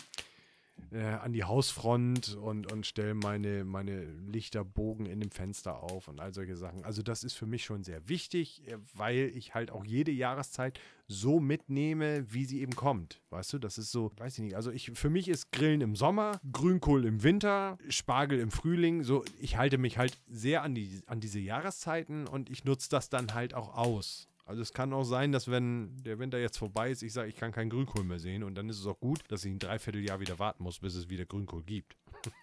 äh, 0.92 1.04
an 1.04 1.34
die 1.34 1.44
Hausfront 1.44 2.36
und, 2.36 2.72
und 2.72 2.86
stelle 2.86 3.14
meine, 3.14 3.66
meine 3.66 4.04
Lichterbogen 4.04 5.06
in 5.06 5.20
dem 5.20 5.32
Fenster 5.32 5.82
auf 5.82 6.08
und 6.08 6.20
all 6.20 6.34
solche 6.34 6.56
Sachen. 6.56 6.84
Also 6.84 7.02
das 7.02 7.24
ist 7.24 7.34
für 7.34 7.46
mich 7.46 7.64
schon 7.66 7.84
sehr 7.84 8.08
wichtig, 8.08 8.68
äh, 8.68 8.78
weil 8.94 9.32
ich 9.36 9.54
halt 9.54 9.72
auch 9.72 9.86
jede 9.86 10.12
Jahreszeit 10.12 10.80
so 11.08 11.40
mitnehme, 11.40 12.32
wie 12.32 12.46
sie 12.46 12.62
eben 12.62 12.76
kommt. 12.76 13.22
Weißt 13.30 13.54
du, 13.54 13.60
das 13.60 13.78
ist 13.78 13.92
so, 13.92 14.12
weiß 14.18 14.38
ich 14.38 14.44
nicht. 14.44 14.56
Also 14.56 14.72
ich, 14.72 14.92
für 14.94 15.10
mich 15.10 15.28
ist 15.28 15.52
Grillen 15.52 15.82
im 15.82 15.96
Sommer, 15.96 16.40
Grünkohl 16.52 17.06
im 17.06 17.24
Winter, 17.24 17.78
Spargel 17.90 18.40
im 18.40 18.52
Frühling. 18.52 19.04
So, 19.04 19.24
ich 19.40 19.58
halte 19.58 19.78
mich 19.78 19.98
halt 19.98 20.20
sehr 20.28 20.64
an, 20.64 20.76
die, 20.76 21.02
an 21.08 21.20
diese 21.20 21.40
Jahreszeiten 21.40 22.28
und 22.28 22.50
ich 22.50 22.66
nutze 22.66 22.90
das 22.90 23.10
dann 23.10 23.34
halt 23.34 23.54
auch 23.54 23.76
aus. 23.76 24.28
Also 24.46 24.62
es 24.62 24.74
kann 24.74 24.92
auch 24.94 25.04
sein, 25.06 25.32
dass 25.32 25.50
wenn 25.50 25.96
der 26.04 26.20
Winter 26.20 26.38
jetzt 26.38 26.58
vorbei 26.58 26.92
ist, 26.92 27.02
ich 27.02 27.14
sage, 27.14 27.30
ich 27.30 27.36
kann 27.36 27.52
keinen 27.52 27.70
Grünkohl 27.70 28.04
mehr 28.04 28.20
sehen 28.20 28.44
und 28.44 28.56
dann 28.56 28.68
ist 28.70 28.80
es 28.80 28.86
auch 28.86 29.00
gut, 29.00 29.20
dass 29.30 29.46
ich 29.46 29.52
ein 29.52 29.60
Dreivierteljahr 29.60 30.20
wieder 30.20 30.38
warten 30.40 30.64
muss, 30.64 30.80
bis 30.80 30.96
es 30.96 31.10
wieder 31.10 31.26
Grünkohl 31.26 31.64
gibt. 31.64 31.96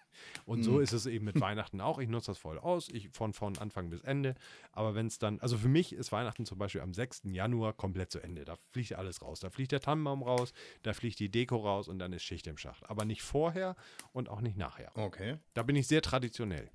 Und 0.45 0.61
so 0.63 0.73
Mhm. 0.73 0.81
ist 0.81 0.91
es 0.91 1.05
eben 1.05 1.25
mit 1.25 1.39
Weihnachten 1.39 1.79
auch. 1.79 1.97
Ich 1.97 2.09
nutze 2.09 2.27
das 2.31 2.37
voll 2.37 2.59
aus, 2.59 2.89
ich 2.89 3.09
von, 3.11 3.33
von 3.33 3.57
Anfang 3.57 3.89
bis 3.89 4.01
Ende. 4.01 4.35
Aber 4.71 4.93
wenn 4.93 5.07
es 5.07 5.17
dann, 5.19 5.39
also 5.39 5.57
für 5.57 5.69
mich 5.69 5.93
ist 5.93 6.11
Weihnachten 6.11 6.45
zum 6.45 6.57
Beispiel 6.59 6.81
am 6.81 6.93
6. 6.93 7.21
Januar 7.31 7.73
komplett 7.73 8.11
zu 8.11 8.19
Ende. 8.19 8.43
Da 8.45 8.55
fliegt 8.71 8.93
alles 8.93 9.21
raus. 9.21 9.39
Da 9.39 9.49
fliegt 9.49 9.71
der 9.71 9.79
Tannenbaum 9.79 10.21
raus, 10.21 10.53
da 10.83 10.93
fliegt 10.93 11.17
die 11.19 11.29
Deko 11.29 11.55
raus 11.57 11.87
und 11.87 11.97
dann 11.97 12.11
ist 12.13 12.23
Schicht 12.23 12.45
im 12.47 12.57
Schacht. 12.57 12.87
Aber 12.89 13.05
nicht 13.05 13.21
vorher 13.23 13.75
und 14.11 14.27
auch 14.29 14.41
nicht 14.41 14.57
nachher. 14.57 14.91
Okay. 14.95 15.37
Da 15.53 15.63
bin 15.63 15.75
ich 15.77 15.87
sehr 15.87 16.01
traditionell. 16.01 16.69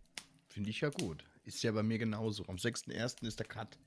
Finde 0.48 0.70
ich 0.70 0.80
ja 0.80 0.88
gut. 0.88 1.22
Ist 1.44 1.62
ja 1.62 1.70
bei 1.72 1.82
mir 1.82 1.98
genauso. 1.98 2.44
Am 2.48 2.56
6.1. 2.56 3.24
ist 3.26 3.38
der 3.38 3.46
Cut. 3.46 3.78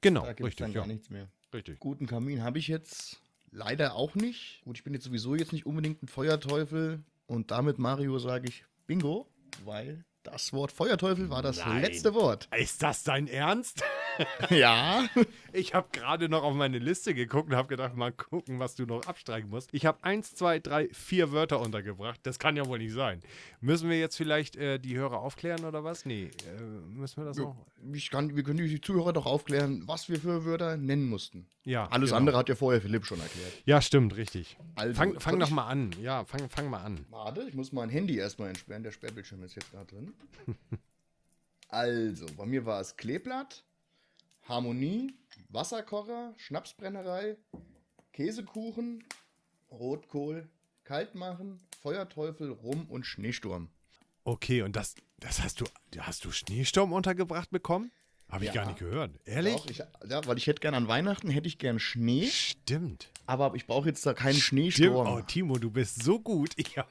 Genau, 0.00 0.24
Da 0.24 0.32
gibt 0.32 0.48
es 0.48 0.56
dann 0.56 0.66
richtig. 0.66 0.74
gar 0.74 0.86
Ja, 0.86 0.92
nichts 0.92 1.10
mehr. 1.10 1.28
richtig. 1.52 1.80
Guten 1.80 2.06
Kamin 2.06 2.42
habe 2.42 2.58
ich 2.58 2.68
jetzt 2.68 3.20
leider 3.50 3.94
auch 3.94 4.14
nicht. 4.14 4.60
Gut, 4.64 4.76
ich 4.78 4.84
bin 4.84 4.94
jetzt 4.94 5.04
sowieso 5.04 5.34
jetzt 5.34 5.52
nicht 5.52 5.66
unbedingt 5.66 6.02
ein 6.02 6.08
Feuerteufel. 6.08 7.02
Und 7.26 7.50
damit, 7.50 7.78
Mario, 7.78 8.18
sage 8.18 8.48
ich 8.48 8.64
Bingo, 8.86 9.28
weil 9.64 10.04
das 10.22 10.52
Wort 10.52 10.72
Feuerteufel 10.72 11.30
war 11.30 11.42
das 11.42 11.58
Nein. 11.58 11.82
letzte 11.82 12.14
Wort. 12.14 12.48
Ist 12.56 12.82
das 12.82 13.02
dein 13.02 13.26
Ernst? 13.28 13.82
Ja. 14.50 15.06
Ich 15.52 15.74
habe 15.74 15.88
gerade 15.92 16.28
noch 16.28 16.42
auf 16.42 16.54
meine 16.54 16.78
Liste 16.78 17.14
geguckt 17.14 17.50
und 17.50 17.56
habe 17.56 17.68
gedacht, 17.68 17.96
mal 17.96 18.12
gucken, 18.12 18.58
was 18.58 18.74
du 18.74 18.86
noch 18.86 19.06
abstreichen 19.06 19.50
musst. 19.50 19.70
Ich 19.72 19.86
habe 19.86 20.02
eins, 20.02 20.34
zwei, 20.34 20.58
drei, 20.58 20.88
vier 20.92 21.32
Wörter 21.32 21.60
untergebracht. 21.60 22.20
Das 22.24 22.38
kann 22.38 22.56
ja 22.56 22.66
wohl 22.66 22.78
nicht 22.78 22.92
sein. 22.92 23.20
Müssen 23.60 23.88
wir 23.88 23.98
jetzt 23.98 24.16
vielleicht 24.16 24.56
äh, 24.56 24.78
die 24.78 24.96
Hörer 24.96 25.20
aufklären 25.20 25.64
oder 25.64 25.84
was? 25.84 26.04
Nee, 26.04 26.30
äh, 26.46 26.62
müssen 26.62 27.22
wir 27.22 27.26
das 27.26 27.36
noch? 27.36 27.56
Ich 27.92 28.10
kann, 28.10 28.36
wir 28.36 28.42
können 28.42 28.58
die 28.58 28.80
Zuhörer 28.80 29.12
doch 29.12 29.26
aufklären, 29.26 29.82
was 29.86 30.08
wir 30.08 30.20
für 30.20 30.44
Wörter 30.44 30.76
nennen 30.76 31.08
mussten. 31.08 31.46
Ja. 31.68 31.86
Alles 31.88 32.10
genau. 32.10 32.18
andere 32.18 32.38
hat 32.38 32.48
ja 32.48 32.54
vorher 32.54 32.80
Philipp 32.80 33.04
schon 33.04 33.20
erklärt. 33.20 33.52
Ja, 33.66 33.82
stimmt, 33.82 34.16
richtig. 34.16 34.56
Also, 34.74 34.94
fang 34.94 35.20
fang 35.20 35.38
doch 35.38 35.50
mal 35.50 35.66
an. 35.66 35.90
Ja, 36.00 36.24
fang, 36.24 36.48
fang 36.48 36.70
mal 36.70 36.82
an. 36.82 37.04
Warte, 37.10 37.44
ich 37.46 37.54
muss 37.54 37.72
mein 37.72 37.90
Handy 37.90 38.16
erstmal 38.16 38.48
entsperren. 38.48 38.82
Der 38.82 38.90
Sperrbildschirm 38.90 39.42
ist 39.42 39.54
jetzt 39.54 39.74
da 39.74 39.84
drin. 39.84 40.14
also, 41.68 42.24
bei 42.36 42.46
mir 42.46 42.64
war 42.64 42.80
es 42.80 42.96
Kleeblatt, 42.96 43.64
Harmonie, 44.48 45.14
Wasserkocher, 45.50 46.34
Schnapsbrennerei, 46.38 47.36
Käsekuchen, 48.12 49.04
Rotkohl, 49.70 50.48
Kaltmachen, 50.84 51.60
Feuerteufel, 51.82 52.50
Rum 52.52 52.86
und 52.88 53.04
Schneesturm. 53.04 53.68
Okay, 54.24 54.62
und 54.62 54.74
das, 54.76 54.94
das 55.20 55.42
hast 55.42 55.60
du, 55.60 55.66
hast 55.98 56.24
du 56.24 56.30
Schneesturm 56.32 56.92
untergebracht 56.92 57.50
bekommen? 57.50 57.92
Habe 58.28 58.44
ich 58.44 58.48
Ja. 58.48 58.62
gar 58.62 58.66
nicht 58.66 58.78
gehört. 58.78 59.12
Ehrlich? 59.24 59.54
Doch, 59.56 59.70
ich, 59.70 59.78
ja, 59.78 60.26
weil 60.26 60.36
ich 60.36 60.46
hätte 60.46 60.60
gern 60.60 60.74
an 60.74 60.86
Weihnachten, 60.88 61.30
hätte 61.30 61.48
ich 61.48 61.58
gern 61.58 61.78
Schnee, 61.78 62.26
Stimmt. 62.26 63.08
aber 63.26 63.54
ich 63.54 63.66
brauche 63.66 63.88
jetzt 63.88 64.04
da 64.04 64.12
keinen 64.12 64.34
Stimmt. 64.34 64.72
Schneesturm. 64.74 65.06
Oh, 65.06 65.20
Timo, 65.22 65.56
du 65.58 65.70
bist 65.70 66.02
so 66.02 66.20
gut. 66.20 66.50
Ich, 66.56 66.76
hab, 66.76 66.88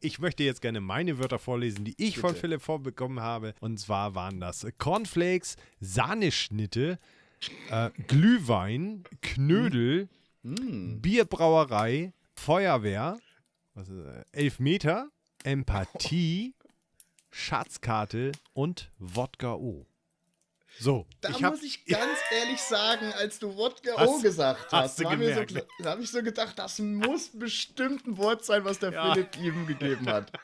ich 0.00 0.18
möchte 0.18 0.42
jetzt 0.44 0.62
gerne 0.62 0.80
meine 0.80 1.18
Wörter 1.18 1.38
vorlesen, 1.38 1.84
die 1.84 1.94
ich 1.98 2.18
von 2.18 2.30
Bitte. 2.30 2.40
Philipp 2.40 2.62
vorbekommen 2.62 3.20
habe. 3.20 3.54
Und 3.60 3.78
zwar 3.78 4.14
waren 4.14 4.40
das 4.40 4.66
Cornflakes, 4.78 5.56
Sahneschnitte, 5.80 6.98
äh, 7.70 7.90
Glühwein, 8.06 9.04
Knödel, 9.22 10.08
Mm. 10.42 11.00
Bierbrauerei, 11.00 12.12
Feuerwehr, 12.34 13.18
was 13.74 13.88
ist, 13.88 14.06
äh, 14.06 14.24
Elfmeter, 14.32 15.10
Empathie, 15.42 16.54
Schatzkarte 17.30 18.32
und 18.52 18.90
Wodka 18.98 19.54
O. 19.54 19.86
So, 20.78 21.06
Da 21.20 21.30
ich 21.30 21.42
hab, 21.42 21.52
muss 21.54 21.62
ich 21.62 21.84
ganz 21.86 22.18
ehrlich 22.30 22.60
sagen, 22.60 23.12
als 23.14 23.38
du 23.38 23.56
Wodka 23.56 24.04
O 24.04 24.18
gesagt 24.20 24.66
hast 24.70 24.72
hast, 24.72 24.96
so, 24.98 25.08
ne? 25.10 25.46
da 25.80 25.90
habe 25.90 26.02
ich 26.02 26.10
so 26.10 26.22
gedacht, 26.22 26.58
das 26.58 26.78
muss 26.78 27.30
bestimmt 27.32 28.06
ein 28.06 28.16
Wort 28.18 28.44
sein, 28.44 28.64
was 28.64 28.78
der 28.78 28.92
Ja. 28.92 29.12
Philipp 29.12 29.36
ihm 29.38 29.66
gegeben 29.66 30.08
hat. 30.08 30.32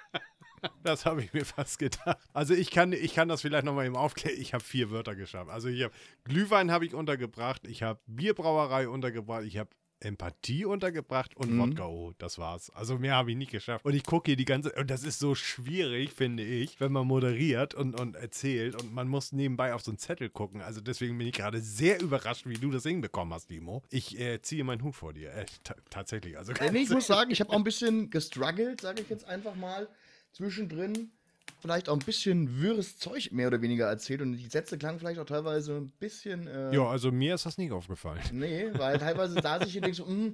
Das 0.83 1.05
habe 1.05 1.23
ich 1.23 1.31
mir 1.35 1.45
fast 1.45 1.79
gedacht. 1.79 2.17
Also 2.33 2.55
ich 2.55 2.71
kann, 2.71 2.93
ich 2.95 3.15
kann 3.15 3.29
das 3.29 3.43
vielleicht 3.43 3.67
nochmal 3.67 3.85
eben 3.85 3.97
aufklären. 3.97 4.41
Ich 4.41 4.55
habe 4.55 4.65
vier 4.65 4.91
Wörter 4.91 5.15
geschafft. 5.15 5.51
Also 5.51 5.69
ich 5.69 5.83
habe 5.83 5.93
Glühwein 6.25 6.71
habe 6.71 6.87
ich 6.87 6.95
untergebracht, 6.95 7.67
ich 7.67 7.83
habe 7.83 8.01
Bierbrauerei 8.07 8.89
untergebracht, 8.89 9.45
ich 9.45 9.59
habe 9.59 9.69
Empathie 10.05 10.65
untergebracht 10.65 11.37
und 11.37 11.53
Mhm. 11.53 11.59
Wodka 11.61 11.87
O. 11.87 12.13
Das 12.19 12.39
war's. 12.39 12.71
Also 12.71 12.99
mehr 12.99 13.15
habe 13.15 13.31
ich 13.31 13.37
nicht 13.37 13.51
geschafft. 13.51 13.85
Und 13.85 13.95
ich 13.95 14.05
gucke 14.05 14.31
hier 14.31 14.37
die 14.37 14.45
ganze, 14.45 14.73
und 14.73 14.91
das 14.91 15.03
ist 15.05 15.19
so 15.19 15.35
schwierig, 15.35 16.13
finde 16.13 16.43
ich, 16.45 16.79
wenn 16.81 16.93
man 16.93 17.07
moderiert 17.07 17.75
und, 17.75 17.99
und 17.99 18.17
erzählt 18.17 18.81
und 18.81 18.93
man 18.95 19.09
muss 19.09 19.33
nebenbei 19.33 19.75
auf 19.75 19.83
so 19.83 19.91
einen 19.91 19.99
Zettel 19.99 20.29
gucken. 20.31 20.61
Also 20.63 20.81
deswegen 20.81 21.17
bin 21.19 21.27
ich 21.27 21.35
gerade 21.35 21.61
sehr 21.61 22.01
überrascht, 22.01 22.47
wie 22.47 22.55
du 22.55 22.71
das 22.71 22.85
hinbekommen 22.85 23.33
hast, 23.35 23.47
Timo. 23.47 23.83
Ich 23.91 24.19
äh, 24.19 24.41
ziehe 24.43 24.63
meinen 24.65 24.83
Hut 24.83 24.95
vor 24.95 25.13
dir. 25.13 25.33
Äh, 25.33 25.47
ta- 25.63 25.77
tatsächlich. 25.91 26.37
Also 26.39 26.53
Ja, 26.53 26.71
nee, 26.71 26.83
ich 26.83 26.91
muss 26.91 27.07
sagen, 27.09 27.31
ich 27.31 27.41
habe 27.41 27.51
auch 27.51 27.57
ein 27.57 27.65
bisschen 27.65 28.11
gestruggelt, 28.11 28.81
sage 28.81 29.03
ich 29.03 29.09
jetzt 29.09 29.25
einfach 29.27 29.55
mal, 29.57 29.89
zwischendrin. 30.33 31.11
Vielleicht 31.61 31.89
auch 31.89 31.95
ein 31.95 32.05
bisschen 32.05 32.61
wirres 32.61 32.99
Zeug 32.99 33.31
mehr 33.33 33.47
oder 33.49 33.63
weniger 33.63 33.87
erzählt 33.87 34.21
und 34.21 34.33
die 34.33 34.47
Sätze 34.49 34.77
klangen 34.77 34.99
vielleicht 34.99 35.19
auch 35.19 35.25
teilweise 35.25 35.77
ein 35.77 35.91
bisschen. 35.99 36.47
Äh, 36.47 36.75
ja, 36.75 36.87
also 36.87 37.11
mir 37.11 37.35
ist 37.37 37.47
das 37.47 37.57
nicht 37.57 37.73
aufgefallen. 37.73 38.21
Nee, 38.33 38.67
weil 38.75 38.99
teilweise 38.99 39.37
da 39.37 39.59
sich 39.61 39.73
hier 39.73 39.81
denke 39.81 39.97
so, 39.97 40.05
mh, 40.05 40.33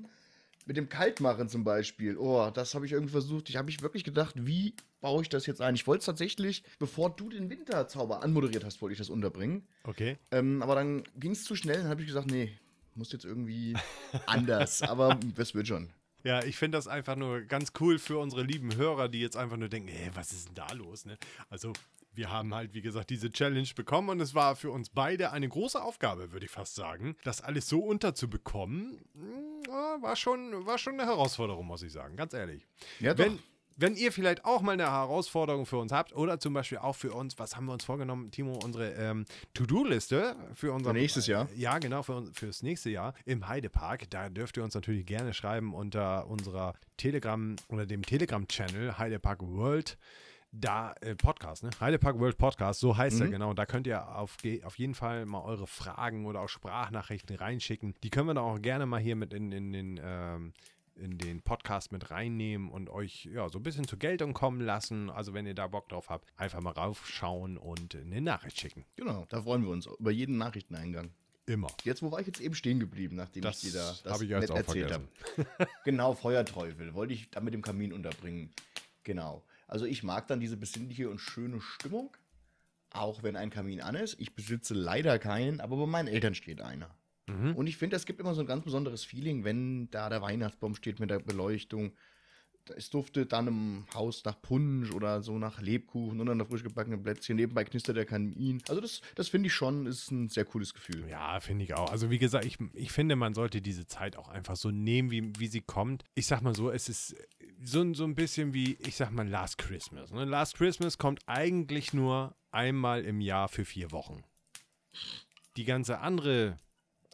mit 0.67 0.77
dem 0.77 0.89
Kaltmachen 0.89 1.49
zum 1.49 1.65
Beispiel, 1.65 2.17
oh, 2.17 2.51
das 2.53 2.75
habe 2.75 2.85
ich 2.87 2.93
irgendwie 2.93 3.13
versucht. 3.13 3.49
Ich 3.49 3.57
habe 3.57 3.67
mich 3.67 3.81
wirklich 3.83 4.05
gedacht, 4.05 4.35
wie 4.37 4.75
baue 5.01 5.23
ich 5.23 5.29
das 5.29 5.47
jetzt 5.47 5.61
ein? 5.61 5.75
Ich 5.75 5.87
wollte 5.87 6.01
es 6.01 6.07
tatsächlich, 6.07 6.63
bevor 6.79 7.11
du 7.11 7.29
den 7.29 7.49
Winterzauber 7.49 8.23
anmoderiert 8.23 8.65
hast, 8.65 8.83
wollte 8.83 8.93
ich 8.93 8.99
das 8.99 9.09
unterbringen. 9.11 9.67
Okay. 9.85 10.17
Ähm, 10.31 10.63
aber 10.63 10.75
dann 10.75 11.05
ging 11.17 11.33
es 11.33 11.45
zu 11.45 11.55
schnell, 11.57 11.79
dann 11.79 11.89
habe 11.89 12.01
ich 12.03 12.07
gesagt, 12.09 12.31
nee, 12.31 12.53
muss 12.95 13.13
jetzt 13.13 13.25
irgendwie 13.25 13.75
anders. 14.27 14.83
aber 14.83 15.19
das 15.37 15.55
wird 15.55 15.69
schon. 15.69 15.91
Ja, 16.25 16.43
ich 16.45 16.57
finde 16.57 16.79
das 16.79 16.89
einfach 16.89 17.17
nur 17.17 17.43
ganz 17.43 17.73
cool 17.81 17.99
für 17.99 18.19
unsere 18.19 18.43
lieben 18.43 18.77
Hörer, 18.77 19.09
die 19.09 19.21
jetzt 19.21 19.37
einfach 19.37 19.57
nur 19.57 19.69
denken, 19.69 19.89
ey, 19.89 20.11
was 20.15 20.33
ist 20.33 20.49
denn 20.49 20.55
da 20.55 20.73
los? 20.73 21.05
Ne? 21.07 21.17
Also, 21.49 21.73
wir 22.13 22.31
haben 22.31 22.55
halt, 22.55 22.75
wie 22.75 22.83
gesagt, 22.83 23.11
diese 23.11 23.31
Challenge 23.31 23.69
bekommen 23.75 24.09
und 24.11 24.21
es 24.21 24.35
war 24.35 24.57
für 24.57 24.71
uns 24.71 24.91
beide 24.91 25.31
eine 25.33 25.49
große 25.49 25.81
Aufgabe, 25.81 26.33
würde 26.33 26.45
ich 26.47 26.51
fast 26.53 26.75
sagen. 26.75 27.17
Das 27.25 27.41
alles 27.41 27.69
so 27.69 27.81
unterzubekommen, 27.81 29.01
mh, 29.15 30.03
war, 30.03 30.17
schon, 30.17 30.67
war 30.67 30.79
schon 30.79 30.95
eine 30.95 31.07
Herausforderung, 31.07 31.67
muss 31.67 31.83
ich 31.83 31.93
sagen, 31.93 32.17
ganz 32.17 32.35
ehrlich. 32.35 32.67
Ja, 32.99 33.15
doch. 33.15 33.25
Wenn, 33.25 33.39
wenn 33.81 33.97
ihr 33.97 34.13
vielleicht 34.13 34.45
auch 34.45 34.61
mal 34.63 34.73
eine 34.73 34.91
Herausforderung 34.91 35.67
für 35.67 35.79
uns 35.79 35.93
habt 35.93 36.15
oder 36.15 36.39
zum 36.39 36.53
Beispiel 36.55 36.79
auch 36.79 36.95
für 36.97 37.13
uns, 37.13 37.39
was 37.39 37.57
haben 37.57 37.67
wir 37.67 37.73
uns 37.73 37.85
vorgenommen, 37.85 38.31
Timo, 38.31 38.59
unsere 38.63 38.93
ähm, 38.95 39.25
To-Do-Liste 39.55 40.37
für 40.55 40.73
unser 40.73 40.93
nächstes 40.93 41.27
Jahr? 41.27 41.49
Ja, 41.55 41.79
genau, 41.79 42.03
für, 42.03 42.15
uns- 42.15 42.31
fürs 42.39 42.63
nächste 42.63 42.91
Jahr 42.91 43.15
im 43.25 43.49
Heidepark. 43.49 44.09
Da 44.11 44.29
dürft 44.29 44.57
ihr 44.57 44.65
uns 44.65 44.75
natürlich 44.75 45.07
gerne 45.07 45.33
schreiben 45.35 45.75
unter 45.75 46.27
unserer 46.29 46.75
Telegram 46.97 47.57
oder 47.69 47.87
dem 47.87 48.03
Telegram-Channel 48.03 48.99
Heidepark 48.99 49.43
World. 49.43 49.97
Da, 50.53 50.95
äh, 51.01 51.15
Podcast, 51.15 51.63
ne? 51.63 51.71
Heidepark 51.79 52.19
World 52.19 52.37
Podcast, 52.37 52.81
so 52.81 52.97
heißt 52.97 53.21
er 53.21 53.29
Mhm. 53.29 53.31
genau. 53.31 53.55
Da 53.55 53.67
könnt 53.67 53.87
ihr 53.87 54.17
auf, 54.17 54.37
auf 54.65 54.79
jeden 54.81 54.95
Fall 54.97 55.25
mal 55.25 55.43
eure 55.43 55.69
Fragen 55.69 56.27
oder 56.27 56.41
auch 56.41 56.49
Sprachnachrichten 56.49 57.37
reinschicken. 57.37 57.95
Die 58.03 58.11
können 58.11 58.27
wir 58.27 58.35
dann 58.35 58.43
auch 58.43 58.61
gerne 58.61 58.85
mal 58.85 58.99
hier 58.99 59.15
mit 59.15 59.33
in, 59.33 59.53
in 59.53 59.73
den 59.73 60.01
ähm, 60.03 60.53
in 61.01 61.19
den 61.19 61.43
Podcast 61.43 61.91
mit 61.93 62.11
reinnehmen 62.11 62.71
und 62.71 62.91
euch 62.91 63.25
ja 63.25 63.49
so 63.49 63.59
ein 63.59 63.63
bisschen 63.63 63.89
zur 63.89 63.99
Geltung 63.99 64.35
kommen 64.35 64.61
lassen. 64.61 65.11
Also 65.11 65.35
wenn 65.35 65.47
ihr 65.47 65.55
da 65.55 65.67
Bock 65.67 65.89
drauf 65.89 66.11
habt, 66.11 66.29
einfach 66.37 66.61
mal 66.61 66.73
raufschauen 66.73 67.57
und 67.57 67.95
eine 67.95 68.21
Nachricht 68.21 68.61
schicken. 68.61 68.85
Genau, 68.97 69.27
da 69.29 69.43
freuen 69.43 69.63
wir 69.63 69.71
uns 69.71 69.87
über 69.87 70.11
jeden 70.11 70.37
Nachrichteneingang. 70.37 71.11
Immer. 71.47 71.69
Jetzt, 71.83 72.03
wo 72.03 72.13
war 72.13 72.21
ich 72.21 72.27
jetzt 72.27 72.41
eben 72.41 72.55
stehen 72.55 72.79
geblieben, 72.79 73.17
nachdem 73.17 73.43
Das 73.43 73.65
ich 73.65 73.73
dir 73.73 73.79
da 73.79 73.97
das 74.05 74.13
habe 74.13 74.25
ich 74.25 74.31
jetzt 74.31 74.41
nett 74.43 74.51
auch 74.53 74.57
erzählt 74.57 74.93
habe? 74.93 75.09
Genau, 75.85 76.15
Feuerteufel. 76.15 76.95
Wollte 76.95 77.15
ich 77.15 77.31
da 77.31 77.41
mit 77.41 77.55
dem 77.55 77.63
Kamin 77.63 77.93
unterbringen. 77.93 78.53
Genau. 79.03 79.43
Also 79.67 79.85
ich 79.87 80.03
mag 80.03 80.29
dann 80.29 80.39
diese 80.39 80.57
besinnliche 80.57 81.09
und 81.11 81.19
schöne 81.19 81.61
Stimmung. 81.61 82.17
Auch 82.93 83.23
wenn 83.23 83.37
ein 83.37 83.51
Kamin 83.51 83.81
an 83.81 83.95
ist. 83.95 84.21
Ich 84.21 84.35
besitze 84.35 84.75
leider 84.75 85.19
keinen, 85.19 85.61
aber 85.61 85.77
bei 85.77 85.87
meinen 85.87 86.09
Eltern 86.09 86.35
steht 86.35 86.61
einer. 86.61 86.95
Mhm. 87.31 87.57
Und 87.57 87.67
ich 87.67 87.77
finde, 87.77 87.97
es 87.97 88.07
gibt 88.07 88.21
immer 88.21 88.35
so 88.35 88.41
ein 88.41 88.47
ganz 88.47 88.65
besonderes 88.65 89.05
Feeling, 89.05 89.45
wenn 89.45 89.91
da 89.91 90.09
der 90.09 90.23
Weihnachtsbaum 90.23 90.75
steht 90.75 91.01
mit 91.01 91.11
der 91.11 91.19
Beleuchtung. 91.21 91.93
Es 92.77 92.89
duftet 92.91 93.33
dann 93.33 93.49
im 93.49 93.85
Haus 93.95 94.23
nach 94.25 94.41
Punsch 94.41 94.93
oder 94.93 95.23
so 95.23 95.39
nach 95.39 95.61
Lebkuchen 95.61 96.21
oder 96.21 96.35
nach 96.37 96.47
frisch 96.47 96.63
gebackenen 96.63 97.03
Plätzchen. 97.03 97.35
Nebenbei 97.37 97.65
knistert 97.65 97.97
der 97.97 98.05
Kamin. 98.05 98.63
Also 98.69 98.81
das, 98.81 99.01
das 99.17 99.29
finde 99.29 99.49
ich 99.49 99.55
schon, 99.55 99.87
ist 99.87 100.11
ein 100.13 100.29
sehr 100.29 100.45
cooles 100.45 100.73
Gefühl. 100.75 101.09
Ja, 101.09 101.41
finde 101.41 101.65
ich 101.65 101.75
auch. 101.75 101.91
Also 101.91 102.11
wie 102.11 102.19
gesagt, 102.19 102.45
ich, 102.45 102.59
ich 102.75 102.93
finde, 102.93 103.17
man 103.17 103.35
sollte 103.35 103.61
diese 103.61 103.87
Zeit 103.87 104.15
auch 104.17 104.29
einfach 104.29 104.55
so 104.57 104.71
nehmen, 104.71 105.11
wie, 105.11 105.33
wie 105.39 105.49
sie 105.49 105.63
kommt. 105.63 106.05
Ich 106.15 106.27
sag 106.27 106.43
mal 106.43 106.55
so, 106.55 106.71
es 106.71 106.89
ist 106.89 107.17
so, 107.63 107.81
ein- 107.81 107.95
so 107.95 108.05
ein 108.05 108.15
bisschen 108.15 108.55
wie, 108.55 108.77
ich 108.81 108.95
sag 108.95 109.11
mal, 109.11 109.27
Last 109.27 109.59
Christmas. 109.59 110.13
Ne? 110.13 110.25
Last 110.25 110.57
Christmas 110.57 110.97
kommt 110.99 111.21
eigentlich 111.27 111.93
nur 111.93 112.37
einmal 112.53 113.05
im 113.05 113.21
Jahr 113.21 113.49
für 113.49 113.65
vier 113.65 113.91
Wochen. 113.91 114.23
Die 115.57 115.65
ganze 115.65 115.99
andere, 115.99 116.57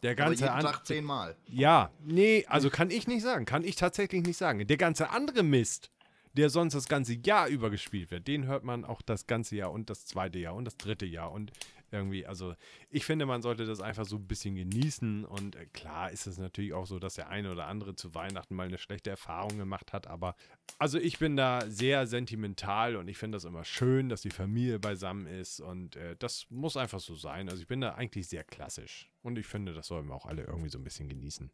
der 0.03 0.11
Aber 0.11 0.15
ganze 0.17 0.43
jeden 0.43 0.53
andere. 0.53 0.73
Tag 0.73 0.85
zehnmal. 0.85 1.35
Ja, 1.47 1.91
nee, 2.03 2.45
also 2.47 2.69
kann 2.69 2.91
ich 2.91 3.07
nicht 3.07 3.23
sagen. 3.23 3.45
Kann 3.45 3.63
ich 3.63 3.75
tatsächlich 3.75 4.25
nicht 4.25 4.37
sagen. 4.37 4.65
Der 4.65 4.77
ganze 4.77 5.09
andere 5.09 5.43
Mist, 5.43 5.91
der 6.33 6.49
sonst 6.49 6.73
das 6.73 6.87
ganze 6.87 7.13
Jahr 7.13 7.47
über 7.47 7.69
gespielt 7.69 8.11
wird, 8.11 8.27
den 8.27 8.45
hört 8.45 8.63
man 8.63 8.85
auch 8.85 9.01
das 9.01 9.27
ganze 9.27 9.55
Jahr 9.55 9.71
und 9.71 9.89
das 9.89 10.05
zweite 10.05 10.37
Jahr 10.37 10.55
und 10.55 10.65
das 10.65 10.77
dritte 10.77 11.05
Jahr 11.05 11.31
und 11.31 11.51
irgendwie, 11.97 12.25
also 12.25 12.55
ich 12.89 13.05
finde, 13.05 13.25
man 13.25 13.41
sollte 13.41 13.65
das 13.65 13.81
einfach 13.81 14.05
so 14.05 14.15
ein 14.15 14.27
bisschen 14.27 14.55
genießen 14.55 15.25
und 15.25 15.55
äh, 15.55 15.65
klar 15.67 16.11
ist 16.11 16.27
es 16.27 16.37
natürlich 16.37 16.73
auch 16.73 16.85
so, 16.85 16.99
dass 16.99 17.15
der 17.15 17.29
eine 17.29 17.51
oder 17.51 17.67
andere 17.67 17.95
zu 17.95 18.13
Weihnachten 18.15 18.55
mal 18.55 18.67
eine 18.67 18.77
schlechte 18.77 19.09
Erfahrung 19.09 19.57
gemacht 19.57 19.93
hat, 19.93 20.07
aber 20.07 20.35
also 20.79 20.97
ich 20.97 21.19
bin 21.19 21.35
da 21.35 21.69
sehr 21.69 22.07
sentimental 22.07 22.95
und 22.95 23.07
ich 23.07 23.17
finde 23.17 23.35
das 23.35 23.45
immer 23.45 23.63
schön, 23.63 24.09
dass 24.09 24.21
die 24.21 24.29
Familie 24.29 24.79
beisammen 24.79 25.27
ist 25.27 25.59
und 25.59 25.95
äh, 25.95 26.15
das 26.17 26.47
muss 26.49 26.77
einfach 26.77 26.99
so 26.99 27.15
sein. 27.15 27.49
Also 27.49 27.61
ich 27.61 27.67
bin 27.67 27.81
da 27.81 27.95
eigentlich 27.95 28.27
sehr 28.27 28.43
klassisch 28.43 29.09
und 29.21 29.37
ich 29.37 29.47
finde, 29.47 29.73
das 29.73 29.87
sollen 29.87 30.07
wir 30.07 30.15
auch 30.15 30.25
alle 30.25 30.43
irgendwie 30.43 30.69
so 30.69 30.77
ein 30.77 30.83
bisschen 30.83 31.09
genießen. 31.09 31.51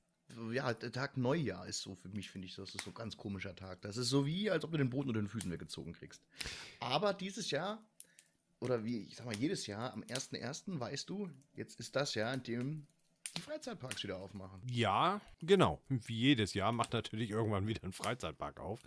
Ja, 0.51 0.73
der 0.73 0.91
Tag 0.91 1.17
Neujahr 1.17 1.67
ist 1.67 1.81
so 1.81 1.95
für 1.95 2.09
mich, 2.09 2.29
finde 2.29 2.47
ich, 2.47 2.55
das 2.55 2.73
ist 2.73 2.83
so 2.83 2.91
ein 2.91 2.95
ganz 2.95 3.17
komischer 3.17 3.55
Tag. 3.55 3.81
Das 3.81 3.97
ist 3.97 4.09
so 4.09 4.25
wie, 4.25 4.49
als 4.49 4.63
ob 4.63 4.71
du 4.71 4.77
den 4.77 4.89
Boden 4.89 5.09
unter 5.09 5.21
den 5.21 5.27
Füßen 5.27 5.51
weggezogen 5.51 5.93
kriegst. 5.93 6.25
Aber 6.79 7.13
dieses 7.13 7.51
Jahr, 7.51 7.83
oder 8.63 8.85
wie, 8.85 9.03
ich 9.03 9.17
sag 9.17 9.25
mal, 9.25 9.35
jedes 9.35 9.67
Jahr, 9.67 9.91
am 9.91 10.03
1.1. 10.03 10.79
weißt 10.79 11.09
du, 11.09 11.29
jetzt 11.53 11.79
ist 11.81 11.97
das 11.97 12.15
Jahr, 12.15 12.33
in 12.33 12.43
dem 12.43 12.87
die 13.35 13.41
Freizeitparks 13.41 14.03
wieder 14.03 14.17
aufmachen. 14.17 14.61
Ja, 14.69 15.21
genau. 15.41 15.81
Wie 15.89 16.15
jedes 16.15 16.53
Jahr 16.53 16.71
macht 16.71 16.93
natürlich 16.93 17.31
irgendwann 17.31 17.67
wieder 17.67 17.83
ein 17.83 17.93
Freizeitpark 17.93 18.59
auf. 18.59 18.81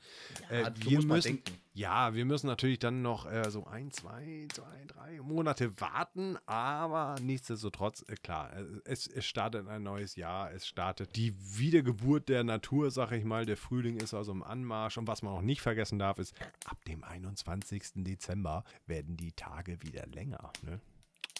Ja, 0.50 0.68
äh, 0.68 0.72
wir 0.76 1.02
müssen, 1.02 1.42
denken. 1.42 1.60
ja, 1.74 2.14
wir 2.14 2.24
müssen 2.24 2.46
natürlich 2.46 2.78
dann 2.78 3.02
noch 3.02 3.30
äh, 3.30 3.50
so 3.50 3.66
ein, 3.66 3.90
zwei, 3.90 4.46
zwei, 4.52 4.84
drei 4.86 5.20
Monate 5.20 5.80
warten, 5.80 6.38
aber 6.46 7.16
nichtsdestotrotz, 7.20 8.04
äh, 8.08 8.14
klar, 8.14 8.52
äh, 8.56 8.64
es, 8.84 9.06
es 9.06 9.24
startet 9.24 9.66
ein 9.68 9.82
neues 9.82 10.16
Jahr, 10.16 10.52
es 10.52 10.66
startet 10.66 11.16
die 11.16 11.34
Wiedergeburt 11.58 12.28
der 12.28 12.44
Natur, 12.44 12.90
sag 12.90 13.12
ich 13.12 13.24
mal. 13.24 13.46
Der 13.46 13.56
Frühling 13.56 13.96
ist 13.98 14.14
also 14.14 14.32
im 14.32 14.42
Anmarsch 14.42 14.98
und 14.98 15.08
was 15.08 15.22
man 15.22 15.32
auch 15.32 15.42
nicht 15.42 15.60
vergessen 15.60 15.98
darf, 15.98 16.18
ist, 16.18 16.34
ab 16.66 16.84
dem 16.84 17.02
21. 17.02 17.82
Dezember 17.96 18.64
werden 18.86 19.16
die 19.16 19.32
Tage 19.32 19.82
wieder 19.82 20.06
länger. 20.06 20.52
Ne? 20.62 20.80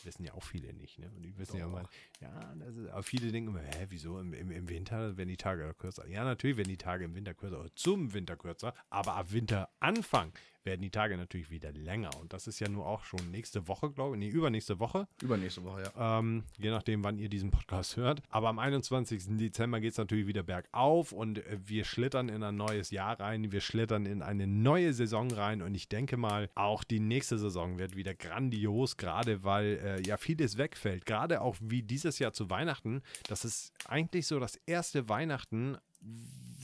Wissen 0.06 0.24
ja 0.24 0.32
auch 0.32 0.42
viele 0.42 0.72
nicht, 0.72 0.98
ne? 0.98 1.10
Und 1.14 1.22
die 1.22 1.36
wissen 1.36 1.58
ja 1.58 1.66
Doch. 1.66 1.72
immer, 1.72 1.88
ja, 2.20 2.54
das 2.54 2.76
ist, 2.76 2.88
aber 2.88 3.02
viele 3.02 3.30
denken 3.30 3.50
immer, 3.50 3.60
hä, 3.60 3.86
wieso 3.90 4.18
im, 4.18 4.32
im, 4.32 4.50
im 4.50 4.68
Winter 4.68 5.16
werden 5.16 5.28
die 5.28 5.36
Tage 5.36 5.74
kürzer? 5.74 6.06
Ja, 6.08 6.24
natürlich 6.24 6.56
werden 6.56 6.68
die 6.68 6.78
Tage 6.78 7.04
im 7.04 7.14
Winter 7.14 7.34
kürzer, 7.34 7.60
oder 7.60 7.74
zum 7.74 8.14
Winter 8.14 8.36
kürzer, 8.36 8.72
aber 8.88 9.14
ab 9.14 9.32
Winteranfang 9.32 10.32
werden 10.66 10.82
die 10.82 10.90
Tage 10.90 11.16
natürlich 11.16 11.50
wieder 11.50 11.72
länger. 11.72 12.10
Und 12.20 12.32
das 12.32 12.46
ist 12.46 12.60
ja 12.60 12.68
nur 12.68 12.86
auch 12.86 13.04
schon 13.04 13.30
nächste 13.30 13.68
Woche, 13.68 13.90
glaube 13.90 14.16
ich, 14.16 14.20
nee, 14.20 14.28
übernächste 14.28 14.78
Woche. 14.78 15.08
Übernächste 15.22 15.64
Woche, 15.64 15.84
ja. 15.84 16.18
Ähm, 16.18 16.44
je 16.58 16.70
nachdem, 16.70 17.04
wann 17.04 17.18
ihr 17.18 17.28
diesen 17.28 17.50
Podcast 17.50 17.96
hört. 17.96 18.22
Aber 18.28 18.48
am 18.48 18.58
21. 18.58 19.38
Dezember 19.38 19.80
geht 19.80 19.92
es 19.92 19.98
natürlich 19.98 20.26
wieder 20.26 20.42
bergauf 20.42 21.12
und 21.12 21.38
äh, 21.38 21.58
wir 21.64 21.84
schlittern 21.84 22.28
in 22.28 22.42
ein 22.42 22.56
neues 22.56 22.90
Jahr 22.90 23.18
rein. 23.18 23.52
Wir 23.52 23.60
schlittern 23.60 24.04
in 24.04 24.22
eine 24.22 24.46
neue 24.46 24.92
Saison 24.92 25.30
rein 25.30 25.62
und 25.62 25.74
ich 25.74 25.88
denke 25.88 26.16
mal, 26.16 26.50
auch 26.54 26.84
die 26.84 27.00
nächste 27.00 27.38
Saison 27.38 27.78
wird 27.78 27.96
wieder 27.96 28.14
grandios, 28.14 28.96
gerade 28.96 29.44
weil 29.44 29.80
äh, 29.82 30.02
ja 30.02 30.16
vieles 30.16 30.58
wegfällt. 30.58 31.06
Gerade 31.06 31.40
auch 31.40 31.56
wie 31.60 31.82
dieses 31.82 32.18
Jahr 32.18 32.32
zu 32.32 32.50
Weihnachten. 32.50 33.02
Das 33.28 33.44
ist 33.44 33.72
eigentlich 33.86 34.26
so 34.26 34.40
das 34.40 34.56
erste 34.66 35.08
Weihnachten, 35.08 35.78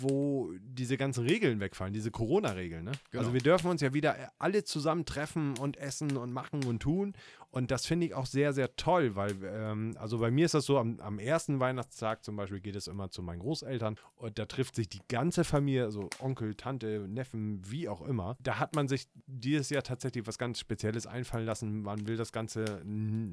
wo 0.02 0.52
diese 0.60 0.96
ganzen 0.96 1.26
Regeln 1.26 1.60
wegfallen, 1.60 1.92
diese 1.92 2.10
Corona-Regeln. 2.10 2.84
Ne? 2.84 2.92
Genau. 3.10 3.22
Also 3.22 3.34
wir 3.34 3.40
dürfen 3.40 3.70
uns 3.70 3.80
ja 3.80 3.94
wieder 3.94 4.32
alle 4.38 4.64
zusammen 4.64 5.04
treffen 5.04 5.56
und 5.58 5.76
essen 5.76 6.16
und 6.16 6.32
machen 6.32 6.64
und 6.64 6.80
tun. 6.80 7.14
Und 7.52 7.70
das 7.70 7.84
finde 7.84 8.06
ich 8.06 8.14
auch 8.14 8.24
sehr, 8.24 8.54
sehr 8.54 8.76
toll, 8.76 9.14
weil, 9.14 9.36
ähm, 9.44 9.94
also 9.98 10.18
bei 10.18 10.30
mir 10.30 10.46
ist 10.46 10.54
das 10.54 10.64
so, 10.64 10.78
am, 10.78 10.98
am 11.00 11.18
ersten 11.18 11.60
Weihnachtstag 11.60 12.24
zum 12.24 12.34
Beispiel 12.34 12.60
geht 12.60 12.76
es 12.76 12.86
immer 12.86 13.10
zu 13.10 13.22
meinen 13.22 13.40
Großeltern 13.40 13.96
und 14.16 14.38
da 14.38 14.46
trifft 14.46 14.74
sich 14.74 14.88
die 14.88 15.02
ganze 15.06 15.44
Familie, 15.44 15.84
also 15.84 16.08
Onkel, 16.18 16.54
Tante, 16.54 17.06
Neffen, 17.06 17.60
wie 17.70 17.90
auch 17.90 18.00
immer. 18.00 18.38
Da 18.40 18.58
hat 18.58 18.74
man 18.74 18.88
sich 18.88 19.06
dieses 19.26 19.68
Jahr 19.68 19.82
tatsächlich 19.82 20.26
was 20.26 20.38
ganz 20.38 20.60
Spezielles 20.60 21.06
einfallen 21.06 21.44
lassen. 21.44 21.82
Man 21.82 22.08
will 22.08 22.16
das 22.16 22.32
Ganze, 22.32 22.82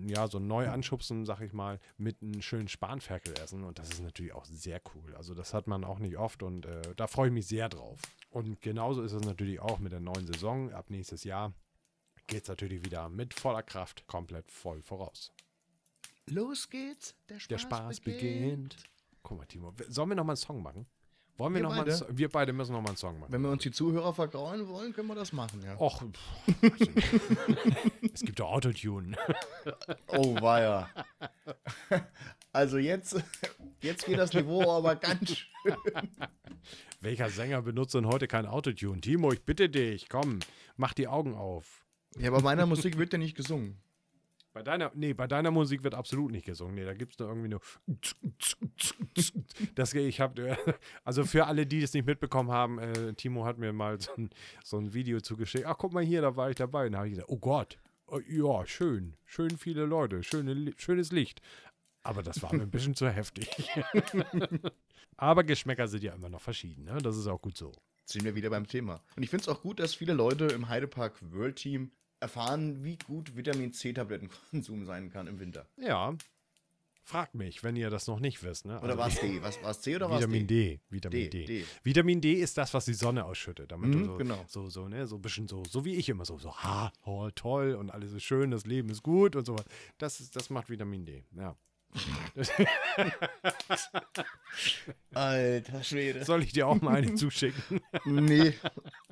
ja, 0.08 0.28
so 0.28 0.40
neu 0.40 0.68
anschubsen, 0.68 1.26
sag 1.26 1.40
ich 1.40 1.54
mal, 1.54 1.80
mit 1.98 2.22
einem 2.22 2.42
schönen 2.42 2.68
Spanferkel 2.68 3.34
essen 3.42 3.64
und 3.64 3.80
das 3.80 3.90
ist 3.90 4.04
natürlich 4.04 4.34
auch 4.34 4.44
sehr 4.44 4.82
cool. 4.94 5.16
Also 5.16 5.34
das 5.34 5.54
hat 5.54 5.68
man 5.68 5.86
auch 5.86 6.00
nicht 6.00 6.18
oft 6.18 6.44
und 6.44 6.66
äh, 6.66 6.82
da 6.98 7.08
freue 7.08 7.30
ich 7.30 7.34
mich 7.34 7.48
sehr 7.48 7.70
drauf. 7.70 8.02
Und 8.30 8.60
genauso 8.60 9.02
ist 9.02 9.14
es 9.14 9.24
natürlich 9.24 9.62
auch 9.62 9.80
mit 9.80 9.94
der 9.94 10.02
neuen 10.02 10.28
Saison 10.28 10.74
ab 10.74 10.90
nächstes 10.90 11.24
Jahr 11.24 11.54
geht 12.30 12.44
es 12.44 12.50
natürlich 12.50 12.84
wieder 12.86 13.10
mit 13.10 13.34
voller 13.34 13.64
Kraft 13.64 14.06
komplett 14.08 14.52
voll 14.52 14.82
voraus. 14.82 15.32
Los 16.28 16.70
geht's, 16.70 17.16
der 17.28 17.40
Spaß, 17.40 17.48
Der 17.48 17.58
Spaß 17.60 18.00
beginnt. 18.02 18.76
Guck 19.24 19.38
mal, 19.40 19.46
Timo, 19.46 19.74
sollen 19.88 20.10
wir 20.10 20.16
nochmal 20.16 20.34
einen 20.36 20.38
Song 20.38 20.62
machen? 20.62 20.86
Wollen 21.38 21.54
wir, 21.54 21.60
Wir 21.60 21.64
noch 21.64 21.70
mal 21.70 21.76
einen 21.78 21.86
beide? 21.86 21.98
Song- 21.98 22.18
Wir 22.18 22.30
beide 22.30 22.54
müssen 22.54 22.74
nochmal 22.74 22.90
einen 22.90 22.98
Song 22.98 23.20
machen. 23.20 23.32
Wenn 23.32 23.42
wir 23.42 23.50
uns 23.50 23.64
die 23.64 23.72
Zuhörer 23.72 24.14
vergrauen 24.14 24.68
wollen, 24.68 24.94
können 24.94 25.08
wir 25.08 25.16
das 25.16 25.32
machen, 25.34 25.62
ja. 25.64 25.80
Och, 25.80 26.04
es 28.14 28.22
gibt 28.22 28.40
doch 28.40 28.52
Autotune. 28.52 29.18
Oh, 30.08 30.36
weia. 30.42 30.90
Also 32.52 32.78
jetzt, 32.78 33.22
jetzt 33.82 34.06
geht 34.06 34.18
das 34.18 34.34
Niveau 34.34 34.70
aber 34.72 34.96
ganz 34.96 35.38
schön. 35.38 35.76
Welcher 37.00 37.30
Sänger 37.30 37.62
benutzt 37.62 37.94
denn 37.94 38.08
heute 38.08 38.28
kein 38.28 38.46
Autotune? 38.46 39.02
Timo, 39.02 39.32
ich 39.32 39.44
bitte 39.44 39.70
dich, 39.70 40.10
komm, 40.10 40.40
mach 40.78 40.94
die 40.94 41.08
Augen 41.08 41.36
auf. 41.36 41.86
Ja, 42.18 42.32
bei 42.32 42.42
meiner 42.42 42.66
Musik 42.66 42.98
wird 42.98 43.14
ja 43.14 43.20
nicht 43.20 43.36
gesungen. 43.36 43.78
Bei 44.52 44.64
deiner, 44.64 44.92
nee, 44.96 45.14
bei 45.14 45.28
deiner 45.28 45.52
Musik 45.52 45.84
wird 45.84 45.94
absolut 45.94 46.32
nicht 46.32 46.46
gesungen. 46.46 46.76
Nee, 46.76 46.84
da 46.84 46.94
gibt 46.94 47.14
es 47.14 47.20
nur 47.20 47.30
irgendwie 47.30 47.50
nur. 47.50 47.62
Das, 49.76 49.94
ich 49.94 50.20
habe, 50.20 50.58
also 51.04 51.24
für 51.24 51.46
alle, 51.46 51.68
die 51.68 51.84
es 51.84 51.94
nicht 51.94 52.06
mitbekommen 52.06 52.52
haben, 52.52 52.80
äh, 52.80 53.14
Timo 53.14 53.46
hat 53.46 53.58
mir 53.58 53.72
mal 53.74 54.00
so 54.02 54.12
ein, 54.18 54.30
so 54.64 54.78
ein 54.78 54.94
Video 54.94 55.22
zugeschickt. 55.22 55.66
Ach, 55.66 55.78
guck 55.78 55.94
mal 55.94 56.04
hier, 56.04 56.22
da 56.22 56.36
war 56.36 56.50
ich 56.50 56.56
dabei. 56.56 56.88
Und 56.88 56.94
da 56.94 57.00
habe 57.00 57.08
ich 57.08 57.14
gesagt, 57.14 57.30
oh 57.30 57.38
Gott, 57.38 57.78
oh, 58.08 58.20
ja, 58.28 58.66
schön, 58.66 59.16
schön 59.26 59.52
viele 59.58 59.86
Leute, 59.86 60.24
schöne, 60.24 60.74
schönes 60.78 61.12
Licht. 61.12 61.42
Aber 62.02 62.24
das 62.24 62.42
war 62.42 62.54
mir 62.54 62.64
ein 62.64 62.72
bisschen 62.72 62.96
zu 62.96 63.08
heftig. 63.10 63.50
Aber 65.18 65.44
Geschmäcker 65.44 65.88
sind 65.88 66.04
ja 66.04 66.14
immer 66.14 66.30
noch 66.30 66.42
verschieden, 66.42 66.86
ne? 66.86 66.98
Das 67.02 67.18
ist 67.18 67.28
auch 67.28 67.42
gut 67.42 67.58
so. 67.58 67.72
sind 68.06 68.24
wir 68.24 68.36
wieder 68.36 68.50
beim 68.50 68.66
Thema. 68.66 69.04
Und 69.16 69.24
ich 69.24 69.30
finde 69.30 69.44
es 69.44 69.50
auch 69.50 69.62
gut, 69.62 69.80
dass 69.80 69.94
viele 69.94 70.14
Leute 70.14 70.46
im 70.46 70.70
Heidepark 70.70 71.22
World 71.32 71.58
Team 71.58 71.92
erfahren, 72.20 72.84
wie 72.84 72.98
gut 72.98 73.36
Vitamin 73.36 73.74
C-Tablettenkonsum 73.74 74.86
sein 74.86 75.10
kann 75.12 75.28
im 75.28 75.40
Winter. 75.40 75.66
Ja. 75.78 76.16
Fragt 77.04 77.34
mich, 77.34 77.64
wenn 77.64 77.76
ihr 77.76 77.90
das 77.90 78.06
noch 78.06 78.20
nicht 78.20 78.44
wisst, 78.44 78.66
ne? 78.66 78.78
Oder 78.82 78.90
Also 78.90 78.98
war 79.00 79.08
es 79.08 79.20
D? 79.20 79.42
Was 79.42 79.64
war 79.64 79.72
es 79.72 79.82
C 79.82 79.96
oder 79.96 80.10
war 80.12 80.18
es 80.18 80.22
Vitamin 80.28 80.46
D? 80.46 80.80
Vitamin 80.90 81.18
D, 81.22 81.30
D. 81.30 81.46
D. 81.46 81.66
Vitamin 81.82 82.22
D 82.22 82.34
ist 82.34 82.56
das, 82.58 82.72
was 82.76 82.86
die 82.86 82.94
Sonne 82.94 83.26
ausschüttet. 83.26 83.72
Damit 83.72 83.90
Mhm, 83.90 84.00
du 84.00 84.06
so, 84.06 84.16
genau. 84.18 84.46
so, 84.48 84.70
so, 84.70 84.88
ne, 84.88 85.08
so 85.08 85.16
ein 85.16 85.22
bisschen 85.24 85.48
so, 85.48 85.64
so 85.64 85.84
wie 85.86 85.96
ich 85.96 86.08
immer 86.10 86.24
so, 86.26 86.38
so, 86.38 86.56
ha, 86.56 86.92
oh, 87.06 87.30
toll 87.34 87.74
und 87.74 87.90
alles 87.90 88.12
ist 88.14 88.24
schön, 88.24 88.52
das 88.52 88.68
Leben 88.68 88.90
ist 88.92 89.02
gut 89.02 89.36
und 89.36 89.46
so 89.46 89.56
was. 89.58 89.66
Das, 89.98 90.20
ist, 90.20 90.36
das 90.36 90.52
macht 90.52 90.70
Vitamin 90.70 91.04
D, 91.06 91.24
ja. 91.36 91.56
Alter 95.14 95.84
Schwede. 95.84 96.24
soll 96.26 96.44
ich 96.44 96.52
dir 96.52 96.68
auch 96.68 96.80
mal 96.82 96.98
eine 96.98 97.16
zuschicken? 97.16 97.82
nee, 98.06 98.54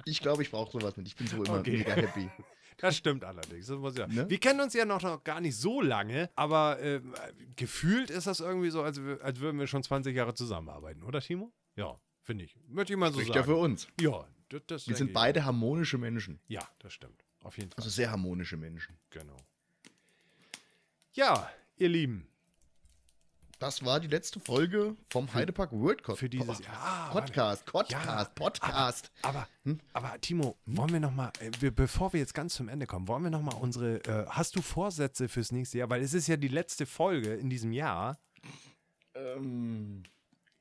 ich 0.06 0.20
glaube, 0.20 0.44
ich 0.44 0.52
brauche 0.52 0.72
sowas 0.72 0.96
nicht. 0.98 1.08
Ich 1.08 1.16
bin 1.16 1.26
so 1.28 1.44
immer 1.44 1.60
Okay. 1.60 1.78
mega 1.78 1.94
happy. 1.94 2.30
Das 2.78 2.96
stimmt 2.96 3.24
allerdings. 3.24 3.68
Das 3.68 3.78
muss 3.78 3.98
ja. 3.98 4.08
Ne? 4.08 4.30
Wir 4.30 4.40
kennen 4.40 4.60
uns 4.62 4.74
ja 4.74 4.86
noch, 4.86 5.02
noch 5.02 5.24
gar 5.24 5.42
nicht 5.42 5.58
so 5.58 5.82
lange, 5.82 6.30
aber 6.36 6.80
äh, 6.80 7.02
gefühlt 7.56 8.10
ist 8.10 8.28
das 8.28 8.40
irgendwie 8.40 8.70
so, 8.70 8.84
als, 8.84 9.00
als 9.22 9.40
würden 9.40 9.60
wir 9.60 9.68
schon 9.68 9.84
20 9.84 10.16
Jahre 10.16 10.36
zusammenarbeiten, 10.36 11.04
oder 11.04 11.20
Timo? 11.20 11.52
Ja, 11.76 12.00
finde 12.22 12.46
ich. 12.46 12.56
Möchte 12.68 12.94
ich 12.94 13.00
mal 13.00 13.12
so 13.12 13.20
Spricht 13.20 13.30
ja 13.30 13.42
sagen. 13.42 13.54
für 13.54 13.58
uns. 13.58 13.88
Ja, 14.00 14.28
das, 14.50 14.62
das 14.68 14.88
Wir 14.88 14.96
sind 14.96 15.14
beide 15.14 15.44
harmonische 15.44 15.98
Menschen. 15.98 16.40
Ja, 16.48 16.68
das 16.80 16.94
stimmt. 16.94 17.24
Auf 17.44 17.58
jeden 17.58 17.72
Fall. 17.72 17.78
Also 17.78 17.90
sehr 17.90 18.12
harmonische 18.12 18.58
Menschen. 18.58 18.98
Genau. 19.10 19.38
Ja, 21.14 21.50
ihr 21.78 21.90
Lieben, 21.90 22.28
Das 23.60 23.84
war 23.84 24.00
die 24.00 24.08
letzte 24.08 24.40
Folge 24.40 24.96
vom 25.10 25.34
Heidepark 25.34 25.72
World 25.72 26.04
Pod 26.04 26.20
für 26.20 26.30
dieses 26.30 26.60
Oh, 26.60 26.64
Jahr. 26.64 26.78
Ah, 26.80 27.10
Podcast, 27.12 27.66
Podcast, 27.66 28.06
Ja, 28.06 28.24
Podcast. 28.36 29.12
Aber, 29.24 29.48
Hm? 29.64 29.80
aber 29.94 30.22
Timo, 30.22 30.58
wollen 30.68 30.92
wir 30.94 31.00
noch 31.00 31.12
mal, 31.14 31.32
äh, 31.40 31.50
bevor 31.72 32.14
wir 32.14 32.20
jetzt 32.20 32.36
ganz 32.36 32.54
zum 32.54 32.70
Ende 32.70 32.86
kommen, 32.86 33.08
wollen 33.08 33.24
wir 33.24 33.32
noch 33.32 33.42
mal 33.42 33.56
unsere, 33.56 33.96
äh, 34.06 34.28
hast 34.30 34.56
du 34.56 34.62
Vorsätze 34.62 35.28
fürs 35.28 35.52
nächste 35.52 35.80
Jahr? 35.80 35.90
Weil 35.90 36.04
es 36.04 36.14
ist 36.14 36.28
ja 36.28 36.38
die 36.38 36.50
letzte 36.50 36.86
Folge 36.86 37.34
in 37.34 37.50
diesem 37.50 37.72
Jahr. 37.72 38.20
Ähm, 39.16 40.04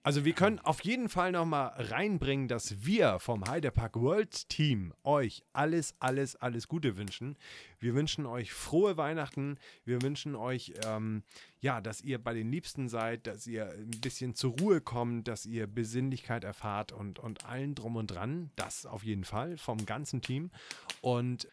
Also 0.07 0.25
wir 0.25 0.35
können 0.35 0.61
auf 0.61 0.85
jeden 0.85 1.09
Fall 1.09 1.33
noch 1.33 1.47
mal 1.47 1.67
reinbringen, 1.67 2.47
dass 2.47 2.87
wir 2.87 3.19
vom 3.19 3.45
Heidepark 3.45 3.97
World 3.97 4.49
Team 4.49 4.95
euch 5.03 5.43
alles, 5.53 5.97
alles, 5.99 6.37
alles 6.37 6.69
Gute 6.69 6.97
wünschen. 6.97 7.37
Wir 7.81 7.93
wünschen 7.97 8.25
euch 8.25 8.53
frohe 8.53 8.97
Weihnachten. 8.97 9.59
Wir 9.85 10.01
wünschen 10.03 10.37
euch, 10.37 10.75
ähm, 10.85 11.25
ja, 11.59 11.81
dass 11.81 12.03
ihr 12.03 12.23
bei 12.23 12.35
den 12.35 12.53
Liebsten 12.53 12.89
seid, 12.89 13.27
dass 13.27 13.49
ihr 13.49 13.69
ein 13.69 14.01
bisschen 14.01 14.37
zur 14.37 14.57
Ruhe 14.61 14.81
kommt, 14.81 15.27
dass 15.27 15.45
ihr 15.45 15.67
Besinnlichkeit 15.67 16.45
erfahrt 16.45 16.93
und, 16.93 17.19
und 17.19 17.45
allen 17.45 17.75
drum 17.75 17.97
und 17.97 18.07
dran. 18.07 18.53
Das 18.55 18.87
auf 18.87 19.03
jeden 19.03 19.25
Fall 19.25 19.59
vom 19.59 19.87
ganzen 19.87 20.23
Team. 20.23 20.53
Und 21.01 21.49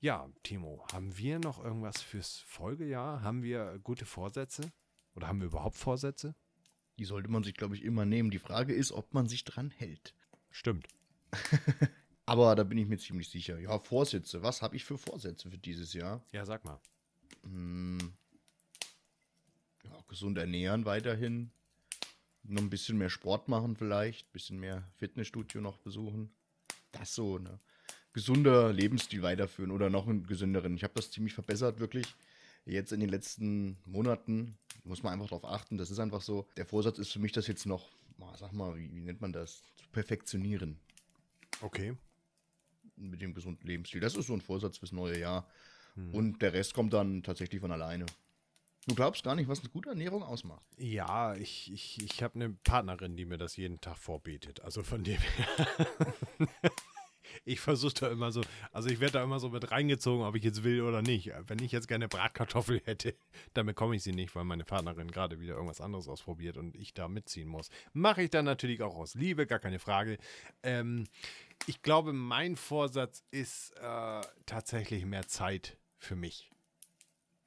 ja, 0.00 0.30
Timo, 0.44 0.82
haben 0.94 1.18
wir 1.18 1.40
noch 1.40 1.62
irgendwas 1.62 2.00
fürs 2.00 2.38
Folgejahr? 2.38 3.20
Haben 3.20 3.42
wir 3.42 3.78
gute 3.80 4.06
Vorsätze? 4.06 4.62
Oder 5.14 5.28
haben 5.28 5.40
wir 5.40 5.48
überhaupt 5.48 5.76
Vorsätze? 5.76 6.34
Die 6.98 7.04
sollte 7.04 7.30
man 7.30 7.42
sich, 7.42 7.54
glaube 7.54 7.76
ich, 7.76 7.84
immer 7.84 8.04
nehmen. 8.04 8.30
Die 8.30 8.38
Frage 8.38 8.74
ist, 8.74 8.92
ob 8.92 9.14
man 9.14 9.28
sich 9.28 9.44
dran 9.44 9.70
hält. 9.70 10.14
Stimmt. 10.50 10.88
Aber 12.26 12.54
da 12.56 12.64
bin 12.64 12.78
ich 12.78 12.86
mir 12.86 12.98
ziemlich 12.98 13.28
sicher. 13.28 13.58
Ja, 13.58 13.78
Vorsätze. 13.78 14.42
Was 14.42 14.60
habe 14.60 14.76
ich 14.76 14.84
für 14.84 14.98
Vorsätze 14.98 15.50
für 15.50 15.58
dieses 15.58 15.94
Jahr? 15.94 16.22
Ja, 16.32 16.44
sag 16.44 16.64
mal. 16.64 16.80
Hm, 17.42 18.12
ja, 19.84 19.98
gesund 20.08 20.36
ernähren 20.36 20.84
weiterhin. 20.84 21.50
Noch 22.42 22.62
ein 22.62 22.70
bisschen 22.70 22.98
mehr 22.98 23.10
Sport 23.10 23.48
machen 23.48 23.76
vielleicht. 23.76 24.30
bisschen 24.32 24.58
mehr 24.58 24.82
Fitnessstudio 24.96 25.60
noch 25.60 25.78
besuchen. 25.78 26.30
Das 26.92 27.14
so, 27.14 27.38
ne? 27.38 27.60
Gesunder 28.12 28.72
Lebensstil 28.72 29.22
weiterführen 29.22 29.70
oder 29.70 29.90
noch 29.90 30.08
einen 30.08 30.26
gesünderen. 30.26 30.74
Ich 30.74 30.82
habe 30.82 30.94
das 30.94 31.10
ziemlich 31.10 31.34
verbessert, 31.34 31.78
wirklich. 31.78 32.14
Jetzt 32.64 32.92
in 32.92 33.00
den 33.00 33.08
letzten 33.08 33.78
Monaten 33.86 34.58
muss 34.88 35.02
man 35.02 35.12
einfach 35.12 35.28
darauf 35.28 35.44
achten. 35.44 35.78
Das 35.78 35.90
ist 35.90 35.98
einfach 35.98 36.22
so. 36.22 36.46
Der 36.56 36.66
Vorsatz 36.66 36.98
ist 36.98 37.12
für 37.12 37.18
mich, 37.18 37.32
das 37.32 37.46
jetzt 37.46 37.66
noch, 37.66 37.90
sag 38.36 38.52
mal, 38.52 38.76
wie, 38.76 38.92
wie 38.94 39.00
nennt 39.00 39.20
man 39.20 39.32
das? 39.32 39.62
Zu 39.76 39.86
perfektionieren 39.92 40.78
Okay. 41.60 41.96
mit 42.96 43.20
dem 43.20 43.34
gesunden 43.34 43.66
Lebensstil. 43.66 44.00
Das 44.00 44.16
ist 44.16 44.26
so 44.26 44.34
ein 44.34 44.40
Vorsatz 44.40 44.78
fürs 44.78 44.92
neue 44.92 45.18
Jahr. 45.18 45.48
Hm. 45.94 46.14
Und 46.14 46.42
der 46.42 46.52
Rest 46.52 46.74
kommt 46.74 46.92
dann 46.92 47.22
tatsächlich 47.22 47.60
von 47.60 47.72
alleine. 47.72 48.06
Du 48.86 48.94
glaubst 48.94 49.22
gar 49.22 49.34
nicht, 49.34 49.48
was 49.48 49.60
eine 49.60 49.68
gute 49.68 49.90
Ernährung 49.90 50.22
ausmacht. 50.22 50.64
Ja, 50.78 51.34
ich, 51.34 51.70
ich, 51.70 52.02
ich 52.02 52.22
habe 52.22 52.36
eine 52.36 52.50
Partnerin, 52.50 53.16
die 53.16 53.26
mir 53.26 53.36
das 53.36 53.56
jeden 53.56 53.80
Tag 53.80 53.98
vorbetet. 53.98 54.62
Also 54.62 54.82
von 54.82 55.04
dem 55.04 55.18
her. 55.20 55.76
ich 57.48 57.60
versuche 57.60 57.94
da 57.94 58.08
immer 58.08 58.30
so, 58.30 58.42
also 58.72 58.88
ich 58.88 59.00
werde 59.00 59.14
da 59.14 59.24
immer 59.24 59.40
so 59.40 59.48
mit 59.48 59.70
reingezogen, 59.70 60.24
ob 60.24 60.34
ich 60.36 60.44
jetzt 60.44 60.62
will 60.64 60.82
oder 60.82 61.02
nicht. 61.02 61.32
Wenn 61.46 61.58
ich 61.60 61.72
jetzt 61.72 61.88
gerne 61.88 62.06
Bratkartoffel 62.06 62.80
hätte, 62.84 63.14
dann 63.54 63.66
bekomme 63.66 63.96
ich 63.96 64.02
sie 64.02 64.12
nicht, 64.12 64.34
weil 64.34 64.44
meine 64.44 64.64
Partnerin 64.64 65.10
gerade 65.10 65.40
wieder 65.40 65.54
irgendwas 65.54 65.80
anderes 65.80 66.08
ausprobiert 66.08 66.56
und 66.58 66.76
ich 66.76 66.92
da 66.94 67.08
mitziehen 67.08 67.48
muss. 67.48 67.70
Mache 67.92 68.22
ich 68.22 68.30
dann 68.30 68.44
natürlich 68.44 68.82
auch 68.82 68.96
aus 68.96 69.14
Liebe, 69.14 69.46
gar 69.46 69.58
keine 69.58 69.78
Frage. 69.78 70.18
Ähm, 70.62 71.06
ich 71.66 71.82
glaube, 71.82 72.12
mein 72.12 72.56
Vorsatz 72.56 73.24
ist 73.30 73.72
äh, 73.80 74.20
tatsächlich 74.46 75.06
mehr 75.06 75.26
Zeit 75.26 75.78
für 75.98 76.16
mich. 76.16 76.50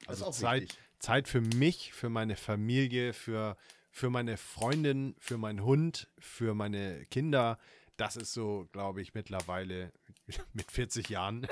Also 0.06 0.30
Zeit, 0.30 0.62
wichtig. 0.62 0.78
Zeit 0.98 1.28
für 1.28 1.40
mich, 1.40 1.92
für 1.92 2.08
meine 2.08 2.36
Familie, 2.36 3.12
für, 3.12 3.56
für 3.90 4.10
meine 4.10 4.36
Freundin, 4.36 5.14
für 5.18 5.38
meinen 5.38 5.62
Hund, 5.62 6.08
für 6.18 6.54
meine 6.54 7.06
Kinder. 7.06 7.58
Das 8.02 8.16
ist 8.16 8.32
so, 8.32 8.68
glaube 8.72 9.00
ich, 9.00 9.14
mittlerweile 9.14 9.92
mit 10.52 10.70
40 10.72 11.08
Jahren, 11.08 11.46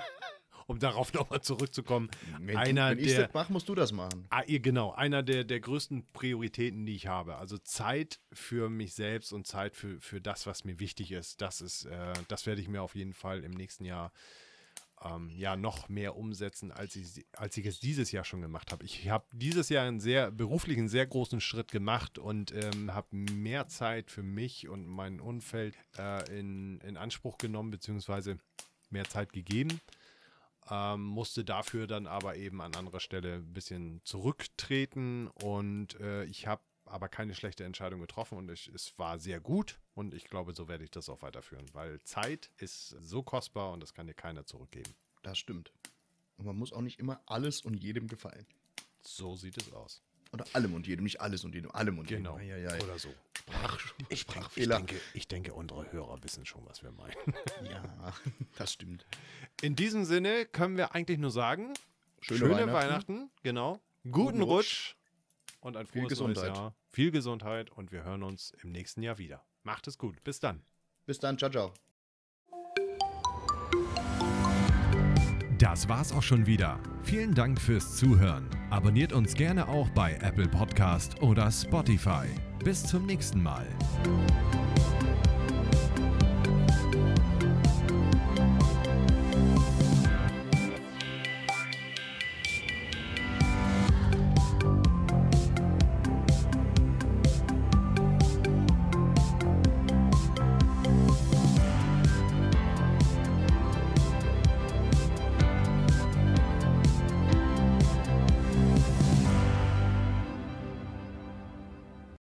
um 0.66 0.78
darauf 0.78 1.12
nochmal 1.12 1.40
zurückzukommen. 1.40 2.10
Wenn, 2.40 2.56
einer 2.56 2.90
wenn 2.90 2.98
ich 2.98 3.14
das 3.14 3.32
mache, 3.32 3.52
musst 3.52 3.68
du 3.68 3.76
das 3.76 3.92
machen. 3.92 4.26
Ah, 4.30 4.42
genau, 4.46 4.92
einer 4.92 5.22
der, 5.22 5.44
der 5.44 5.60
größten 5.60 6.10
Prioritäten, 6.12 6.84
die 6.84 6.96
ich 6.96 7.06
habe. 7.06 7.36
Also 7.36 7.58
Zeit 7.58 8.20
für 8.32 8.68
mich 8.68 8.94
selbst 8.94 9.32
und 9.32 9.46
Zeit 9.46 9.76
für, 9.76 10.00
für 10.00 10.20
das, 10.20 10.46
was 10.46 10.64
mir 10.64 10.80
wichtig 10.80 11.12
ist. 11.12 11.40
Das 11.40 11.60
ist, 11.60 11.84
äh, 11.84 12.12
das 12.28 12.46
werde 12.46 12.60
ich 12.60 12.68
mir 12.68 12.82
auf 12.82 12.96
jeden 12.96 13.14
Fall 13.14 13.44
im 13.44 13.52
nächsten 13.52 13.84
Jahr 13.84 14.12
ähm, 15.04 15.30
ja 15.30 15.56
noch 15.56 15.88
mehr 15.88 16.16
umsetzen, 16.16 16.72
als 16.72 16.96
ich, 16.96 17.24
als 17.32 17.56
ich 17.56 17.66
es 17.66 17.80
dieses 17.80 18.12
Jahr 18.12 18.24
schon 18.24 18.40
gemacht 18.40 18.72
habe. 18.72 18.84
Ich 18.84 19.08
habe 19.08 19.26
dieses 19.32 19.68
Jahr 19.68 19.86
einen 19.86 20.00
sehr 20.00 20.30
beruflichen, 20.30 20.88
sehr 20.88 21.06
großen 21.06 21.40
Schritt 21.40 21.70
gemacht 21.70 22.18
und 22.18 22.52
ähm, 22.52 22.92
habe 22.92 23.08
mehr 23.16 23.68
Zeit 23.68 24.10
für 24.10 24.22
mich 24.22 24.68
und 24.68 24.86
mein 24.86 25.20
Umfeld 25.20 25.74
äh, 25.98 26.38
in, 26.38 26.80
in 26.80 26.96
Anspruch 26.96 27.38
genommen, 27.38 27.70
beziehungsweise 27.70 28.38
mehr 28.90 29.04
Zeit 29.04 29.32
gegeben. 29.32 29.80
Ähm, 30.70 31.02
musste 31.02 31.44
dafür 31.44 31.86
dann 31.86 32.06
aber 32.06 32.36
eben 32.36 32.62
an 32.62 32.74
anderer 32.74 33.00
Stelle 33.00 33.34
ein 33.34 33.52
bisschen 33.52 34.00
zurücktreten 34.04 35.28
und 35.28 36.00
äh, 36.00 36.24
ich 36.24 36.46
habe 36.46 36.62
aber 36.86 37.08
keine 37.08 37.34
schlechte 37.34 37.64
Entscheidung 37.64 38.00
getroffen 38.00 38.38
und 38.38 38.50
ich, 38.50 38.68
es 38.68 38.98
war 38.98 39.18
sehr 39.18 39.40
gut 39.40 39.78
und 39.94 40.14
ich 40.14 40.24
glaube, 40.24 40.52
so 40.54 40.68
werde 40.68 40.84
ich 40.84 40.90
das 40.90 41.08
auch 41.08 41.22
weiterführen, 41.22 41.66
weil 41.72 42.02
Zeit 42.02 42.50
ist 42.58 42.88
so 43.00 43.22
kostbar 43.22 43.72
und 43.72 43.80
das 43.80 43.94
kann 43.94 44.06
dir 44.06 44.14
keiner 44.14 44.44
zurückgeben. 44.46 44.94
Das 45.22 45.38
stimmt. 45.38 45.72
Und 46.36 46.46
man 46.46 46.56
muss 46.56 46.72
auch 46.72 46.82
nicht 46.82 46.98
immer 46.98 47.22
alles 47.26 47.62
und 47.62 47.74
jedem 47.74 48.08
gefallen. 48.08 48.46
So 49.00 49.36
sieht 49.36 49.56
es 49.56 49.72
aus. 49.72 50.02
Oder 50.32 50.46
allem 50.52 50.74
und 50.74 50.86
jedem, 50.86 51.04
nicht 51.04 51.20
alles 51.20 51.44
und 51.44 51.54
jedem, 51.54 51.70
allem 51.70 51.98
und 51.98 52.08
genau. 52.08 52.38
jedem. 52.38 52.68
Genau. 52.68 52.84
Oder 52.84 52.98
so. 52.98 53.14
Sprach, 53.38 53.94
ich, 54.08 54.20
Sprachfehler. 54.20 54.80
Ich 54.80 54.86
denke, 54.86 55.00
ich 55.14 55.28
denke, 55.28 55.54
unsere 55.54 55.92
Hörer 55.92 56.22
wissen 56.24 56.44
schon, 56.44 56.66
was 56.66 56.82
wir 56.82 56.90
meinen. 56.90 57.14
ja, 57.70 58.12
das 58.56 58.72
stimmt. 58.72 59.06
In 59.62 59.76
diesem 59.76 60.04
Sinne 60.04 60.44
können 60.46 60.76
wir 60.76 60.92
eigentlich 60.92 61.18
nur 61.18 61.30
sagen, 61.30 61.72
schöne, 62.20 62.40
schöne 62.40 62.52
Weihnachten. 62.52 62.72
Weihnachten. 62.72 63.30
genau. 63.42 63.80
Guten, 64.02 64.12
Guten 64.12 64.42
Rutsch. 64.42 64.66
Rutsch 64.66 64.96
und 65.64 65.76
ein 65.76 65.86
frohes 65.86 66.18
Viel 66.18 66.26
neues 66.26 66.42
Jahr. 66.42 66.74
Viel 66.90 67.10
Gesundheit 67.10 67.70
und 67.70 67.90
wir 67.90 68.04
hören 68.04 68.22
uns 68.22 68.52
im 68.62 68.70
nächsten 68.70 69.02
Jahr 69.02 69.18
wieder. 69.18 69.44
Macht 69.62 69.88
es 69.88 69.98
gut. 69.98 70.22
Bis 70.22 70.38
dann. 70.38 70.62
Bis 71.06 71.18
dann. 71.18 71.38
Ciao, 71.38 71.50
ciao. 71.50 71.72
Das 75.58 75.88
war's 75.88 76.12
auch 76.12 76.22
schon 76.22 76.46
wieder. 76.46 76.78
Vielen 77.02 77.34
Dank 77.34 77.58
fürs 77.60 77.96
Zuhören. 77.96 78.48
Abonniert 78.70 79.12
uns 79.12 79.34
gerne 79.34 79.66
auch 79.66 79.88
bei 79.90 80.14
Apple 80.20 80.48
Podcast 80.48 81.22
oder 81.22 81.50
Spotify. 81.50 82.26
Bis 82.62 82.84
zum 82.84 83.06
nächsten 83.06 83.42
Mal. 83.42 83.66